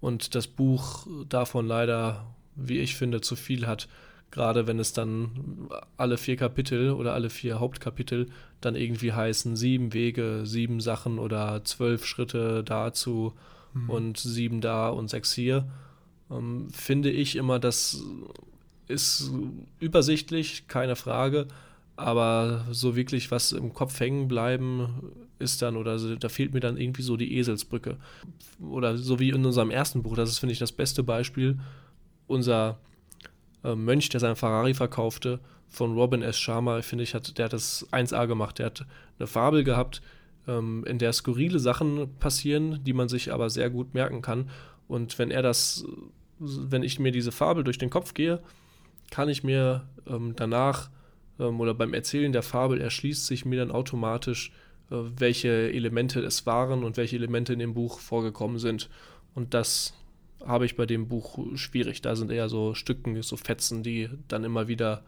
und 0.00 0.34
das 0.34 0.48
Buch 0.48 1.06
davon 1.28 1.66
leider, 1.66 2.34
wie 2.56 2.78
ich 2.78 2.96
finde, 2.96 3.20
zu 3.20 3.36
viel 3.36 3.66
hat. 3.68 3.88
Gerade 4.30 4.66
wenn 4.66 4.78
es 4.78 4.92
dann 4.92 5.68
alle 5.96 6.18
vier 6.18 6.36
Kapitel 6.36 6.90
oder 6.90 7.14
alle 7.14 7.30
vier 7.30 7.60
Hauptkapitel 7.60 8.26
dann 8.60 8.76
irgendwie 8.76 9.12
heißen, 9.12 9.56
sieben 9.56 9.94
Wege, 9.94 10.42
sieben 10.44 10.80
Sachen 10.80 11.18
oder 11.18 11.64
zwölf 11.64 12.04
Schritte 12.04 12.62
dazu 12.62 13.32
mhm. 13.72 13.90
und 13.90 14.18
sieben 14.18 14.60
da 14.60 14.90
und 14.90 15.08
sechs 15.08 15.32
hier, 15.32 15.66
ähm, 16.30 16.68
finde 16.70 17.10
ich 17.10 17.36
immer, 17.36 17.58
das 17.58 18.02
ist 18.86 19.30
übersichtlich, 19.80 20.68
keine 20.68 20.96
Frage. 20.96 21.46
Aber 21.96 22.64
so 22.70 22.94
wirklich 22.94 23.30
was 23.30 23.52
im 23.52 23.72
Kopf 23.74 23.98
hängen 23.98 24.28
bleiben 24.28 25.12
ist 25.40 25.62
dann, 25.62 25.76
oder 25.76 25.98
da 26.16 26.28
fehlt 26.28 26.54
mir 26.54 26.60
dann 26.60 26.76
irgendwie 26.76 27.02
so 27.02 27.16
die 27.16 27.36
Eselsbrücke. 27.36 27.96
Oder 28.60 28.96
so 28.96 29.18
wie 29.18 29.30
in 29.30 29.44
unserem 29.44 29.70
ersten 29.70 30.02
Buch, 30.02 30.14
das 30.14 30.30
ist, 30.30 30.38
finde 30.38 30.52
ich, 30.52 30.58
das 30.58 30.72
beste 30.72 31.02
Beispiel. 31.02 31.58
Unser 32.26 32.78
Mönch, 33.74 34.08
der 34.08 34.20
seinen 34.20 34.36
Ferrari 34.36 34.74
verkaufte, 34.74 35.40
von 35.68 35.94
Robin 35.94 36.22
S. 36.22 36.38
Sharma, 36.38 36.80
finde 36.82 37.04
ich, 37.04 37.14
hat, 37.14 37.36
der 37.38 37.46
hat 37.46 37.52
das 37.52 37.86
1A 37.92 38.26
gemacht. 38.26 38.58
Der 38.58 38.66
hat 38.66 38.86
eine 39.18 39.26
Fabel 39.26 39.64
gehabt, 39.64 40.02
ähm, 40.46 40.84
in 40.86 40.98
der 40.98 41.12
skurrile 41.12 41.58
Sachen 41.58 42.14
passieren, 42.18 42.82
die 42.84 42.94
man 42.94 43.08
sich 43.08 43.32
aber 43.32 43.50
sehr 43.50 43.70
gut 43.70 43.94
merken 43.94 44.22
kann. 44.22 44.50
Und 44.88 45.18
wenn 45.18 45.30
er 45.30 45.42
das, 45.42 45.84
wenn 46.38 46.82
ich 46.82 46.98
mir 46.98 47.12
diese 47.12 47.32
Fabel 47.32 47.64
durch 47.64 47.78
den 47.78 47.90
Kopf 47.90 48.14
gehe, 48.14 48.40
kann 49.10 49.28
ich 49.28 49.44
mir 49.44 49.86
ähm, 50.06 50.34
danach 50.36 50.90
ähm, 51.38 51.60
oder 51.60 51.74
beim 51.74 51.94
Erzählen 51.94 52.32
der 52.32 52.42
Fabel 52.42 52.80
erschließt 52.80 53.26
sich 53.26 53.44
mir 53.44 53.60
dann 53.60 53.70
automatisch, 53.70 54.50
äh, 54.90 54.96
welche 55.16 55.70
Elemente 55.72 56.20
es 56.20 56.46
waren 56.46 56.84
und 56.84 56.96
welche 56.96 57.16
Elemente 57.16 57.52
in 57.52 57.58
dem 57.58 57.74
Buch 57.74 58.00
vorgekommen 58.00 58.58
sind. 58.58 58.88
Und 59.34 59.54
das 59.54 59.94
habe 60.44 60.66
ich 60.66 60.76
bei 60.76 60.86
dem 60.86 61.08
Buch 61.08 61.38
schwierig. 61.54 62.02
Da 62.02 62.16
sind 62.16 62.30
eher 62.30 62.48
so 62.48 62.74
Stücken, 62.74 63.20
so 63.22 63.36
Fetzen, 63.36 63.82
die 63.82 64.08
dann 64.28 64.44
immer 64.44 64.68
wieder 64.68 65.02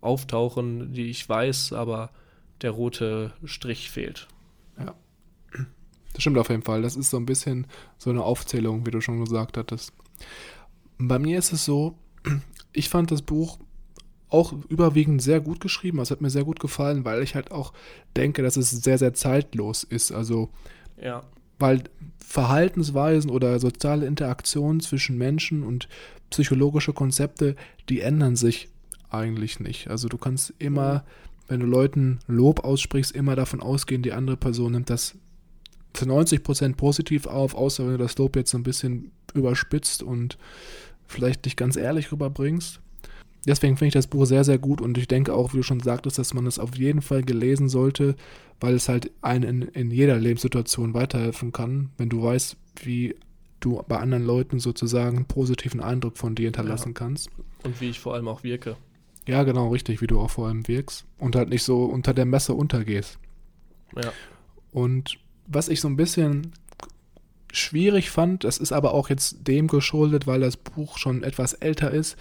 auftauchen, 0.00 0.92
die 0.92 1.10
ich 1.10 1.28
weiß, 1.28 1.72
aber 1.72 2.10
der 2.62 2.70
rote 2.70 3.32
Strich 3.44 3.90
fehlt. 3.90 4.28
Ja. 4.78 4.94
Das 6.12 6.22
stimmt 6.22 6.38
auf 6.38 6.48
jeden 6.48 6.62
Fall. 6.62 6.82
Das 6.82 6.96
ist 6.96 7.10
so 7.10 7.16
ein 7.16 7.26
bisschen 7.26 7.66
so 7.98 8.10
eine 8.10 8.22
Aufzählung, 8.22 8.86
wie 8.86 8.90
du 8.90 9.00
schon 9.00 9.24
gesagt 9.24 9.56
hattest. 9.56 9.92
Bei 10.98 11.18
mir 11.18 11.38
ist 11.38 11.52
es 11.52 11.64
so, 11.64 11.94
ich 12.72 12.88
fand 12.88 13.10
das 13.10 13.22
Buch 13.22 13.58
auch 14.28 14.52
überwiegend 14.68 15.22
sehr 15.22 15.40
gut 15.40 15.60
geschrieben. 15.60 15.98
Es 15.98 16.10
hat 16.10 16.20
mir 16.20 16.30
sehr 16.30 16.44
gut 16.44 16.60
gefallen, 16.60 17.04
weil 17.04 17.22
ich 17.22 17.34
halt 17.34 17.50
auch 17.50 17.72
denke, 18.16 18.42
dass 18.42 18.56
es 18.56 18.70
sehr, 18.70 18.98
sehr 18.98 19.12
zeitlos 19.12 19.82
ist. 19.84 20.12
Also, 20.12 20.50
ja. 21.00 21.24
Weil 21.60 21.84
Verhaltensweisen 22.18 23.30
oder 23.30 23.58
soziale 23.58 24.06
Interaktionen 24.06 24.80
zwischen 24.80 25.18
Menschen 25.18 25.62
und 25.62 25.88
psychologische 26.30 26.92
Konzepte, 26.92 27.56
die 27.88 28.00
ändern 28.00 28.36
sich 28.36 28.68
eigentlich 29.10 29.60
nicht. 29.60 29.88
Also 29.88 30.08
du 30.08 30.16
kannst 30.16 30.54
immer, 30.58 30.94
mhm. 30.94 31.00
wenn 31.48 31.60
du 31.60 31.66
Leuten 31.66 32.20
Lob 32.26 32.64
aussprichst, 32.64 33.12
immer 33.12 33.36
davon 33.36 33.60
ausgehen, 33.60 34.02
die 34.02 34.12
andere 34.12 34.36
Person 34.36 34.72
nimmt 34.72 34.90
das 34.90 35.16
zu 35.92 36.04
90% 36.04 36.76
positiv 36.76 37.26
auf, 37.26 37.54
außer 37.54 37.84
wenn 37.84 37.92
du 37.92 37.98
das 37.98 38.16
Lob 38.16 38.36
jetzt 38.36 38.54
ein 38.54 38.62
bisschen 38.62 39.10
überspitzt 39.34 40.02
und 40.02 40.38
vielleicht 41.08 41.44
nicht 41.44 41.56
ganz 41.56 41.76
ehrlich 41.76 42.12
rüberbringst. 42.12 42.80
Deswegen 43.46 43.76
finde 43.76 43.88
ich 43.88 43.94
das 43.94 44.06
Buch 44.06 44.26
sehr, 44.26 44.44
sehr 44.44 44.58
gut 44.58 44.80
und 44.80 44.98
ich 44.98 45.08
denke 45.08 45.32
auch, 45.32 45.52
wie 45.52 45.58
du 45.58 45.62
schon 45.62 45.80
sagtest, 45.80 46.18
dass 46.18 46.34
man 46.34 46.46
es 46.46 46.58
auf 46.58 46.76
jeden 46.76 47.00
Fall 47.00 47.22
gelesen 47.22 47.68
sollte, 47.68 48.14
weil 48.60 48.74
es 48.74 48.88
halt 48.88 49.10
einen 49.22 49.62
in, 49.62 49.68
in 49.68 49.90
jeder 49.90 50.18
Lebenssituation 50.18 50.92
weiterhelfen 50.92 51.52
kann, 51.52 51.90
wenn 51.96 52.10
du 52.10 52.22
weißt, 52.22 52.56
wie 52.82 53.16
du 53.60 53.82
bei 53.88 53.98
anderen 53.98 54.24
Leuten 54.24 54.58
sozusagen 54.58 55.16
einen 55.16 55.26
positiven 55.26 55.80
Eindruck 55.80 56.18
von 56.18 56.34
dir 56.34 56.44
hinterlassen 56.44 56.90
ja. 56.90 56.94
kannst. 56.94 57.30
Und 57.62 57.80
wie 57.80 57.90
ich 57.90 58.00
vor 58.00 58.14
allem 58.14 58.28
auch 58.28 58.42
wirke. 58.42 58.76
Ja, 59.26 59.42
genau, 59.42 59.68
richtig, 59.68 60.00
wie 60.00 60.06
du 60.06 60.18
auch 60.18 60.30
vor 60.30 60.48
allem 60.48 60.66
wirkst 60.66 61.06
und 61.18 61.36
halt 61.36 61.50
nicht 61.50 61.62
so 61.62 61.84
unter 61.84 62.14
der 62.14 62.24
Messe 62.24 62.54
untergehst. 62.54 63.18
Ja. 63.96 64.12
Und 64.72 65.18
was 65.46 65.68
ich 65.68 65.80
so 65.80 65.88
ein 65.88 65.96
bisschen 65.96 66.52
schwierig 67.52 68.10
fand, 68.10 68.44
das 68.44 68.58
ist 68.58 68.72
aber 68.72 68.94
auch 68.94 69.10
jetzt 69.10 69.46
dem 69.46 69.66
geschuldet, 69.66 70.26
weil 70.26 70.40
das 70.40 70.56
Buch 70.56 70.98
schon 70.98 71.22
etwas 71.22 71.52
älter 71.54 71.90
ist, 71.90 72.16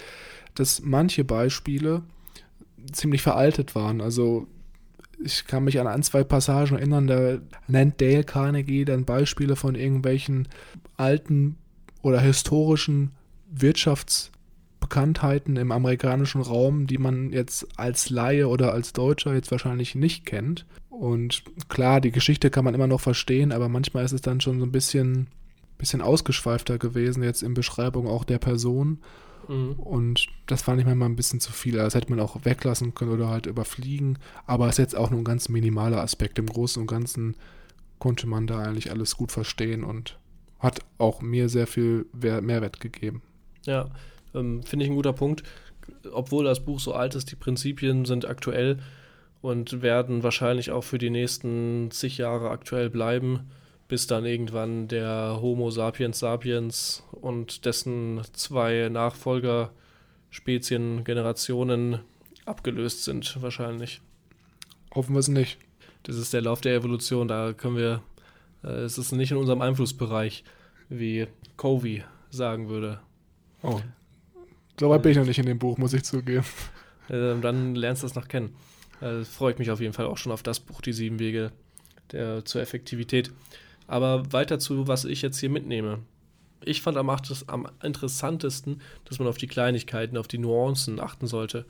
dass 0.60 0.82
manche 0.82 1.24
Beispiele 1.24 2.03
ziemlich 2.91 3.22
veraltet 3.22 3.76
waren. 3.76 4.01
Also 4.01 4.47
ich 5.24 5.47
kann 5.47 5.64
mich 5.64 5.80
an 5.80 5.88
ein, 5.88 6.03
zwei 6.03 6.24
Passagen 6.24 6.78
erinnern, 6.78 7.07
da 7.07 7.39
nennt 7.68 8.01
Dale 8.01 8.24
Carnegie 8.24 8.86
dann 8.86 9.05
Beispiele 9.05 9.55
von 9.55 9.76
irgendwelchen 9.76 10.47
alten 10.97 11.57
oder 12.01 12.22
historischen 12.22 13.12
Wirtschaftsbekanntheiten 13.51 15.57
im 15.57 15.72
amerikanischen 15.72 16.41
Raum, 16.41 16.88
die 16.88 16.97
man 16.97 17.32
jetzt 17.32 17.68
als 17.78 18.10
Laie 18.10 18.47
oder 18.47 18.74
als 18.74 18.93
Deutscher 18.93 19.34
jetzt 19.34 19.51
wahrscheinlich 19.51 19.95
nicht 19.95 20.26
kennt. 20.26 20.66
Und 20.89 21.43
klar, 21.70 22.01
die 22.01 22.12
Geschichte 22.12 22.49
kann 22.49 22.66
man 22.66 22.76
immer 22.76 22.88
noch 22.88 23.01
verstehen, 23.01 23.51
aber 23.51 23.70
manchmal 23.70 24.05
ist 24.05 24.14
es 24.14 24.22
dann 24.22 24.41
schon 24.41 24.60
so 24.60 24.66
ein 24.66 24.72
bisschen, 24.72 25.28
bisschen 25.78 26.01
ausgeschweifter 26.01 26.78
gewesen, 26.78 27.24
jetzt 27.24 27.43
in 27.43 27.53
Beschreibung 27.53 28.07
auch 28.07 28.24
der 28.24 28.39
Person. 28.39 28.99
Mhm. 29.50 29.74
Und 29.74 30.28
das 30.45 30.62
fand 30.62 30.80
ich 30.80 30.86
manchmal 30.86 31.10
ein 31.10 31.16
bisschen 31.16 31.39
zu 31.39 31.52
viel. 31.52 31.76
Das 31.76 31.95
hätte 31.95 32.10
man 32.10 32.20
auch 32.20 32.45
weglassen 32.45 32.93
können 32.93 33.12
oder 33.12 33.30
halt 33.30 33.47
überfliegen. 33.47 34.20
Aber 34.45 34.68
es 34.68 34.74
ist 34.74 34.78
jetzt 34.78 34.95
auch 34.95 35.10
nur 35.10 35.20
ein 35.20 35.26
ganz 35.26 35.50
minimaler 35.50 36.02
Aspekt. 36.02 36.39
Im 36.39 36.45
Großen 36.45 36.80
und 36.80 36.88
Ganzen 36.88 37.36
konnte 37.97 38.28
man 38.28 38.47
da 38.47 38.60
eigentlich 38.60 38.91
alles 38.91 39.18
gut 39.18 39.32
verstehen 39.32 39.84
und 39.84 40.18
hat 40.60 40.80
auch 40.97 41.22
mir 41.22 41.50
sehr 41.50 41.68
viel 41.68 42.06
Mehrwert 42.14 42.80
gegeben. 42.80 43.22
Ja, 43.66 43.89
ähm, 44.34 44.64
finde 44.64 44.86
ich 44.86 44.91
ein 44.91 44.95
guter 44.95 45.14
Punkt. 45.14 45.43
Obwohl 46.14 46.45
das 46.45 46.64
Buch 46.64 46.80
so 46.80 46.93
alt 46.93 47.16
ist, 47.16 47.32
die 47.32 47.36
Prinzipien 47.36 48.06
sind 48.06 48.26
aktuell 48.26 48.78
und 49.41 49.82
werden 49.82 50.22
wahrscheinlich 50.22 50.70
auch 50.70 50.84
für 50.84 51.00
die 51.00 51.10
nächsten 51.10 51.89
zig 51.91 52.20
Jahre 52.20 52.52
aktuell 52.52 52.89
bleiben 52.89 53.50
bis 53.90 54.08
dann 54.08 54.26
irgendwann 54.26 54.88
der 54.88 55.40
Homo 55.42 55.70
sapiens 55.72 56.20
sapiens 56.20 57.04
und 57.12 57.66
dessen 57.66 58.22
zwei 58.34 58.88
Nachfolgerspezien, 58.88 61.04
Generationen 61.04 62.00
abgelöst 62.46 63.04
sind, 63.04 63.42
wahrscheinlich. 63.42 64.00
Hoffen 64.94 65.16
wir 65.16 65.20
es 65.20 65.28
nicht. 65.28 65.58
Das 66.04 66.16
ist 66.16 66.34
der 66.34 66.42
Lauf 66.42 66.62
der 66.62 66.76
Evolution, 66.76 67.28
da 67.28 67.52
können 67.52 67.76
wir, 67.76 68.02
äh, 68.64 68.84
es 68.84 68.98
ist 69.00 69.12
nicht 69.12 69.32
in 69.32 69.38
unserem 69.38 69.62
Einflussbereich, 69.62 70.46
wie 70.88 71.28
Covey 71.58 72.04
sagen 72.30 72.70
würde. 72.70 73.02
Oh. 73.64 73.82
So 74.80 74.90
weit 74.90 75.02
bin 75.02 75.12
ich 75.12 75.18
noch 75.18 75.26
nicht 75.26 75.40
in 75.40 75.48
dem 75.48 75.60
Buch, 75.60 75.78
muss 75.78 75.94
ich 75.94 76.04
zugeben. 76.04 76.46
Äh, 77.10 77.40
dann 77.42 77.74
lernst 77.74 78.04
du 78.04 78.06
das 78.06 78.14
noch 78.14 78.28
kennen. 78.28 78.56
Äh, 79.02 79.24
freue 79.24 79.54
ich 79.54 79.58
mich 79.58 79.72
auf 79.72 79.82
jeden 79.82 79.94
Fall 79.94 80.06
auch 80.06 80.20
schon 80.20 80.32
auf 80.32 80.44
das 80.44 80.60
Buch, 80.60 80.80
die 80.80 80.94
sieben 80.94 81.18
Wege 81.18 81.52
der, 82.12 82.46
zur 82.46 82.62
Effektivität. 82.62 83.32
Aber 83.90 84.32
weiter 84.32 84.60
zu, 84.60 84.88
was 84.88 85.04
ich 85.04 85.24
jetzt 85.24 85.40
hier 85.40 85.50
mitnehme. 85.50 85.98
Ich 86.64 86.84
fand 86.84 86.96
am, 86.96 87.10
am 87.10 87.68
interessantesten, 87.82 88.82
dass 89.06 89.18
man 89.18 89.28
auf 89.28 89.40
die 89.40 89.48
Kleinigkeiten, 89.48 90.16
auf 90.16 90.28
die 90.28 90.38
Nuancen 90.38 91.00
achten 91.00 91.26
sollte. 91.26 91.66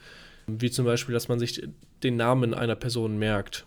Wie 0.45 0.69
zum 0.69 0.83
Beispiel, 0.83 1.13
dass 1.13 1.29
man 1.29 1.39
sich 1.39 1.65
den 2.03 2.17
Namen 2.17 2.53
einer 2.53 2.75
Person 2.75 3.17
merkt. 3.17 3.65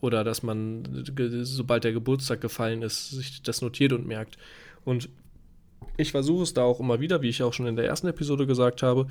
Oder 0.00 0.24
dass 0.24 0.42
man, 0.42 1.04
sobald 1.42 1.84
der 1.84 1.92
Geburtstag 1.92 2.40
gefallen 2.40 2.82
ist, 2.82 3.10
sich 3.10 3.42
das 3.42 3.62
notiert 3.62 3.92
und 3.92 4.08
merkt. 4.08 4.38
Und 4.84 5.08
ich 5.96 6.10
versuche 6.10 6.42
es 6.42 6.52
da 6.52 6.64
auch 6.64 6.80
immer 6.80 6.98
wieder, 6.98 7.22
wie 7.22 7.28
ich 7.28 7.44
auch 7.44 7.52
schon 7.52 7.68
in 7.68 7.76
der 7.76 7.86
ersten 7.86 8.08
Episode 8.08 8.44
gesagt 8.46 8.82
habe, 8.82 9.06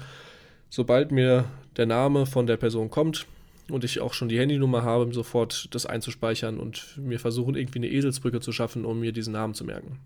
sobald 0.69 1.11
mir 1.13 1.45
der 1.77 1.85
Name 1.85 2.25
von 2.25 2.47
der 2.47 2.57
Person 2.57 2.89
kommt, 2.89 3.27
und 3.69 3.83
ich 3.83 3.99
auch 4.01 4.13
schon 4.13 4.29
die 4.29 4.39
Handynummer 4.39 4.83
habe, 4.83 5.13
sofort 5.13 5.73
das 5.73 5.85
einzuspeichern 5.85 6.59
und 6.59 6.97
mir 6.97 7.19
versuchen, 7.19 7.55
irgendwie 7.55 7.79
eine 7.79 7.89
Eselsbrücke 7.89 8.41
zu 8.41 8.51
schaffen, 8.51 8.85
um 8.85 8.99
mir 8.99 9.11
diesen 9.11 9.33
Namen 9.33 9.53
zu 9.53 9.63
merken. 9.63 9.99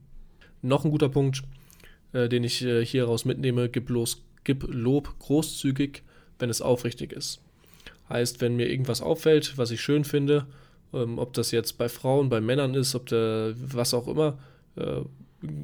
Noch 0.61 0.85
ein 0.85 0.91
guter 0.91 1.09
Punkt, 1.09 1.43
äh, 2.13 2.29
den 2.29 2.43
ich 2.43 2.63
äh, 2.63 2.85
hieraus 2.85 3.25
mitnehme, 3.25 3.69
gib, 3.69 3.89
los, 3.89 4.23
gib 4.43 4.63
Lob 4.67 5.17
großzügig, 5.19 6.03
wenn 6.39 6.49
es 6.49 6.61
aufrichtig 6.61 7.13
ist. 7.13 7.41
Heißt, 8.09 8.41
wenn 8.41 8.55
mir 8.55 8.69
irgendwas 8.69 9.01
auffällt, 9.01 9.57
was 9.57 9.71
ich 9.71 9.81
schön 9.81 10.03
finde, 10.03 10.47
ähm, 10.93 11.19
ob 11.19 11.33
das 11.33 11.51
jetzt 11.51 11.77
bei 11.77 11.89
Frauen, 11.89 12.29
bei 12.29 12.41
Männern 12.41 12.73
ist, 12.73 12.95
ob 12.95 13.07
der, 13.07 13.53
was 13.57 13.93
auch 13.93 14.07
immer, 14.07 14.37
äh, 14.75 15.01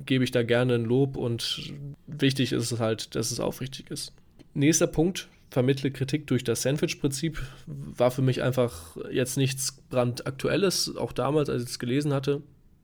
gebe 0.05 0.23
ich 0.23 0.31
da 0.31 0.43
gerne 0.43 0.75
ein 0.75 0.85
Lob 0.85 1.17
und 1.17 1.73
wichtig 2.07 2.51
ist 2.51 2.71
es 2.71 2.79
halt, 2.79 3.15
dass 3.15 3.31
es 3.31 3.39
aufrichtig 3.39 3.89
ist. 3.89 4.13
Nächster 4.53 4.87
Punkt, 4.87 5.27
vermittle 5.53 5.91
Kritik 5.91 6.27
durch 6.27 6.43
das 6.43 6.63
Sandwich-Prinzip 6.63 7.41
war 7.67 8.11
für 8.11 8.21
mich 8.21 8.41
einfach 8.41 8.97
jetzt 9.11 9.37
nichts 9.37 9.71
brandaktuelles, 9.89 10.95
auch 10.97 11.11
damals, 11.11 11.49
als 11.49 11.63
ich 11.63 11.69
es 11.69 11.79
gelesen 11.79 12.11
hatte. 12.11 12.41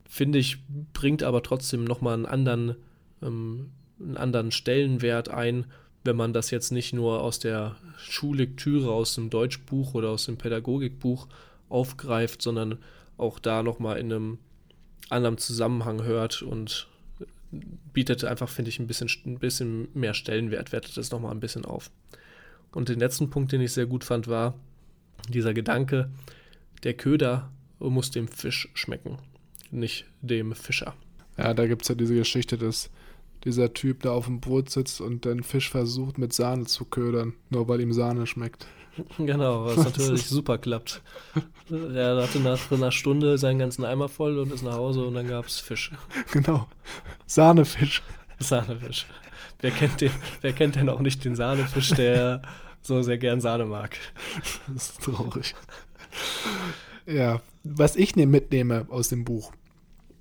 Finde 0.07 0.39
ich, 0.39 0.59
bringt 0.93 1.24
aber 1.24 1.43
trotzdem 1.43 1.84
nochmal 1.84 2.13
einen 2.13 2.26
anderen, 2.26 2.76
ähm, 3.22 3.72
einen 3.99 4.17
anderen 4.17 4.51
Stellenwert 4.51 5.30
ein, 5.30 5.65
wenn 6.03 6.15
man 6.15 6.32
das 6.32 6.51
jetzt 6.51 6.72
nicht 6.72 6.93
nur 6.93 7.22
aus 7.22 7.39
der 7.39 7.76
Schullektüre, 7.97 8.91
aus 8.91 9.15
dem 9.15 9.30
Deutschbuch 9.30 9.95
oder 9.95 10.09
aus 10.09 10.26
dem 10.26 10.38
Pädagogikbuch 10.38 11.28
aufgreift, 11.67 12.41
sondern 12.41 12.78
auch 13.17 13.39
da 13.39 13.63
nochmal 13.63 13.97
in 13.97 14.13
einem 14.13 14.38
anderen 15.09 15.38
Zusammenhang 15.38 16.03
hört 16.03 16.41
und 16.41 16.88
bietet 17.51 18.24
einfach, 18.24 18.47
finde 18.47 18.70
ich, 18.70 18.80
ein 18.80 18.88
bisschen, 18.88 19.09
ein 19.26 19.39
bisschen 19.39 19.88
mehr 19.93 20.13
Stellenwert, 20.13 20.72
wertet 20.72 20.95
das 20.97 21.11
nochmal 21.11 21.32
ein 21.32 21.39
bisschen 21.39 21.65
auf. 21.65 21.89
Und 22.72 22.89
den 22.89 22.99
letzten 22.99 23.30
Punkt, 23.30 23.51
den 23.51 23.61
ich 23.61 23.74
sehr 23.74 23.86
gut 23.86 24.03
fand, 24.03 24.28
war 24.28 24.53
dieser 25.28 25.53
Gedanke, 25.53 26.09
der 26.84 26.93
Köder 26.93 27.51
muss 27.80 28.11
dem 28.11 28.28
Fisch 28.28 28.70
schmecken, 28.74 29.17
nicht 29.72 30.05
dem 30.22 30.53
Fischer. 30.53 30.93
Ja, 31.38 31.53
da 31.53 31.67
gibt 31.67 31.84
es 31.84 31.88
ja 31.88 31.95
diese 31.95 32.15
Geschichte, 32.15 32.57
dass 32.57 32.89
dieser 33.45 33.74
Typ 33.74 34.03
da 34.03 34.11
auf 34.11 34.26
dem 34.26 34.41
Boot 34.41 34.70
sitzt 34.70 34.99
und 34.99 35.26
den 35.26 35.43
Fisch 35.43 35.70
versucht 35.70 36.17
mit 36.17 36.34
Sahne 36.34 36.65
zu 36.65 36.86
ködern, 36.86 37.34
nur 37.49 37.67
weil 37.67 37.82
ihm 37.82 37.93
Sahne 37.93 38.28
schmeckt. 38.28 38.67
Genau, 39.17 39.65
was 39.65 39.78
natürlich 39.86 40.26
super 40.26 40.57
klappt. 40.57 41.01
Er 41.70 42.22
hatte 42.22 42.39
nach 42.39 42.72
einer 42.72 42.91
Stunde 42.91 43.38
seinen 43.38 43.59
ganzen 43.59 43.86
Eimer 43.86 44.09
voll 44.09 44.38
und 44.39 44.51
ist 44.51 44.63
nach 44.63 44.74
Hause 44.74 45.05
und 45.05 45.13
dann 45.13 45.28
gab 45.28 45.45
es 45.45 45.59
Fisch. 45.59 45.91
Genau. 46.32 46.67
Sahnefisch. 47.26 48.01
Sahnefisch. 48.39 49.05
Wer, 49.62 49.72
kennt 49.72 50.01
den, 50.01 50.12
wer 50.41 50.53
kennt 50.53 50.76
denn 50.76 50.89
auch 50.89 50.99
nicht 50.99 51.24
den 51.26 51.36
Sahnefisch, 51.36 51.89
der 51.91 52.41
so 52.82 53.01
sehr 53.01 53.18
gern 53.18 53.41
Sahne 53.41 53.66
mag? 53.66 53.97
Das 54.74 54.89
ist 54.89 55.01
traurig. 55.03 55.55
Ja, 57.05 57.41
was 57.64 57.95
ich 57.95 58.16
ne-, 58.16 58.26
mitnehme 58.26 58.86
aus 58.89 59.10
dem 59.10 59.26
Buch. 59.26 59.51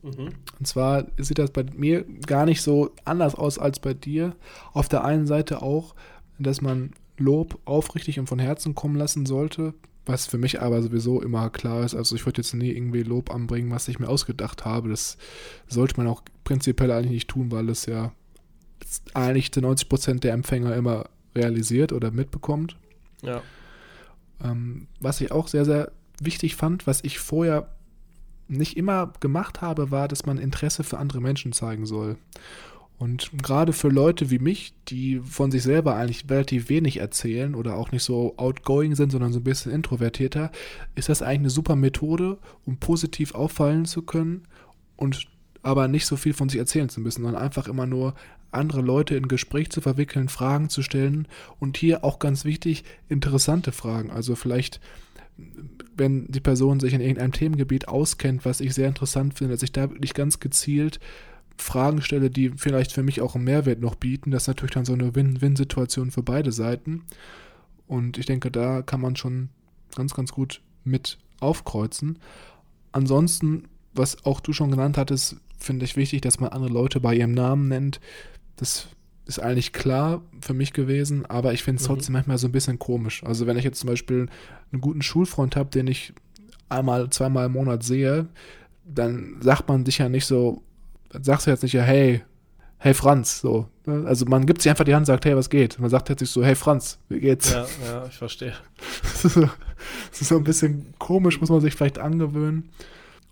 Mhm. 0.03 0.31
Und 0.59 0.67
zwar 0.67 1.07
sieht 1.19 1.39
das 1.39 1.51
bei 1.51 1.65
mir 1.75 2.05
gar 2.27 2.47
nicht 2.47 2.63
so 2.63 2.91
anders 3.05 3.35
aus 3.35 3.59
als 3.59 3.81
bei 3.81 3.95
dir. 3.95 4.37
Auf 4.73 4.89
der 4.89 5.05
einen 5.05 5.27
Seite 5.27 5.63
auch, 5.63 5.95
dass 6.39 6.61
man 6.61 6.93
Lob 7.19 7.59
aufrichtig 7.65 8.19
und 8.21 8.29
von 8.29 8.39
Herzen 8.39 8.75
kommen 8.75 8.97
lassen 8.97 9.27
sollte, 9.27 9.75
was 10.07 10.27
für 10.27 10.39
mich 10.39 10.63
aber 10.63 10.83
sowieso 10.83 11.21
immer 11.21 11.51
klar 11.51 11.85
ist. 11.85 11.95
Also 11.95 12.15
ich 12.15 12.25
würde 12.25 12.41
jetzt 12.41 12.55
nie 12.55 12.71
irgendwie 12.71 13.03
Lob 13.03 13.31
anbringen, 13.31 13.71
was 13.71 13.89
ich 13.89 13.99
mir 13.99 14.09
ausgedacht 14.09 14.65
habe. 14.65 14.89
Das 14.89 15.19
sollte 15.67 15.97
man 15.97 16.07
auch 16.07 16.23
prinzipiell 16.45 16.93
eigentlich 16.93 17.13
nicht 17.13 17.29
tun, 17.29 17.51
weil 17.51 17.69
es 17.69 17.87
ja 17.87 18.13
eigentlich 19.15 19.53
zu 19.53 19.61
90 19.61 19.89
Prozent 19.89 20.25
der 20.25 20.33
Empfänger 20.33 20.75
immer 20.75 21.07
realisiert 21.35 21.93
oder 21.93 22.11
mitbekommt. 22.11 22.77
Ja. 23.23 23.43
Ähm, 24.43 24.87
was 25.01 25.21
ich 25.21 25.33
auch 25.33 25.49
sehr, 25.49 25.65
sehr 25.65 25.93
wichtig 26.21 26.57
fand, 26.57 26.87
was 26.87 27.03
ich 27.05 27.19
vorher 27.19 27.69
nicht 28.49 28.77
immer 28.77 29.13
gemacht 29.21 29.61
habe, 29.61 29.91
war, 29.91 30.09
dass 30.09 30.27
man 30.27 30.39
Interesse 30.39 30.85
für 30.85 30.99
andere 30.99 31.21
Menschen 31.21 31.53
zeigen 31.53 31.87
soll. 31.87 32.17
Und 32.99 33.31
gerade 33.41 33.73
für 33.73 33.89
Leute 33.89 34.31
wie 34.31 34.41
mich, 34.41 34.75
die 34.89 35.21
von 35.21 35.53
sich 35.53 35.63
selber 35.63 35.95
eigentlich 35.95 36.29
relativ 36.29 36.69
wenig 36.69 36.97
erzählen 36.97 37.55
oder 37.55 37.77
auch 37.77 37.93
nicht 37.93 38.03
so 38.03 38.35
outgoing 38.37 38.97
sind, 38.97 39.13
sondern 39.13 39.33
so 39.33 39.39
ein 39.39 39.45
bisschen 39.45 39.71
introvertierter, 39.71 40.51
ist 40.97 41.09
das 41.09 41.23
eigentlich 41.23 41.39
eine 41.39 41.51
super 41.51 41.77
Methode, 41.77 42.39
um 42.65 42.79
positiv 42.79 43.35
auffallen 43.35 43.85
zu 43.85 44.03
können 44.03 44.49
und 44.97 45.29
aber 45.69 45.87
nicht 45.87 46.07
so 46.07 46.17
viel 46.17 46.33
von 46.33 46.49
sich 46.49 46.59
erzählen 46.59 46.89
zu 46.89 47.01
müssen, 47.01 47.23
sondern 47.23 47.43
einfach 47.43 47.69
immer 47.69 47.87
nur 47.87 48.15
andere 48.51 48.81
Leute 48.81 49.15
in 49.15 49.29
Gespräch 49.29 49.71
zu 49.71 49.83
verwickeln, 49.83 50.29
Fragen 50.29 50.71
zu 50.71 50.83
stellen 50.83 51.29
und 51.61 51.77
hier 51.77 52.05
auch 52.05 52.19
ganz 52.19 52.47
wichtig, 52.47 52.85
interessante 53.09 53.73
Fragen. 53.73 54.11
Also 54.11 54.35
vielleicht 54.35 54.81
wenn 55.97 56.27
die 56.27 56.41
Person 56.41 56.81
sich 56.81 56.95
in 56.95 57.01
irgendeinem 57.01 57.33
Themengebiet 57.33 57.87
auskennt, 57.87 58.45
was 58.45 58.61
ich 58.61 58.75
sehr 58.75 58.89
interessant 58.89 59.35
finde, 59.35 59.55
dass 59.55 59.63
ich 59.63 59.73
da 59.73 59.91
wirklich 59.91 60.15
ganz 60.15 60.41
gezielt 60.41 60.99
Fragen 61.57 62.03
stelle, 62.03 62.31
die 62.31 62.51
vielleicht 62.51 62.93
für 62.93 63.03
mich 63.03 63.21
auch 63.21 63.35
einen 63.35 63.45
Mehrwert 63.45 63.81
noch 63.81 63.95
bieten. 63.95 64.31
Das 64.31 64.45
ist 64.45 64.49
natürlich 64.49 64.75
dann 64.75 64.85
so 64.85 64.95
eine 64.95 65.15
Win-Win-Situation 65.15 66.11
für 66.11 66.23
beide 66.23 66.53
Seiten. 66.53 67.05
Und 67.87 68.19
ich 68.19 68.27
denke, 68.27 68.51
da 68.51 68.83
kann 68.83 69.01
man 69.01 69.17
schon 69.17 69.49
ganz, 69.95 70.15
ganz 70.15 70.33
gut 70.33 70.61
mit 70.85 71.19
aufkreuzen. 71.41 72.19
Ansonsten, 72.93 73.65
was 73.93 74.25
auch 74.25 74.41
du 74.41 74.53
schon 74.53 74.71
genannt 74.71 74.99
hattest, 74.99 75.37
finde 75.59 75.85
ich 75.85 75.97
wichtig, 75.97 76.23
dass 76.23 76.41
man 76.41 76.51
andere 76.51 76.73
Leute 76.73 77.01
bei 77.01 77.15
ihrem 77.15 77.33
Namen 77.33 77.69
nennt. 77.69 78.01
Das 78.57 78.89
ist 79.27 79.39
eigentlich 79.39 79.73
klar 79.73 80.23
für 80.41 80.55
mich 80.55 80.73
gewesen, 80.73 81.27
aber 81.27 81.53
ich 81.53 81.63
finde 81.63 81.81
es 81.81 81.89
mhm. 81.89 81.95
trotzdem 81.95 82.13
manchmal 82.15 82.39
so 82.39 82.49
ein 82.49 82.53
bisschen 82.53 82.79
komisch. 82.79 83.23
Also 83.25 83.47
wenn 83.47 83.59
ich 83.59 83.65
jetzt 83.65 83.81
zum 83.81 83.89
Beispiel 83.89 84.27
einen 84.73 84.81
guten 84.81 85.03
Schulfreund 85.03 85.55
habe, 85.55 85.71
den 85.71 85.87
ich 85.87 86.15
einmal, 86.69 87.11
zweimal 87.11 87.47
im 87.47 87.53
Monat 87.53 87.83
sehe, 87.83 88.27
dann 88.85 89.37
sagt 89.41 89.69
man 89.69 89.85
sich 89.85 89.99
ja 89.99 90.09
nicht 90.09 90.25
so, 90.25 90.63
dann 91.11 91.25
sagst 91.25 91.47
du 91.47 91.51
jetzt 91.51 91.63
nicht 91.63 91.75
ja, 91.75 91.83
hey, 91.83 92.23
hey 92.79 92.95
Franz, 92.95 93.41
so. 93.41 93.69
Ne? 93.85 94.05
Also 94.07 94.25
man 94.27 94.47
gibt 94.47 94.63
sich 94.63 94.71
einfach 94.71 94.85
die 94.85 94.95
Hand 94.95 95.03
und 95.03 95.07
sagt, 95.07 95.27
hey, 95.27 95.37
was 95.37 95.51
geht? 95.51 95.79
Man 95.79 95.91
sagt 95.91 96.09
jetzt 96.09 96.21
nicht 96.21 96.31
so, 96.31 96.45
hey 96.45 96.55
Franz, 96.55 96.99
wie 97.09 97.21
geht's? 97.21 97.53
Ja, 97.53 97.67
ja, 97.85 98.07
ich 98.07 98.17
verstehe. 98.17 98.55
das 99.23 99.37
ist 100.21 100.29
so 100.29 100.37
ein 100.37 100.45
bisschen 100.45 100.95
komisch, 100.99 101.41
muss 101.41 101.51
man 101.51 101.61
sich 101.61 101.75
vielleicht 101.75 101.99
angewöhnen. 101.99 102.71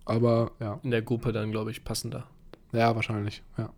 Aber 0.07 0.53
ja. 0.61 0.81
In 0.83 0.91
der 0.91 1.03
Gruppe 1.03 1.33
dann, 1.33 1.51
glaube 1.51 1.71
ich, 1.71 1.85
passender. 1.85 2.27
Ja, 2.73 2.95
wahrscheinlich, 2.95 3.43
ja. 3.59 3.71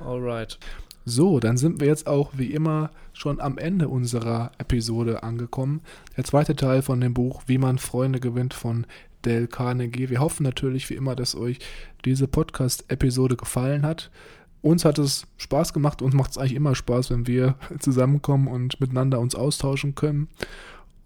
Alright. 0.00 0.58
So, 1.06 1.38
dann 1.38 1.56
sind 1.56 1.80
wir 1.80 1.86
jetzt 1.86 2.06
auch 2.06 2.30
wie 2.34 2.52
immer 2.52 2.90
schon 3.12 3.40
am 3.40 3.58
Ende 3.58 3.88
unserer 3.88 4.52
Episode 4.58 5.22
angekommen. 5.22 5.82
Der 6.16 6.24
zweite 6.24 6.56
Teil 6.56 6.82
von 6.82 7.00
dem 7.00 7.14
Buch 7.14 7.42
Wie 7.46 7.58
man 7.58 7.78
Freunde 7.78 8.20
gewinnt 8.20 8.54
von 8.54 8.86
Dale 9.22 9.46
Carnegie. 9.46 10.10
Wir 10.10 10.20
hoffen 10.20 10.42
natürlich 10.42 10.88
wie 10.90 10.94
immer, 10.94 11.14
dass 11.14 11.34
euch 11.34 11.58
diese 12.04 12.26
Podcast-Episode 12.26 13.36
gefallen 13.36 13.84
hat. 13.84 14.10
Uns 14.62 14.86
hat 14.86 14.98
es 14.98 15.26
Spaß 15.36 15.74
gemacht, 15.74 16.00
uns 16.00 16.14
macht 16.14 16.30
es 16.30 16.38
eigentlich 16.38 16.54
immer 16.54 16.74
Spaß, 16.74 17.10
wenn 17.10 17.26
wir 17.26 17.56
zusammenkommen 17.80 18.48
und 18.48 18.80
miteinander 18.80 19.20
uns 19.20 19.34
austauschen 19.34 19.94
können. 19.94 20.28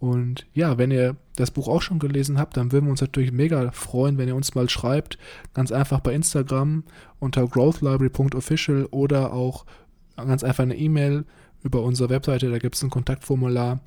Und 0.00 0.46
ja, 0.54 0.78
wenn 0.78 0.90
ihr 0.90 1.16
das 1.36 1.50
Buch 1.50 1.66
auch 1.66 1.82
schon 1.82 1.98
gelesen 1.98 2.38
habt, 2.38 2.56
dann 2.56 2.70
würden 2.70 2.86
wir 2.86 2.90
uns 2.92 3.00
natürlich 3.00 3.32
mega 3.32 3.72
freuen, 3.72 4.16
wenn 4.16 4.28
ihr 4.28 4.36
uns 4.36 4.54
mal 4.54 4.68
schreibt. 4.68 5.18
Ganz 5.54 5.72
einfach 5.72 6.00
bei 6.00 6.14
Instagram 6.14 6.84
unter 7.18 7.46
growthlibrary.official 7.46 8.86
oder 8.86 9.32
auch 9.32 9.66
ganz 10.16 10.44
einfach 10.44 10.62
eine 10.62 10.76
E-Mail 10.76 11.24
über 11.62 11.82
unsere 11.82 12.10
Webseite. 12.10 12.50
Da 12.50 12.58
gibt 12.58 12.76
es 12.76 12.82
ein 12.82 12.90
Kontaktformular. 12.90 13.80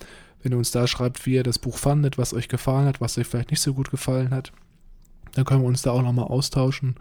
Wenn 0.43 0.51
ihr 0.51 0.57
uns 0.57 0.71
da 0.71 0.87
schreibt, 0.87 1.25
wie 1.25 1.35
ihr 1.35 1.43
das 1.43 1.59
Buch 1.59 1.77
fandet, 1.77 2.17
was 2.17 2.33
euch 2.33 2.49
gefallen 2.49 2.87
hat, 2.87 2.99
was 2.99 3.17
euch 3.17 3.27
vielleicht 3.27 3.51
nicht 3.51 3.61
so 3.61 3.73
gut 3.73 3.91
gefallen 3.91 4.31
hat, 4.31 4.51
dann 5.33 5.45
können 5.45 5.61
wir 5.61 5.67
uns 5.67 5.81
da 5.81 5.91
auch 5.91 6.01
nochmal 6.01 6.25
austauschen. 6.25 6.95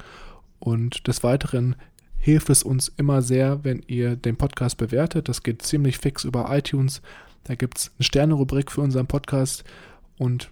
Und 0.61 1.09
des 1.09 1.25
Weiteren 1.25 1.75
hilft 2.19 2.51
es 2.51 2.63
uns 2.63 2.93
immer 2.97 3.23
sehr, 3.23 3.65
wenn 3.65 3.83
ihr 3.87 4.15
den 4.15 4.37
Podcast 4.37 4.77
bewertet. 4.77 5.29
Das 5.29 5.43
geht 5.43 5.63
ziemlich 5.63 5.99
fix 5.99 6.25
über 6.25 6.55
iTunes. 6.57 7.01
Da 7.45 7.55
gibt 7.55 7.79
es 7.79 7.91
eine 7.97 8.05
Sterne-Rubrik 8.05 8.71
für 8.71 8.81
unseren 8.81 9.07
Podcast 9.07 9.65
und 10.19 10.51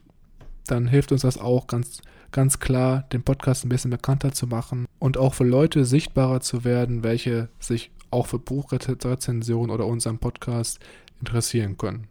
dann 0.67 0.87
hilft 0.87 1.13
uns 1.13 1.23
das 1.23 1.39
auch 1.39 1.67
ganz, 1.67 2.03
ganz 2.33 2.61
klar, 2.61 3.05
den 3.13 3.23
Podcast 3.23 3.65
ein 3.65 3.69
bisschen 3.69 3.91
bekannter 3.91 4.33
zu 4.33 4.47
machen 4.47 4.87
und 4.99 5.17
auch 5.17 5.35
für 5.35 5.45
Leute 5.45 5.85
sichtbarer 5.85 6.41
zu 6.41 6.65
werden, 6.65 7.03
welche 7.03 7.49
sich 7.59 7.91
auch 8.11 8.27
für 8.27 8.39
Buchrezensionen 8.39 9.71
oder 9.71 9.87
unseren 9.87 10.19
Podcast 10.19 10.81
interessieren 11.21 11.77
können. 11.77 12.07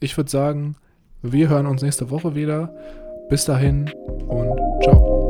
Ich 0.00 0.16
würde 0.16 0.30
sagen, 0.30 0.76
wir 1.22 1.48
hören 1.48 1.66
uns 1.66 1.82
nächste 1.82 2.10
Woche 2.10 2.34
wieder. 2.34 2.74
Bis 3.28 3.46
dahin 3.46 3.90
und 4.28 4.58
ciao. 4.82 5.23